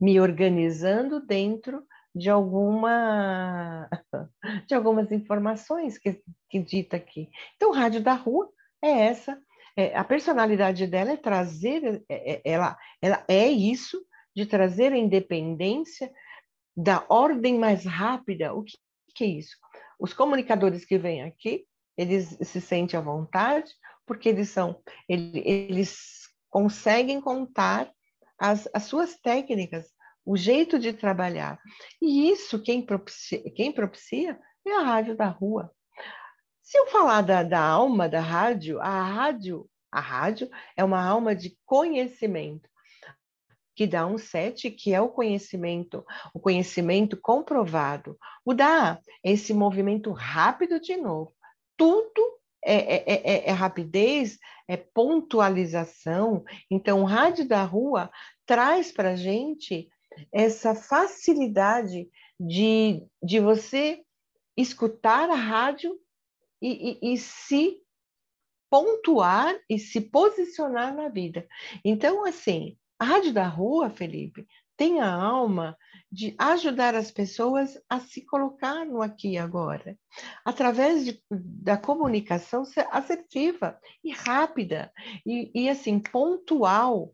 me 0.00 0.18
organizando 0.18 1.24
dentro 1.24 1.84
de 2.12 2.28
alguma 2.28 3.88
de 4.66 4.74
algumas 4.74 5.12
informações 5.12 5.96
que, 5.96 6.20
que 6.50 6.58
dita 6.58 6.96
aqui. 6.96 7.30
Então, 7.54 7.70
rádio 7.70 8.02
da 8.02 8.14
rua 8.14 8.50
é 8.82 9.06
essa, 9.06 9.38
é, 9.76 9.96
a 9.96 10.02
personalidade 10.04 10.86
dela 10.86 11.12
é 11.12 11.16
trazer, 11.16 12.02
é, 12.08 12.40
ela, 12.44 12.76
ela 13.00 13.24
é 13.28 13.46
isso 13.46 14.02
de 14.34 14.46
trazer 14.46 14.92
a 14.92 14.98
independência 14.98 16.10
da 16.76 17.04
ordem 17.08 17.58
mais 17.58 17.84
rápida. 17.84 18.54
O 18.54 18.62
que, 18.62 18.76
que 19.14 19.24
é 19.24 19.28
isso? 19.28 19.56
Os 19.98 20.12
comunicadores 20.12 20.84
que 20.84 20.98
vêm 20.98 21.22
aqui, 21.22 21.66
eles 21.96 22.36
se 22.42 22.60
sentem 22.60 22.98
à 22.98 23.02
vontade 23.02 23.72
porque 24.06 24.28
eles 24.28 24.50
são, 24.50 24.80
eles, 25.08 25.42
eles 25.44 25.98
conseguem 26.48 27.20
contar 27.20 27.90
as, 28.38 28.68
as 28.72 28.84
suas 28.84 29.18
técnicas 29.18 29.86
o 30.24 30.36
jeito 30.36 30.78
de 30.78 30.92
trabalhar. 30.92 31.58
E 32.02 32.30
isso 32.30 32.60
quem 32.62 32.84
propicia, 32.84 33.42
quem 33.54 33.70
propicia 33.70 34.38
é 34.66 34.72
a 34.72 34.82
rádio 34.82 35.16
da 35.16 35.28
rua. 35.28 35.72
Se 36.66 36.76
eu 36.76 36.88
falar 36.88 37.22
da, 37.22 37.44
da 37.44 37.60
alma 37.60 38.08
da 38.08 38.18
rádio, 38.18 38.80
a 38.80 39.04
rádio, 39.04 39.70
a 39.88 40.00
rádio 40.00 40.50
é 40.76 40.82
uma 40.82 41.00
alma 41.00 41.32
de 41.32 41.56
conhecimento 41.64 42.68
que 43.72 43.86
dá 43.86 44.04
um 44.04 44.18
sete, 44.18 44.68
que 44.68 44.92
é 44.92 45.00
o 45.00 45.08
conhecimento, 45.08 46.04
o 46.34 46.40
conhecimento 46.40 47.16
comprovado. 47.16 48.18
O 48.44 48.52
dá 48.52 48.98
é 49.24 49.30
esse 49.30 49.54
movimento 49.54 50.10
rápido 50.10 50.80
de 50.80 50.96
novo. 50.96 51.32
Tudo 51.76 52.36
é, 52.64 52.96
é, 52.96 53.04
é, 53.06 53.48
é 53.48 53.52
rapidez, 53.52 54.36
é 54.66 54.76
pontualização. 54.76 56.44
Então, 56.68 57.02
o 57.02 57.04
rádio 57.04 57.46
da 57.46 57.62
rua 57.62 58.10
traz 58.44 58.90
para 58.90 59.10
a 59.10 59.16
gente 59.16 59.88
essa 60.32 60.74
facilidade 60.74 62.10
de, 62.40 63.06
de 63.22 63.38
você 63.38 64.02
escutar 64.56 65.30
a 65.30 65.36
rádio 65.36 65.96
e, 66.60 66.98
e, 67.02 67.14
e, 67.14 67.18
se 67.18 67.78
pontuar 68.70 69.54
e 69.68 69.78
se 69.78 70.00
posicionar 70.00 70.94
na 70.94 71.08
vida. 71.08 71.46
Então, 71.84 72.24
assim, 72.24 72.76
a 72.98 73.04
rádio 73.04 73.32
da 73.32 73.46
rua, 73.46 73.90
Felipe, 73.90 74.46
tem 74.76 75.00
a 75.00 75.10
alma 75.10 75.76
de 76.10 76.34
ajudar 76.38 76.94
as 76.94 77.10
pessoas 77.10 77.78
a 77.88 77.98
se 77.98 78.24
colocar 78.24 78.84
no 78.84 79.02
aqui 79.02 79.32
e 79.32 79.38
agora, 79.38 79.98
através 80.44 81.04
de, 81.04 81.22
da 81.30 81.76
comunicação 81.76 82.62
assertiva 82.90 83.78
e 84.04 84.12
rápida, 84.12 84.92
e, 85.24 85.50
e 85.54 85.68
assim, 85.68 85.98
pontual. 85.98 87.10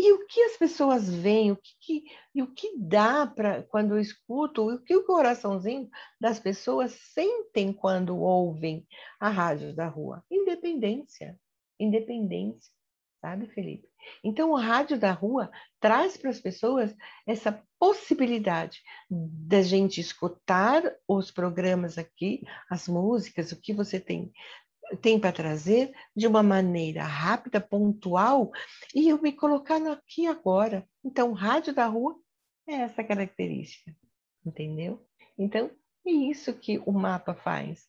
E 0.00 0.12
o 0.12 0.24
que 0.28 0.40
as 0.42 0.56
pessoas 0.56 1.12
veem, 1.12 1.50
o 1.50 1.56
que, 1.56 1.72
que 1.80 2.40
o 2.40 2.46
que 2.46 2.78
dá 2.78 3.26
para 3.26 3.64
quando 3.64 3.96
eu 3.96 4.00
escuto, 4.00 4.64
o 4.64 4.80
que 4.80 4.94
o 4.94 5.04
coraçãozinho 5.04 5.90
das 6.20 6.38
pessoas 6.38 6.92
sentem 6.92 7.72
quando 7.72 8.16
ouvem 8.16 8.86
a 9.18 9.28
rádio 9.28 9.74
da 9.74 9.88
rua? 9.88 10.24
Independência, 10.30 11.36
independência, 11.80 12.72
sabe, 13.20 13.48
Felipe? 13.48 13.88
Então, 14.22 14.52
o 14.52 14.56
rádio 14.56 14.96
da 14.96 15.10
rua 15.10 15.50
traz 15.80 16.16
para 16.16 16.30
as 16.30 16.40
pessoas 16.40 16.94
essa 17.26 17.60
possibilidade 17.76 18.80
da 19.10 19.62
gente 19.62 20.00
escutar 20.00 20.80
os 21.08 21.32
programas 21.32 21.98
aqui, 21.98 22.44
as 22.70 22.86
músicas, 22.86 23.50
o 23.50 23.60
que 23.60 23.74
você 23.74 23.98
tem 23.98 24.32
tem 24.96 25.18
para 25.18 25.32
trazer 25.32 25.92
de 26.14 26.26
uma 26.26 26.42
maneira 26.42 27.02
rápida, 27.02 27.60
pontual, 27.60 28.50
e 28.94 29.08
eu 29.08 29.20
me 29.20 29.32
colocar 29.32 29.78
no 29.78 29.92
aqui 29.92 30.26
agora. 30.26 30.86
Então, 31.04 31.32
rádio 31.32 31.74
da 31.74 31.86
rua 31.86 32.16
é 32.66 32.74
essa 32.74 33.02
característica, 33.04 33.94
entendeu? 34.44 35.06
Então, 35.38 35.70
é 36.06 36.10
isso 36.10 36.52
que 36.54 36.78
o 36.86 36.92
mapa 36.92 37.34
faz. 37.34 37.86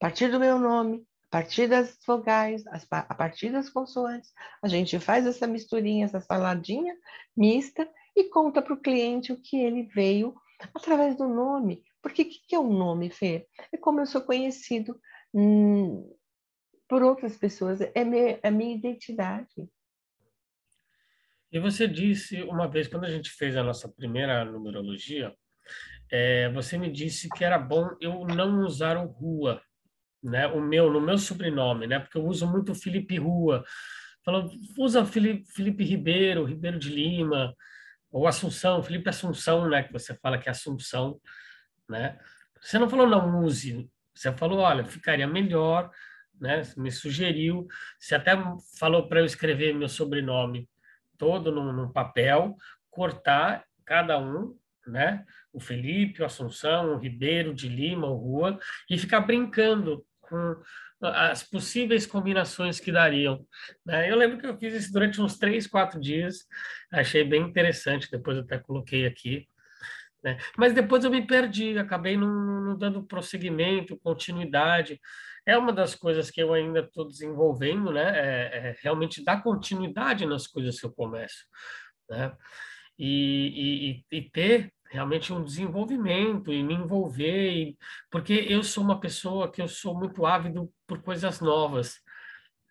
A 0.00 0.06
partir 0.06 0.30
do 0.30 0.40
meu 0.40 0.58
nome, 0.58 1.06
a 1.24 1.38
partir 1.38 1.68
das 1.68 1.98
vogais, 2.06 2.64
a 2.90 3.14
partir 3.14 3.50
das 3.50 3.68
consoantes, 3.68 4.32
a 4.62 4.68
gente 4.68 4.98
faz 4.98 5.26
essa 5.26 5.46
misturinha, 5.46 6.04
essa 6.04 6.20
saladinha 6.20 6.96
mista 7.36 7.88
e 8.16 8.24
conta 8.24 8.60
para 8.60 8.74
o 8.74 8.80
cliente 8.80 9.32
o 9.32 9.40
que 9.40 9.58
ele 9.60 9.84
veio 9.84 10.34
através 10.74 11.16
do 11.16 11.28
nome. 11.28 11.84
Porque 12.02 12.22
o 12.22 12.24
que, 12.24 12.40
que 12.48 12.54
é 12.54 12.58
um 12.58 12.72
nome, 12.72 13.10
Fê? 13.10 13.46
É 13.72 13.76
como 13.76 14.00
eu 14.00 14.06
sou 14.06 14.22
conhecido 14.22 14.98
hum, 15.32 16.12
por 16.88 17.02
outras 17.02 17.36
pessoas, 17.36 17.80
é, 17.80 17.92
é 17.94 18.40
a 18.42 18.50
minha 18.50 18.74
identidade. 18.76 19.68
E 21.52 21.58
você 21.58 21.88
disse 21.88 22.42
uma 22.42 22.68
vez, 22.68 22.86
quando 22.88 23.04
a 23.04 23.10
gente 23.10 23.30
fez 23.30 23.56
a 23.56 23.62
nossa 23.62 23.88
primeira 23.88 24.44
numerologia, 24.44 25.34
é, 26.10 26.48
você 26.50 26.78
me 26.78 26.90
disse 26.90 27.28
que 27.28 27.44
era 27.44 27.58
bom 27.58 27.90
eu 28.00 28.26
não 28.26 28.64
usar 28.64 28.96
o 28.96 29.06
rua 29.06 29.60
né? 30.22 30.46
O 30.48 30.60
meu, 30.60 30.90
no 30.90 31.00
meu 31.00 31.18
sobrenome, 31.18 31.86
né? 31.86 31.98
Porque 31.98 32.18
eu 32.18 32.24
uso 32.24 32.46
muito 32.46 32.74
Felipe 32.74 33.16
Rua. 33.18 33.64
Falou, 34.24 34.50
usa 34.78 35.04
Felipe, 35.04 35.50
Felipe 35.50 35.82
Ribeiro, 35.82 36.44
Ribeiro 36.44 36.78
de 36.78 36.90
Lima, 36.90 37.54
ou 38.10 38.26
Assunção, 38.26 38.82
Felipe 38.82 39.08
Assunção, 39.08 39.68
né? 39.68 39.82
Que 39.82 39.92
você 39.92 40.14
fala 40.14 40.38
que 40.38 40.48
é 40.48 40.52
Assunção, 40.52 41.20
né? 41.88 42.18
Você 42.60 42.78
não 42.78 42.88
falou 42.88 43.08
não 43.08 43.42
use, 43.42 43.88
você 44.14 44.32
falou, 44.32 44.60
olha, 44.60 44.84
ficaria 44.84 45.26
melhor, 45.26 45.90
né? 46.40 46.62
Me 46.76 46.90
sugeriu, 46.90 47.66
você 47.98 48.14
até 48.14 48.32
falou 48.78 49.08
para 49.08 49.20
eu 49.20 49.24
escrever 49.24 49.74
meu 49.74 49.88
sobrenome 49.88 50.68
todo 51.18 51.52
num, 51.52 51.72
num 51.72 51.92
papel, 51.92 52.56
cortar 52.90 53.64
cada 53.84 54.18
um 54.18 54.58
né? 54.86 55.24
O 55.52 55.60
Felipe, 55.60 56.22
o 56.22 56.24
Assunção, 56.24 56.94
o 56.94 56.98
Ribeiro 56.98 57.54
de 57.54 57.68
Lima, 57.68 58.06
o 58.06 58.16
Rua, 58.16 58.58
e 58.88 58.98
ficar 58.98 59.20
brincando 59.20 60.04
com 60.20 60.56
as 61.02 61.42
possíveis 61.42 62.06
combinações 62.06 62.78
que 62.78 62.92
dariam. 62.92 63.44
Né? 63.84 64.10
Eu 64.10 64.16
lembro 64.16 64.38
que 64.38 64.46
eu 64.46 64.56
fiz 64.58 64.74
isso 64.74 64.92
durante 64.92 65.20
uns 65.20 65.38
três, 65.38 65.66
quatro 65.66 65.98
dias, 65.98 66.46
achei 66.92 67.24
bem 67.24 67.42
interessante, 67.42 68.10
depois 68.10 68.36
até 68.38 68.58
coloquei 68.58 69.06
aqui. 69.06 69.48
Né? 70.22 70.38
Mas 70.56 70.74
depois 70.74 71.04
eu 71.04 71.10
me 71.10 71.26
perdi, 71.26 71.78
acabei 71.78 72.16
não, 72.16 72.28
não 72.28 72.76
dando 72.76 73.02
prosseguimento, 73.02 73.98
continuidade. 73.98 75.00
É 75.46 75.56
uma 75.56 75.72
das 75.72 75.94
coisas 75.94 76.30
que 76.30 76.42
eu 76.42 76.52
ainda 76.52 76.80
estou 76.80 77.06
desenvolvendo, 77.06 77.92
né? 77.92 78.12
É, 78.14 78.68
é 78.70 78.76
realmente 78.82 79.24
dar 79.24 79.42
continuidade 79.42 80.26
nas 80.26 80.46
coisas 80.46 80.78
que 80.78 80.86
eu 80.86 80.92
começo. 80.92 81.46
Né? 82.08 82.32
E, 82.98 84.02
e, 84.10 84.18
e, 84.18 84.30
ter 84.30 84.70
realmente 84.90 85.32
um 85.32 85.42
desenvolvimento 85.42 86.52
e 86.52 86.62
me 86.62 86.74
envolver, 86.74 87.52
e, 87.52 87.78
porque 88.10 88.46
eu 88.48 88.62
sou 88.62 88.84
uma 88.84 89.00
pessoa 89.00 89.50
que 89.50 89.62
eu 89.62 89.68
sou 89.68 89.98
muito 89.98 90.26
ávido 90.26 90.70
por 90.86 91.00
coisas 91.00 91.40
novas, 91.40 92.00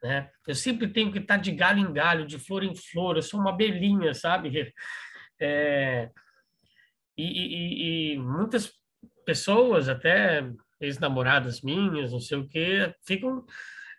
né? 0.03 0.29
Eu 0.47 0.53
sempre 0.55 0.87
tenho 0.87 1.11
que 1.11 1.19
estar 1.19 1.37
de 1.37 1.51
galho 1.51 1.79
em 1.79 1.91
galho, 1.91 2.27
de 2.27 2.37
flor 2.37 2.63
em 2.63 2.75
flor, 2.75 3.15
eu 3.15 3.21
sou 3.23 3.39
uma 3.39 3.49
abelhinha, 3.51 4.13
sabe? 4.13 4.73
É, 5.41 6.09
e, 7.23 8.13
e, 8.13 8.13
e 8.13 8.17
muitas 8.17 8.71
pessoas, 9.25 9.89
até 9.89 10.49
ex-namoradas 10.79 11.61
minhas, 11.61 12.11
não 12.11 12.19
sei 12.19 12.37
o 12.37 12.47
quê, 12.47 12.93
ficam, 13.05 13.45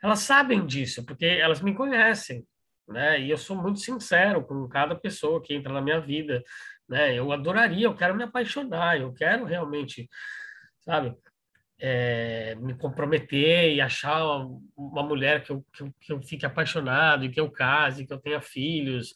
elas 0.02 0.20
sabem 0.20 0.66
disso, 0.66 1.04
porque 1.04 1.26
elas 1.26 1.60
me 1.60 1.74
conhecem, 1.74 2.44
né? 2.88 3.20
E 3.20 3.30
eu 3.30 3.36
sou 3.36 3.56
muito 3.56 3.80
sincero 3.80 4.44
com 4.44 4.68
cada 4.68 4.94
pessoa 4.94 5.42
que 5.42 5.54
entra 5.54 5.72
na 5.72 5.82
minha 5.82 6.00
vida 6.00 6.42
né? 6.90 7.14
Eu 7.14 7.30
adoraria, 7.30 7.86
eu 7.86 7.94
quero 7.94 8.16
me 8.16 8.24
apaixonar, 8.24 9.00
eu 9.00 9.12
quero 9.12 9.44
realmente, 9.44 10.10
sabe, 10.80 11.16
é, 11.78 12.56
me 12.56 12.74
comprometer 12.74 13.72
e 13.72 13.80
achar 13.80 14.24
uma, 14.76 15.02
mulher 15.04 15.44
que 15.44 15.52
eu, 15.52 15.64
que 15.72 15.82
eu, 15.84 15.94
que, 16.00 16.12
eu, 16.12 16.22
fique 16.22 16.44
apaixonado 16.44 17.24
e 17.24 17.30
que 17.30 17.40
eu 17.40 17.48
case, 17.50 18.04
que 18.04 18.12
eu 18.12 18.18
tenha 18.18 18.40
filhos. 18.40 19.14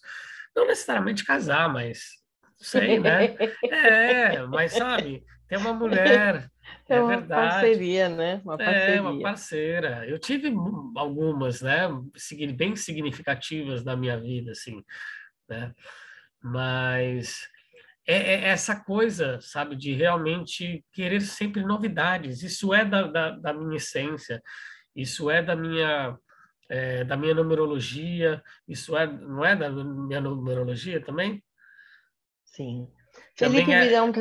Não 0.55 0.67
necessariamente 0.69 1.25
casar, 1.25 1.69
mas 1.69 2.23
sei, 2.65 2.99
né? 2.99 3.37
É, 3.63 4.47
mas 4.47 4.73
sabe, 4.73 5.25
ter 5.49 5.57
uma 5.59 5.73
mulher. 5.73 6.49
É, 6.89 6.97
é 6.97 7.01
uma 7.01 7.09
verdade. 7.09 7.51
parceria, 7.51 8.09
né? 8.09 8.41
Uma 8.43 8.57
parceria. 8.57 8.95
É, 8.97 9.01
uma 9.01 9.23
parceira. 9.23 10.07
Eu 10.09 10.19
tive 10.19 10.53
algumas, 10.97 11.61
né? 11.61 11.89
Bem 12.57 12.75
significativas 12.75 13.85
na 13.85 13.95
minha 13.95 14.19
vida, 14.19 14.53
assim, 14.53 14.83
né? 15.49 15.73
Mas 16.43 17.47
é, 18.07 18.17
é, 18.17 18.49
essa 18.49 18.77
coisa, 18.77 19.39
sabe, 19.41 19.77
de 19.77 19.93
realmente 19.93 20.85
querer 20.93 21.21
sempre 21.21 21.63
novidades. 21.63 22.43
Isso 22.43 22.73
é 22.73 22.85
da, 22.85 23.07
da, 23.07 23.31
da 23.31 23.53
minha 23.53 23.77
essência, 23.77 24.43
isso 24.95 25.31
é 25.31 25.43
da 25.43 25.57
minha 25.57 26.19
é, 26.69 27.05
da 27.05 27.17
minha 27.17 27.35
numerologia, 27.35 28.43
isso 28.67 28.97
é 28.97 29.07
não 29.07 29.45
é 29.45 29.55
da 29.55 29.71
minha 29.71 30.21
numerologia 30.21 31.01
também? 31.01 31.43
Sim. 32.55 32.89
Felipe 33.37 33.73
é, 33.73 33.85
Virão, 33.85 34.13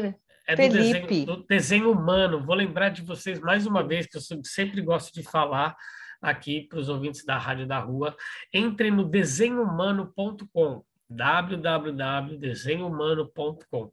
é 0.47 0.55
do 0.55 0.69
desenho, 0.69 1.25
do 1.25 1.43
desenho 1.45 1.91
humano. 1.91 2.43
Vou 2.43 2.55
lembrar 2.55 2.89
de 2.89 3.03
vocês 3.03 3.39
mais 3.39 3.65
uma 3.65 3.85
vez 3.85 4.07
que 4.07 4.15
eu 4.17 4.21
sempre 4.43 4.81
gosto 4.81 5.13
de 5.13 5.23
falar 5.23 5.75
aqui 6.21 6.67
para 6.67 6.79
os 6.79 6.89
ouvintes 6.89 7.23
da 7.23 7.37
Rádio 7.37 7.67
da 7.67 7.79
Rua. 7.79 8.15
Entre 8.51 8.89
no 8.89 9.05
desenhumano.com 9.05 10.83
www.desenhumano.com. 11.09 13.91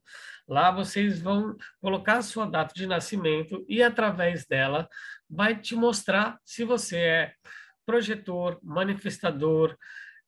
Lá 0.49 0.71
vocês 0.71 1.21
vão 1.21 1.55
colocar 1.79 2.17
a 2.19 2.23
sua 2.23 2.47
data 2.47 2.73
de 2.75 2.87
nascimento 2.87 3.63
e 3.69 3.83
através 3.83 4.47
dela 4.47 4.89
vai 5.29 5.55
te 5.55 5.75
mostrar 5.75 6.39
se 6.47 6.65
você 6.65 6.97
é 6.97 7.35
projetor, 7.85 8.59
manifestador, 8.63 9.77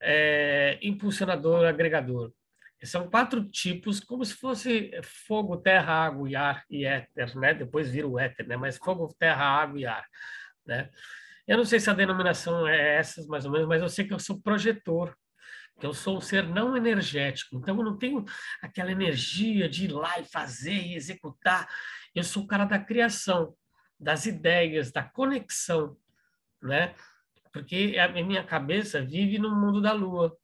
é, 0.02 0.78
impulsionador, 0.82 1.64
agregador. 1.64 2.30
São 2.84 3.08
quatro 3.08 3.44
tipos, 3.48 4.00
como 4.00 4.24
se 4.24 4.34
fosse 4.34 4.90
fogo, 5.02 5.56
terra, 5.56 5.92
água 5.92 6.28
e 6.28 6.36
ar 6.36 6.64
e 6.70 6.84
éter, 6.84 7.36
né? 7.38 7.54
Depois 7.54 7.90
vira 7.90 8.06
o 8.06 8.18
éter, 8.18 8.46
né? 8.46 8.56
Mas 8.56 8.76
fogo, 8.76 9.14
terra, 9.18 9.44
água 9.44 9.78
e 9.78 9.86
ar, 9.86 10.04
né? 10.66 10.90
Eu 11.46 11.56
não 11.56 11.64
sei 11.64 11.80
se 11.80 11.90
a 11.90 11.94
denominação 11.94 12.66
é 12.66 12.96
essa, 12.96 13.24
mais 13.26 13.44
ou 13.44 13.50
menos, 13.50 13.68
mas 13.68 13.82
eu 13.82 13.88
sei 13.88 14.06
que 14.06 14.14
eu 14.14 14.18
sou 14.18 14.40
projetor 14.40 15.16
que 15.82 15.86
eu 15.86 15.92
sou 15.92 16.18
um 16.18 16.20
ser 16.20 16.46
não 16.46 16.76
energético, 16.76 17.56
então 17.56 17.76
eu 17.76 17.84
não 17.84 17.96
tenho 17.96 18.24
aquela 18.60 18.92
energia 18.92 19.68
de 19.68 19.86
ir 19.86 19.92
lá 19.92 20.20
e 20.20 20.24
fazer 20.24 20.74
e 20.74 20.94
executar. 20.94 21.68
Eu 22.14 22.22
sou 22.22 22.44
o 22.44 22.46
cara 22.46 22.64
da 22.64 22.78
criação, 22.78 23.54
das 23.98 24.26
ideias, 24.26 24.92
da 24.92 25.02
conexão, 25.02 25.96
né? 26.62 26.94
Porque 27.52 27.96
a 27.98 28.06
minha 28.08 28.44
cabeça 28.44 29.02
vive 29.02 29.38
no 29.38 29.54
mundo 29.54 29.80
da 29.80 29.92
lua. 29.92 30.36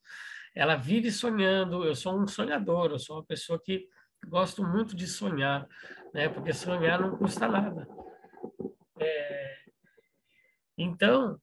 Ela 0.55 0.76
vive 0.76 1.11
sonhando, 1.11 1.84
eu 1.84 1.94
sou 1.94 2.20
um 2.20 2.26
sonhador, 2.26 2.90
eu 2.90 2.99
sou 2.99 3.16
uma 3.16 3.24
pessoa 3.24 3.61
que 3.62 3.86
gosto 4.26 4.64
muito 4.64 4.96
de 4.96 5.07
sonhar, 5.07 5.66
né? 6.12 6.28
Porque 6.28 6.53
sonhar 6.53 7.01
não 7.01 7.16
custa 7.16 7.46
nada. 7.46 7.86
É... 9.01 9.57
Então, 10.76 11.40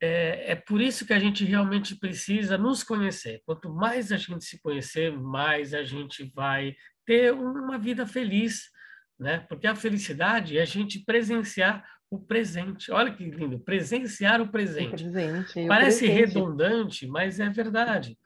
é, 0.00 0.52
é 0.52 0.54
por 0.56 0.80
isso 0.80 1.06
que 1.06 1.12
a 1.12 1.18
gente 1.18 1.44
realmente 1.44 1.94
precisa 1.94 2.58
nos 2.58 2.82
conhecer. 2.82 3.40
Quanto 3.46 3.72
mais 3.72 4.10
a 4.10 4.16
gente 4.16 4.44
se 4.44 4.60
conhecer, 4.60 5.16
mais 5.16 5.72
a 5.72 5.84
gente 5.84 6.24
vai 6.34 6.74
ter 7.06 7.32
uma 7.32 7.78
vida 7.78 8.04
feliz, 8.06 8.70
né? 9.18 9.46
Porque 9.48 9.66
a 9.66 9.76
felicidade 9.76 10.58
é 10.58 10.62
a 10.62 10.66
gente 10.66 11.04
presenciar 11.04 11.84
o 12.12 12.18
presente. 12.18 12.92
Olha 12.92 13.10
que 13.12 13.24
lindo, 13.24 13.58
presenciar 13.58 14.40
o 14.42 14.48
presente. 14.48 14.88
O 15.06 15.10
presente 15.12 15.66
Parece 15.66 16.04
o 16.04 16.08
presente. 16.08 16.34
redundante, 16.34 17.06
mas 17.06 17.40
é 17.40 17.48
verdade. 17.48 18.18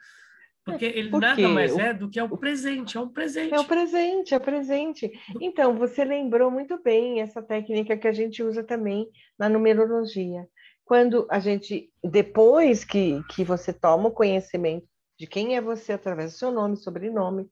Porque 0.65 0.85
ele 0.85 1.11
Por 1.11 1.21
nada 1.21 1.49
mais 1.49 1.73
O- 1.73 1.81
é 1.81 1.95
do 1.95 2.11
que 2.11 2.19
é 2.19 2.25
o 2.25 2.37
presente, 2.37 2.97
é 2.97 3.01
um 3.01 3.09
presente. 3.09 3.55
É 3.55 3.61
o 3.61 3.65
presente, 3.65 4.35
é 4.35 4.37
o 4.37 4.41
presente. 4.41 5.13
Então, 5.41 5.77
você 5.77 6.05
lembrou 6.05 6.51
muito 6.51 6.83
bem 6.83 7.21
essa 7.21 7.41
técnica 7.41 7.97
que 7.97 8.09
a 8.09 8.13
gente 8.13 8.43
usa 8.43 8.65
também 8.65 9.09
na 9.39 9.49
numerologia. 9.49 10.49
Quando 10.85 11.25
a 11.31 11.39
gente, 11.39 11.89
depois 12.03 12.85
que, 12.85 13.23
que 13.31 13.45
você 13.45 13.73
toma 13.73 14.09
o 14.09 14.13
conhecimento 14.13 14.87
de 15.17 15.29
quem 15.29 15.57
é 15.57 15.61
você 15.61 15.93
através 15.93 16.33
do 16.33 16.39
seu 16.39 16.51
nome, 16.51 16.77
sobrenome, 16.77 17.49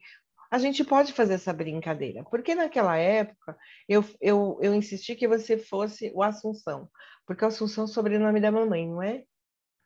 a 0.54 0.58
gente 0.58 0.84
pode 0.84 1.12
fazer 1.12 1.34
essa 1.34 1.52
brincadeira. 1.52 2.22
Porque 2.30 2.54
naquela 2.54 2.96
época 2.96 3.56
eu, 3.88 4.04
eu, 4.20 4.56
eu 4.62 4.72
insisti 4.72 5.16
que 5.16 5.26
você 5.26 5.58
fosse 5.58 6.12
o 6.14 6.22
Assunção, 6.22 6.88
porque 7.26 7.44
o 7.44 7.48
Assunção 7.48 7.82
é 7.82 7.86
o 7.86 7.90
sobrenome 7.90 8.40
da 8.40 8.52
mamãe, 8.52 8.86
não 8.88 9.02
é? 9.02 9.24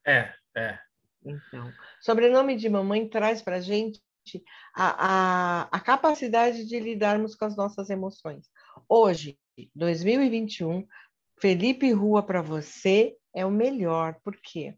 É, 0.07 0.31
é. 0.55 0.79
Então, 1.25 1.73
sobrenome 2.03 2.55
de 2.55 2.69
mamãe 2.69 3.09
traz 3.09 3.41
para 3.41 3.57
a 3.57 3.61
gente 3.61 4.03
a, 4.77 5.69
a, 5.73 5.81
capacidade 5.81 6.66
de 6.66 6.79
lidarmos 6.79 7.35
com 7.35 7.47
as 7.47 7.57
nossas 7.57 7.89
emoções. 7.89 8.47
Hoje, 8.87 9.39
2021, 9.75 10.87
Felipe 11.41 11.91
Rua 11.93 12.23
para 12.23 12.43
você 12.43 13.16
é 13.35 13.47
o 13.47 13.51
melhor, 13.51 14.21
por 14.23 14.37
quê? 14.37 14.77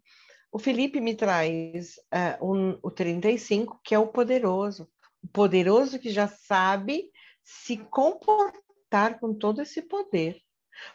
O 0.52 0.58
Felipe 0.58 1.00
me 1.00 1.16
traz 1.16 1.96
eh, 2.12 2.38
um- 2.40 2.78
o 2.80 2.92
35, 2.92 3.80
que 3.84 3.92
é 3.94 3.98
o 3.98 4.06
poderoso, 4.06 4.88
poderoso 5.32 5.98
que 5.98 6.10
já 6.10 6.28
sabe 6.28 7.10
se 7.44 7.76
comportar 7.76 9.18
com 9.18 9.34
todo 9.34 9.62
esse 9.62 9.82
poder. 9.82 10.40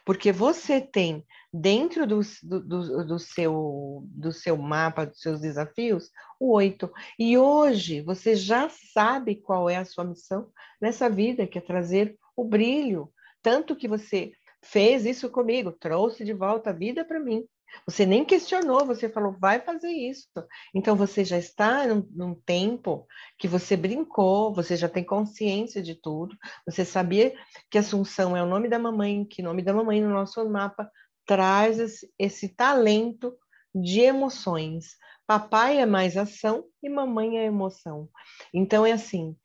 Porque 0.04 0.32
você 0.32 0.82
tem 0.82 1.24
dentro 1.54 2.08
do, 2.08 2.20
do, 2.44 3.06
do, 3.06 3.20
seu, 3.20 4.04
do 4.08 4.32
seu 4.32 4.58
mapa, 4.58 5.06
dos 5.06 5.20
seus 5.20 5.40
desafios, 5.42 6.10
o 6.40 6.54
oito. 6.54 6.92
E 7.20 7.38
hoje 7.38 8.02
você 8.02 8.36
já 8.36 8.70
sabe 8.70 9.36
qual 9.36 9.70
é 9.70 9.78
a 9.78 9.86
sua 9.86 10.04
missão 10.04 10.50
nessa 10.82 11.10
vida, 11.10 11.48
que 11.48 11.58
é 11.58 11.62
trazer 11.62 12.18
o 12.36 12.44
brilho. 12.44 13.12
Tanto 13.42 13.76
que 13.76 13.88
você 13.88 14.32
fez 14.64 15.06
isso 15.06 15.30
comigo, 15.30 15.72
trouxe 15.72 16.26
de 16.26 16.34
volta 16.34 16.72
a 16.72 16.74
vida 16.74 17.06
para 17.06 17.20
mim. 17.20 17.46
Você 17.86 18.06
nem 18.06 18.26
questionou, 18.26 18.86
você 18.86 19.10
falou, 19.10 19.36
vai 19.40 19.60
fazer 19.60 19.92
isso. 19.92 20.28
Então 20.74 20.96
você 20.96 21.24
já 21.24 21.38
está 21.38 21.86
num, 21.88 22.08
num 22.12 22.36
tempo 22.36 23.08
que 23.38 23.48
você 23.48 23.76
brincou, 23.76 24.54
você 24.54 24.76
já 24.76 24.90
tem 24.90 25.04
consciência 25.04 25.82
de 25.82 25.96
tudo, 25.96 26.36
você 26.66 26.84
sabia 26.84 27.34
que 27.70 27.78
Assunção 27.78 28.36
é 28.36 28.42
o 28.42 28.48
nome 28.48 28.68
da 28.70 28.80
mamãe, 28.80 29.26
que 29.26 29.42
nome 29.44 29.62
da 29.62 29.74
mamãe 29.74 30.02
no 30.02 30.10
nosso 30.10 30.48
mapa 30.50 30.90
traz 31.26 31.80
esse, 31.80 32.12
esse 32.18 32.50
talento 32.50 33.36
de 33.74 34.02
emoções. 34.02 34.96
Papai 35.28 35.80
é 35.80 35.86
mais 35.86 36.16
ação 36.18 36.66
e 36.82 36.90
mamãe 36.90 37.40
é 37.40 37.46
emoção. 37.46 38.10
Então 38.54 38.86
é 38.86 38.92
assim, 38.92 39.36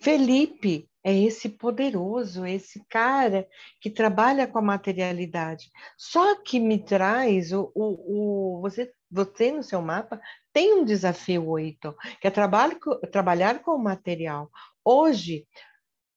Felipe 0.00 0.88
é 1.04 1.14
esse 1.14 1.50
poderoso, 1.50 2.46
esse 2.46 2.82
cara 2.88 3.46
que 3.78 3.90
trabalha 3.90 4.46
com 4.46 4.58
a 4.58 4.62
materialidade. 4.62 5.70
Só 5.98 6.42
que 6.42 6.58
me 6.58 6.82
traz 6.82 7.52
o, 7.52 7.70
o, 7.74 8.56
o 8.56 8.60
você, 8.62 8.90
você 9.10 9.52
no 9.52 9.62
seu 9.62 9.82
mapa 9.82 10.18
tem 10.50 10.72
um 10.72 10.84
desafio 10.84 11.46
oito, 11.46 11.94
que 12.20 12.26
é 12.26 12.30
trabalho, 12.30 12.78
trabalhar 13.12 13.60
com 13.60 13.72
o 13.72 13.82
material. 13.82 14.50
Hoje, 14.82 15.46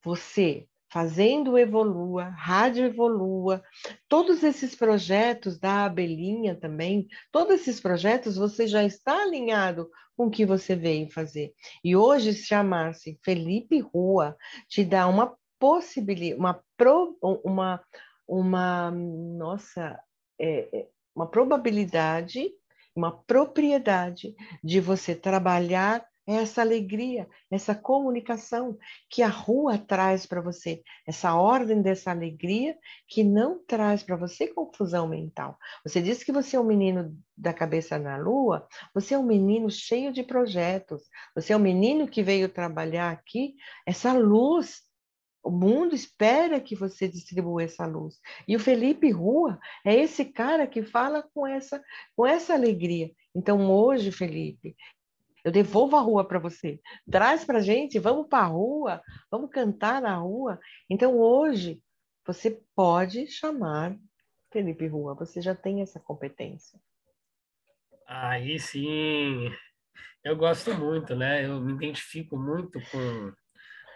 você 0.01 0.65
fazendo 0.89 1.57
Evolua, 1.57 2.25
Rádio 2.25 2.85
Evolua, 2.85 3.61
todos 4.07 4.43
esses 4.43 4.75
projetos 4.75 5.59
da 5.59 5.85
Abelhinha 5.85 6.55
também, 6.55 7.07
todos 7.31 7.55
esses 7.55 7.79
projetos 7.79 8.37
você 8.37 8.67
já 8.67 8.83
está 8.83 9.23
alinhado 9.23 9.89
com 10.15 10.27
o 10.27 10.31
que 10.31 10.45
você 10.45 10.75
veio 10.75 11.11
fazer. 11.11 11.53
E 11.83 11.95
hoje 11.95 12.33
chamar-se 12.33 13.19
Felipe 13.23 13.79
Rua 13.79 14.35
te 14.67 14.83
dá 14.83 15.07
uma 15.07 15.37
possibilidade, 15.59 16.39
uma, 16.39 16.61
pro, 16.75 17.17
uma, 17.21 17.83
uma 18.27 18.91
nossa, 18.91 19.99
é, 20.39 20.87
uma 21.15 21.27
probabilidade, 21.27 22.51
uma 22.95 23.11
propriedade 23.11 24.35
de 24.63 24.79
você 24.79 25.13
trabalhar 25.13 26.05
essa 26.27 26.61
alegria, 26.61 27.27
essa 27.49 27.73
comunicação 27.73 28.77
que 29.09 29.23
a 29.23 29.29
rua 29.29 29.77
traz 29.77 30.25
para 30.25 30.41
você, 30.41 30.83
essa 31.07 31.33
ordem 31.33 31.81
dessa 31.81 32.11
alegria 32.11 32.77
que 33.07 33.23
não 33.23 33.63
traz 33.65 34.03
para 34.03 34.17
você 34.17 34.47
confusão 34.47 35.07
mental. 35.07 35.57
Você 35.85 36.01
disse 36.01 36.25
que 36.25 36.33
você 36.33 36.57
é 36.57 36.59
um 36.59 36.65
menino 36.65 37.17
da 37.35 37.53
cabeça 37.53 37.97
na 37.97 38.17
lua, 38.17 38.67
você 38.93 39.13
é 39.13 39.17
um 39.17 39.25
menino 39.25 39.71
cheio 39.71 40.11
de 40.11 40.21
projetos, 40.21 41.03
você 41.33 41.53
é 41.53 41.57
um 41.57 41.61
menino 41.61 42.07
que 42.07 42.21
veio 42.21 42.49
trabalhar 42.49 43.11
aqui 43.11 43.55
essa 43.85 44.11
luz. 44.11 44.85
O 45.41 45.49
mundo 45.49 45.95
espera 45.95 46.59
que 46.59 46.75
você 46.75 47.07
distribua 47.07 47.63
essa 47.63 47.85
luz. 47.85 48.15
E 48.45 48.57
o 48.57 48.59
Felipe 48.59 49.09
Rua 49.11 49.57
é 49.85 49.95
esse 49.95 50.25
cara 50.25 50.67
que 50.67 50.83
fala 50.83 51.23
com 51.33 51.47
essa, 51.47 51.81
com 52.17 52.25
essa 52.25 52.53
alegria. 52.53 53.11
Então, 53.33 53.71
hoje, 53.71 54.11
Felipe, 54.11 54.75
eu 55.47 55.51
devolvo 55.51 55.95
a 55.95 56.01
rua 56.01 56.27
para 56.27 56.39
você. 56.39 56.77
Traz 57.09 57.45
para 57.45 57.61
gente, 57.61 57.97
vamos 57.99 58.27
para 58.27 58.43
a 58.43 58.47
rua, 58.47 59.01
vamos 59.31 59.49
cantar 59.49 60.01
na 60.01 60.17
rua. 60.17 60.59
Então, 60.89 61.17
hoje, 61.17 61.81
você 62.25 62.61
pode 62.75 63.27
chamar 63.27 63.97
Felipe 64.51 64.87
Rua, 64.87 65.15
você 65.15 65.41
já 65.41 65.55
tem 65.55 65.81
essa 65.81 66.01
competência. 66.01 66.77
Aí 68.05 68.59
sim, 68.59 69.49
eu 70.21 70.35
gosto 70.35 70.73
muito, 70.73 71.15
né? 71.15 71.45
Eu 71.45 71.61
me 71.61 71.71
identifico 71.71 72.37
muito 72.37 72.81
com, 72.91 73.33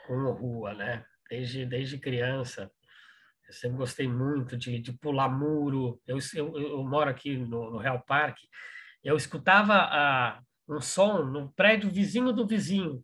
com 0.08 0.32
Rua, 0.32 0.74
né? 0.74 1.04
Desde, 1.30 1.66
desde 1.66 1.97
criança. 1.97 2.72
Eu 3.45 3.54
sempre 3.54 3.78
gostei 3.78 4.08
muito 4.08 4.56
de, 4.56 4.80
de 4.80 4.93
pular 4.93 5.28
muro. 5.28 6.02
Eu, 6.08 6.18
eu, 6.34 6.58
eu 6.58 6.84
moro 6.86 7.10
aqui 7.10 7.36
no, 7.36 7.72
no 7.72 7.78
Real 7.78 8.02
Parque. 8.02 8.47
Eu 9.04 9.18
escutava 9.18 9.74
a, 9.74 10.41
um 10.72 10.82
som 10.82 11.24
no 11.24 11.52
prédio 11.52 11.90
vizinho 11.90 12.32
do 12.32 12.48
vizinho. 12.48 13.04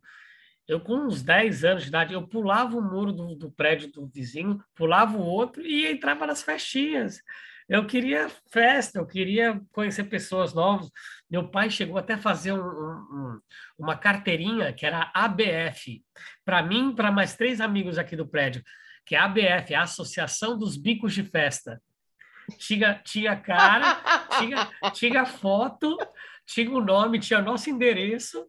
Eu, 0.66 0.80
com 0.80 0.94
uns 0.96 1.22
10 1.22 1.64
anos 1.64 1.82
de 1.82 1.88
idade, 1.88 2.12
eu 2.12 2.26
pulava 2.26 2.76
o 2.76 2.82
muro 2.82 3.12
do, 3.12 3.34
do 3.34 3.50
prédio 3.50 3.90
do 3.90 4.06
vizinho, 4.06 4.62
pulava 4.74 5.16
o 5.16 5.24
outro 5.24 5.62
e 5.62 5.86
entrava 5.86 6.26
nas 6.26 6.42
festinhas. 6.42 7.22
Eu 7.68 7.86
queria 7.86 8.30
festa, 8.50 8.98
eu 8.98 9.06
queria 9.06 9.60
conhecer 9.72 10.04
pessoas 10.04 10.54
novas. 10.54 10.90
Meu 11.30 11.48
pai 11.48 11.70
chegou 11.70 11.98
até 11.98 12.14
a 12.14 12.18
fazer 12.18 12.52
um, 12.52 12.60
um, 12.60 13.40
uma 13.78 13.96
carteirinha 13.96 14.72
que 14.72 14.86
era 14.86 15.10
ABF, 15.14 16.02
para 16.44 16.62
mim 16.62 16.94
para 16.94 17.12
mais 17.12 17.34
três 17.36 17.60
amigos 17.60 17.98
aqui 17.98 18.16
do 18.16 18.26
prédio, 18.26 18.62
que 19.04 19.14
é 19.14 19.18
ABF, 19.18 19.74
a 19.74 19.82
Associação 19.82 20.58
dos 20.58 20.76
Bicos 20.76 21.14
de 21.14 21.22
Festa. 21.22 21.80
Tinha, 22.58 22.94
tinha 23.04 23.36
cara, 23.36 24.00
tinha, 24.38 24.70
tinha 24.92 25.26
foto, 25.26 25.98
tinha 26.48 26.70
o 26.70 26.80
nome, 26.80 27.18
tinha 27.18 27.42
nosso 27.42 27.68
endereço, 27.68 28.46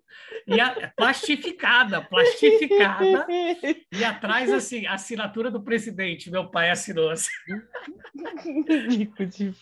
e 0.47 0.58
a, 0.60 0.89
plastificada, 0.95 2.02
plastificada, 2.02 3.28
e 3.30 4.04
atrás, 4.06 4.50
assim, 4.54 4.86
a 4.86 4.93
assinatura 4.93 5.52
do 5.52 5.62
presidente. 5.62 6.32
Meu 6.32 6.50
pai 6.50 6.70
assinou 6.70 7.10
assim. 7.10 7.30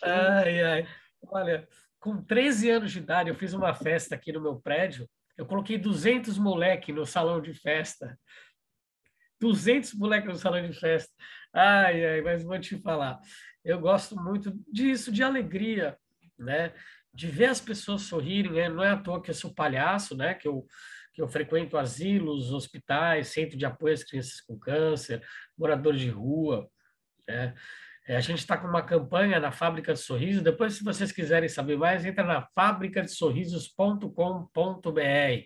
Ai, 0.04 0.64
ai. 0.64 0.88
Olha, 1.30 1.68
com 2.00 2.22
13 2.22 2.70
anos 2.70 2.92
de 2.92 3.00
idade, 3.00 3.30
eu 3.30 3.36
fiz 3.36 3.54
uma 3.54 3.74
festa 3.74 4.14
aqui 4.14 4.32
no 4.32 4.42
meu 4.42 4.56
prédio. 4.58 5.10
Eu 5.36 5.48
coloquei 5.48 5.80
200 5.80 6.38
moleque 6.38 6.94
no 6.94 7.08
salão 7.08 7.42
de 7.42 7.56
festa. 7.56 8.20
200 9.40 9.96
moleques 9.96 10.30
no 10.30 10.36
salão 10.36 10.62
de 10.62 10.80
festa. 10.80 11.12
Ai, 11.52 12.06
ai, 12.06 12.22
mas 12.22 12.44
vou 12.44 12.60
te 12.60 12.78
falar. 12.78 13.20
Eu 13.66 13.80
gosto 13.80 14.16
muito 14.16 14.54
disso, 14.72 15.12
de 15.12 15.24
alegria, 15.24 15.98
né? 16.38 16.72
De 17.18 17.28
ver 17.28 17.46
as 17.46 17.60
pessoas 17.60 18.04
sorrirem, 18.04 18.52
né? 18.52 18.70
Não 18.70 18.84
é 18.84 18.92
à 18.92 18.98
toa 18.98 19.22
que 19.22 19.32
eu 19.32 19.36
sou 19.36 19.54
palhaço, 19.54 20.16
né? 20.16 20.36
Que 20.36 20.48
eu, 20.48 20.66
que 21.14 21.22
eu 21.22 21.28
frequento 21.28 21.78
asilos, 21.78 22.54
hospitais, 22.54 23.30
centro 23.30 23.58
de 23.58 23.66
apoio 23.66 23.96
às 23.96 24.04
crianças 24.04 24.40
com 24.42 24.60
câncer, 24.60 25.26
moradores 25.58 26.00
de 26.00 26.10
rua, 26.10 26.70
né? 27.28 27.56
É, 28.08 28.16
a 28.16 28.22
gente 28.22 28.40
está 28.40 28.58
com 28.58 28.68
uma 28.68 28.82
campanha 28.82 29.40
na 29.40 29.52
Fábrica 29.52 29.94
de 29.94 30.00
Sorrisos. 30.00 30.42
Depois, 30.42 30.74
se 30.76 30.84
vocês 30.84 31.12
quiserem 31.12 31.50
saber 31.50 31.78
mais, 31.78 32.06
entra 32.06 32.24
na 32.24 32.42
fabricadesorrisos.com.br. 32.56 35.44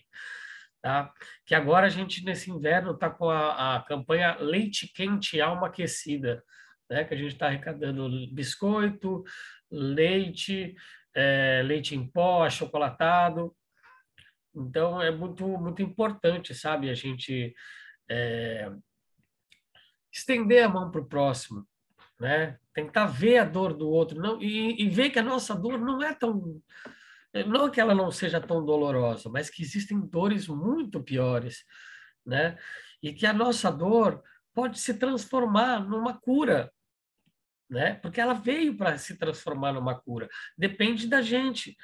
Tá? 0.80 1.12
Que 1.46 1.56
agora 1.56 1.88
a 1.88 1.90
gente, 1.90 2.24
nesse 2.24 2.52
inverno, 2.52 2.92
está 2.92 3.10
com 3.10 3.30
a, 3.30 3.78
a, 3.78 3.84
campanha 3.84 4.38
Leite 4.40 4.88
Quente 4.94 5.42
Alma 5.42 5.68
Aquecida, 5.68 6.44
né? 6.90 7.04
que 7.04 7.14
a 7.16 7.18
gente 7.18 7.34
está 7.34 7.48
arrecadando 7.48 8.10
biscoito, 8.32 9.24
leite, 9.72 10.76
é, 11.16 11.62
leite 11.64 11.96
em 11.96 12.08
pó, 12.08 12.44
achocolatado. 12.44 13.56
Então, 14.56 15.02
é 15.02 15.12
muito, 15.12 15.48
muito 15.48 15.82
importante, 15.82 16.54
sabe, 16.54 16.90
a 16.90 16.94
gente 16.94 17.54
é, 18.10 18.72
estender 20.12 20.66
a 20.66 20.70
mão 20.70 20.92
para 20.92 21.02
o 21.02 21.06
próximo, 21.06 21.66
né? 22.20 22.58
Tentar 22.74 23.06
ver 23.06 23.38
a 23.38 23.46
dor 23.46 23.74
do 23.74 23.90
outro 23.90 24.20
não, 24.20 24.42
e, 24.42 24.82
e 24.82 24.90
ver 24.90 25.10
que 25.10 25.20
a 25.20 25.24
nossa 25.24 25.56
dor 25.56 25.80
não 25.80 26.02
é 26.04 26.14
tão 26.14 26.62
Não 27.48 27.70
que 27.70 27.80
ela 27.80 27.96
não 27.96 28.12
seja 28.12 28.42
tão 28.42 28.66
dolorosa, 28.66 29.30
mas 29.30 29.50
que 29.50 29.62
existem 29.62 30.00
dores 30.02 30.48
muito 30.48 31.02
piores, 31.02 31.64
né? 32.26 32.58
E 33.02 33.14
que 33.14 33.26
a 33.26 33.34
nossa 33.34 33.72
dor 33.72 34.22
pode 34.54 34.80
se 34.80 34.94
transformar 34.96 35.80
numa 35.80 36.20
cura, 36.20 36.72
né? 37.72 37.96
Porque 37.96 38.20
ela 38.20 38.34
veio 38.34 38.76
para 38.76 38.98
se 38.98 39.18
transformar 39.18 39.72
numa 39.72 39.96
cura. 39.96 40.28
Depende 40.58 41.08
da 41.08 41.22
gente, 41.22 41.78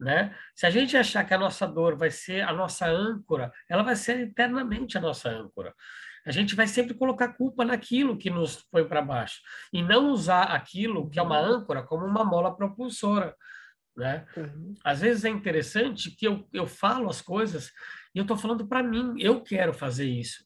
né? 0.00 0.34
Se 0.56 0.64
a 0.64 0.70
gente 0.70 0.96
achar 0.96 1.22
que 1.22 1.34
a 1.34 1.38
nossa 1.38 1.66
dor 1.66 1.96
vai 1.96 2.10
ser 2.10 2.40
a 2.40 2.52
nossa 2.52 2.88
âncora, 2.88 3.52
ela 3.68 3.82
vai 3.82 3.94
ser 3.94 4.20
eternamente 4.20 4.96
a 4.96 5.00
nossa 5.02 5.28
âncora. 5.28 5.74
A 6.26 6.32
gente 6.32 6.54
vai 6.54 6.66
sempre 6.66 6.94
colocar 6.94 7.34
culpa 7.34 7.62
naquilo 7.66 8.16
que 8.16 8.30
nos 8.30 8.66
foi 8.70 8.88
para 8.88 9.02
baixo 9.02 9.42
e 9.70 9.82
não 9.82 10.08
usar 10.10 10.44
aquilo 10.44 11.10
que 11.10 11.18
é 11.18 11.22
uma 11.22 11.38
âncora 11.38 11.82
como 11.82 12.06
uma 12.06 12.24
mola 12.24 12.56
propulsora. 12.56 13.36
Né? 13.94 14.24
Uhum. 14.34 14.74
Às 14.82 15.02
vezes 15.02 15.26
é 15.26 15.28
interessante 15.28 16.10
que 16.10 16.26
eu, 16.26 16.48
eu 16.52 16.66
falo 16.66 17.10
as 17.10 17.20
coisas 17.20 17.70
e 18.14 18.18
eu 18.18 18.22
estou 18.22 18.38
falando 18.38 18.66
para 18.66 18.82
mim, 18.82 19.14
eu 19.18 19.42
quero 19.42 19.74
fazer 19.74 20.06
isso. 20.06 20.42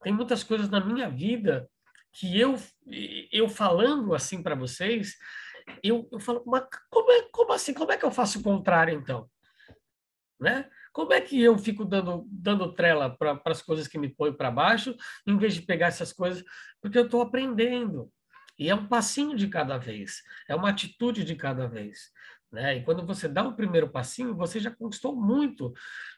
Tem 0.00 0.12
muitas 0.12 0.44
coisas 0.44 0.70
na 0.70 0.82
minha 0.82 1.10
vida 1.10 1.68
que 2.12 2.38
eu, 2.38 2.56
eu 3.32 3.48
falando 3.48 4.14
assim 4.14 4.42
para 4.42 4.54
vocês, 4.54 5.16
eu, 5.82 6.08
eu 6.10 6.20
falo, 6.20 6.42
mas 6.46 6.64
como, 6.90 7.10
é, 7.12 7.28
como 7.30 7.52
assim? 7.52 7.72
Como 7.72 7.92
é 7.92 7.96
que 7.96 8.04
eu 8.04 8.10
faço 8.10 8.40
o 8.40 8.42
contrário 8.42 8.94
então? 8.94 9.30
Né? 10.38 10.68
Como 10.92 11.12
é 11.12 11.20
que 11.20 11.40
eu 11.40 11.56
fico 11.58 11.84
dando, 11.84 12.26
dando 12.28 12.74
trela 12.74 13.16
para 13.16 13.40
as 13.46 13.62
coisas 13.62 13.86
que 13.86 13.98
me 13.98 14.08
põem 14.08 14.32
para 14.32 14.50
baixo, 14.50 14.96
em 15.26 15.36
vez 15.36 15.54
de 15.54 15.62
pegar 15.62 15.86
essas 15.86 16.12
coisas? 16.12 16.42
Porque 16.80 16.98
eu 16.98 17.04
estou 17.04 17.22
aprendendo. 17.22 18.10
E 18.58 18.68
é 18.68 18.74
um 18.74 18.86
passinho 18.86 19.36
de 19.36 19.48
cada 19.48 19.78
vez, 19.78 20.22
é 20.46 20.54
uma 20.54 20.68
atitude 20.68 21.24
de 21.24 21.34
cada 21.34 21.66
vez. 21.66 22.10
Né? 22.52 22.78
E 22.78 22.84
quando 22.84 23.06
você 23.06 23.28
dá 23.28 23.46
o 23.46 23.54
primeiro 23.54 23.88
passinho, 23.88 24.34
você 24.34 24.58
já 24.58 24.70
conquistou 24.70 25.14
muito. 25.14 25.72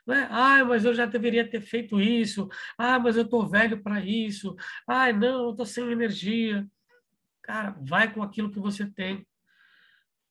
Né? 0.07 0.26
Ah, 0.30 0.64
mas 0.64 0.85
eu 0.85 0.95
já 0.95 1.05
deveria 1.05 1.49
ter 1.49 1.61
feito 1.61 2.01
isso. 2.01 2.49
Ah, 2.78 2.99
mas 2.99 3.16
eu 3.16 3.24
estou 3.24 3.47
velho 3.47 3.83
para 3.83 4.01
isso. 4.01 4.57
Ah, 4.87 5.12
não, 5.12 5.45
eu 5.45 5.51
estou 5.51 5.66
sem 5.66 5.91
energia. 5.93 6.66
Cara, 7.43 7.76
vai 7.83 8.12
com 8.12 8.22
aquilo 8.22 8.51
que 8.51 8.59
você 8.59 8.87
tem. 8.87 9.26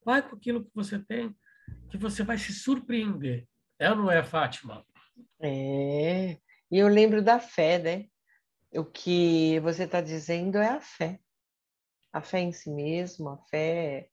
Vai 0.04 0.28
com 0.28 0.36
aquilo 0.36 0.64
que 0.64 0.72
você 0.74 0.98
tem, 0.98 1.36
que 1.90 1.98
você 1.98 2.24
vai 2.24 2.38
se 2.38 2.52
surpreender. 2.52 3.48
É 3.78 3.92
ou 3.92 3.96
não 3.96 4.12
é, 4.12 4.24
Fátima? 4.24 4.84
É. 5.40 6.40
E 6.72 6.78
eu 6.78 6.88
lembro 6.88 7.22
da 7.22 7.40
fé, 7.40 7.78
né? 7.78 8.06
O 8.74 8.86
que 8.86 9.60
você 9.60 9.84
está 9.84 10.02
dizendo 10.02 10.58
é 10.58 10.70
a 10.70 10.82
fé. 10.82 11.20
A 12.12 12.22
fé 12.22 12.40
em 12.40 12.52
si 12.52 12.70
mesmo, 12.72 13.30
a 13.30 13.38
fé 13.38 14.10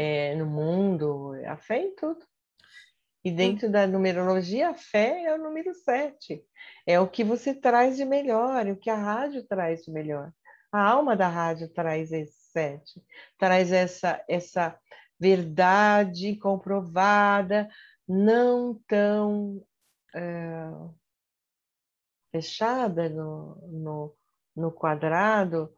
é, 0.00 0.32
no 0.36 0.46
mundo, 0.46 1.32
a 1.44 1.56
fé 1.56 1.82
em 1.82 1.92
tudo. 1.96 2.24
E 3.24 3.32
dentro 3.32 3.68
da 3.68 3.84
numerologia, 3.84 4.70
a 4.70 4.74
fé 4.74 5.24
é 5.24 5.34
o 5.34 5.42
número 5.42 5.74
sete. 5.74 6.40
É 6.86 7.00
o 7.00 7.08
que 7.08 7.24
você 7.24 7.52
traz 7.52 7.96
de 7.96 8.04
melhor, 8.04 8.64
é 8.64 8.70
o 8.70 8.76
que 8.76 8.90
a 8.90 8.94
rádio 8.94 9.44
traz 9.44 9.82
de 9.82 9.90
melhor. 9.90 10.32
A 10.70 10.80
alma 10.88 11.16
da 11.16 11.26
rádio 11.26 11.68
traz 11.70 12.12
esse 12.12 12.38
sete, 12.52 13.02
traz 13.36 13.72
essa, 13.72 14.24
essa 14.28 14.78
verdade 15.18 16.36
comprovada, 16.36 17.68
não 18.06 18.80
tão 18.86 19.66
é, 20.14 20.70
fechada 22.30 23.08
no, 23.08 23.56
no, 23.66 24.16
no 24.54 24.70
quadrado. 24.70 25.74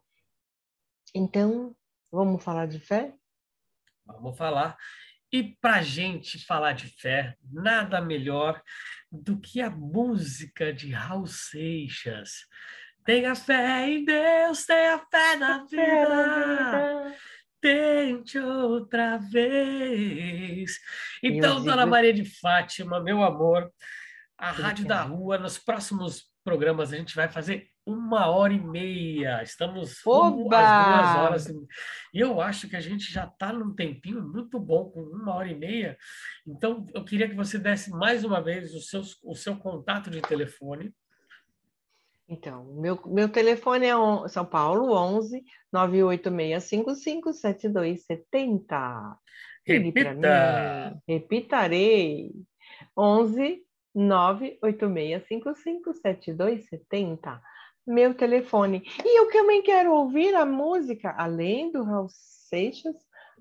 Então, 1.11 1.75
vamos 2.11 2.43
falar 2.43 2.67
de 2.67 2.79
fé? 2.79 3.15
Vamos 4.05 4.37
falar. 4.37 4.77
E 5.31 5.55
para 5.61 5.81
gente 5.81 6.45
falar 6.45 6.73
de 6.73 6.87
fé, 6.87 7.35
nada 7.51 8.01
melhor 8.01 8.61
do 9.09 9.39
que 9.39 9.61
a 9.61 9.69
música 9.69 10.73
de 10.73 10.91
Raul 10.91 11.25
Seixas. 11.25 12.45
Tenha 13.05 13.33
fé 13.33 13.89
em 13.89 14.03
Deus, 14.03 14.65
tenha 14.65 14.99
fé 15.09 15.35
na 15.37 15.63
vida. 15.63 17.15
Tente 17.61 18.37
outra 18.39 19.17
vez. 19.17 20.79
Então. 21.23 21.63
Dona 21.63 21.85
Maria 21.85 22.13
de 22.13 22.25
Fátima, 22.25 22.99
meu 22.99 23.23
amor, 23.23 23.71
a 24.37 24.51
Rádio 24.51 24.85
da 24.85 25.01
Rua, 25.01 25.37
nos 25.37 25.57
próximos 25.57 26.29
programas 26.43 26.91
a 26.91 26.97
gente 26.97 27.15
vai 27.15 27.29
fazer 27.29 27.70
uma 27.93 28.27
hora 28.27 28.53
e 28.53 28.59
meia. 28.59 29.41
Estamos 29.43 29.91
às 29.91 30.03
duas 30.03 31.17
horas. 31.17 31.47
E 32.13 32.19
eu 32.19 32.41
acho 32.41 32.67
que 32.67 32.75
a 32.75 32.81
gente 32.81 33.11
já 33.11 33.25
está 33.25 33.53
num 33.53 33.73
tempinho 33.73 34.21
muito 34.21 34.59
bom, 34.59 34.89
com 34.89 35.01
uma 35.01 35.35
hora 35.35 35.49
e 35.49 35.55
meia. 35.55 35.97
Então, 36.47 36.85
eu 36.93 37.03
queria 37.03 37.29
que 37.29 37.35
você 37.35 37.57
desse 37.57 37.91
mais 37.91 38.23
uma 38.23 38.41
vez 38.41 38.73
o 38.73 38.79
seu, 38.79 39.01
o 39.23 39.35
seu 39.35 39.55
contato 39.55 40.09
de 40.09 40.21
telefone 40.21 40.93
então, 42.31 42.63
meu, 42.75 42.97
meu 43.07 43.27
telefone 43.27 43.87
é 43.87 43.97
on, 43.97 44.25
São 44.29 44.45
Paulo 44.45 44.93
11 44.93 45.43
98655 45.69 47.33
7270. 47.33 49.17
Repita. 49.65 50.97
Repitarei. 51.05 52.31
11 52.97 53.61
98655 53.93 55.93
7270. 55.93 57.41
Meu 57.85 58.13
telefone. 58.13 58.83
E 59.03 59.19
eu 59.19 59.31
também 59.31 59.61
quero 59.63 59.93
ouvir 59.93 60.33
a 60.35 60.45
música, 60.45 61.13
além 61.17 61.71
do 61.71 61.83
Raul 61.83 62.07
Seixas, 62.09 62.95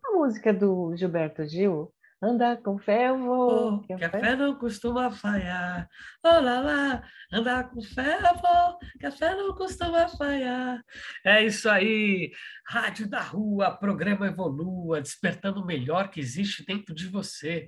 a 0.05 0.13
música 0.13 0.53
do 0.53 0.97
Gilberto 0.97 1.47
Gil, 1.47 1.93
Andar 2.23 2.59
com 2.59 2.79
fé 2.79 3.09
eu 3.09 3.19
vou. 3.19 3.75
Oh, 3.77 3.81
que 3.81 3.95
a 3.95 4.11
fé 4.11 4.37
não 4.37 4.55
costuma 4.55 5.11
falhar. 5.11 5.89
Olá 6.23 6.61
lá, 6.61 7.03
andar 7.33 7.71
com 7.71 7.81
fé 7.81 8.19
eu 8.19 8.35
vou, 8.37 8.79
que 8.99 9.07
a 9.07 9.11
fé 9.11 9.35
não 9.35 9.55
costuma 9.55 10.07
falhar. 10.07 10.85
É 11.25 11.43
isso 11.43 11.67
aí. 11.71 12.31
Rádio 12.67 13.09
da 13.09 13.23
Rua, 13.23 13.75
programa 13.75 14.27
Evolua, 14.27 15.01
despertando 15.01 15.63
o 15.63 15.67
melhor 15.67 16.11
que 16.11 16.21
existe 16.21 16.63
dentro 16.63 16.95
de 16.95 17.09
você. 17.09 17.67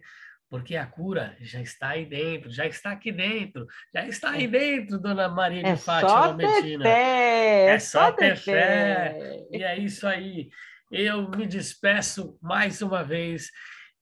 Porque 0.53 0.76
a 0.76 0.84
cura 0.84 1.34
já 1.40 1.62
está 1.62 1.88
aí 1.88 2.05
dentro, 2.05 2.50
já 2.50 2.66
está 2.66 2.90
aqui 2.90 3.11
dentro, 3.11 3.66
já 3.90 4.07
está 4.07 4.32
aí 4.32 4.46
dentro, 4.46 4.98
dona 4.98 5.26
Maria 5.26 5.62
de 5.62 5.70
é 5.70 5.76
Fátima 5.78 6.34
Medina. 6.34 6.84
Fé, 6.84 7.68
é 7.68 7.78
só 7.78 8.12
ter 8.12 8.36
fé. 8.36 9.14
fé. 9.14 9.46
E 9.50 9.64
é 9.64 9.78
isso 9.78 10.07
aí. 10.07 10.50
Eu 10.90 11.26
me 11.30 11.46
despeço 11.46 12.36
mais 12.42 12.82
uma 12.82 13.03
vez 13.03 13.50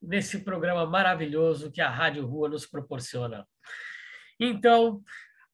nesse 0.02 0.40
programa 0.40 0.84
maravilhoso 0.84 1.70
que 1.70 1.80
a 1.80 1.88
Rádio 1.88 2.26
Rua 2.26 2.48
nos 2.48 2.66
proporciona. 2.66 3.46
Então, 4.40 5.00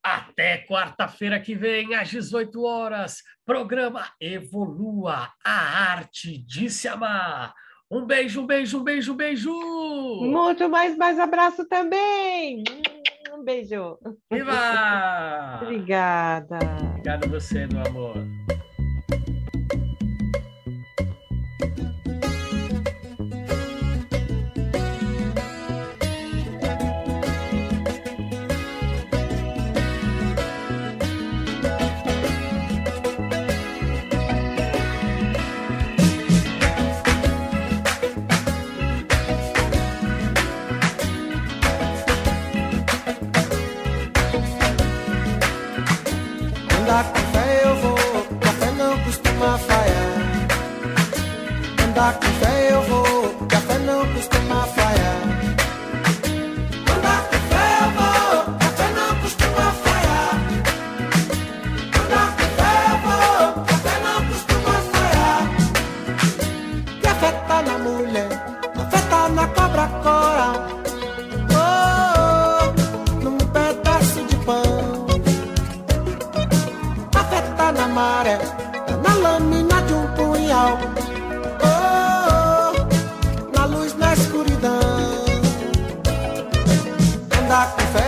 até 0.02 0.64
quarta-feira 0.64 1.38
que 1.38 1.54
vem, 1.54 1.94
às 1.94 2.08
18 2.08 2.64
horas, 2.64 3.22
programa 3.44 4.10
Evolua, 4.18 5.30
a 5.44 5.90
arte 5.90 6.38
de 6.38 6.70
se 6.70 6.88
amar. 6.88 7.52
Um 7.88 8.04
beijo, 8.04 8.40
um 8.40 8.46
beijo, 8.46 8.80
um 8.80 8.82
beijo, 8.82 9.12
um 9.12 9.16
beijo! 9.16 9.52
Muito 10.20 10.68
mais, 10.68 10.96
mais 10.96 11.20
abraço 11.20 11.64
também! 11.68 12.64
Um 13.32 13.44
beijo! 13.44 13.96
Viva! 14.30 15.60
Obrigada! 15.62 16.58
Obrigado 16.90 17.26
a 17.26 17.28
você, 17.28 17.64
meu 17.68 17.86
amor. 17.86 18.16
knock. 87.56 88.05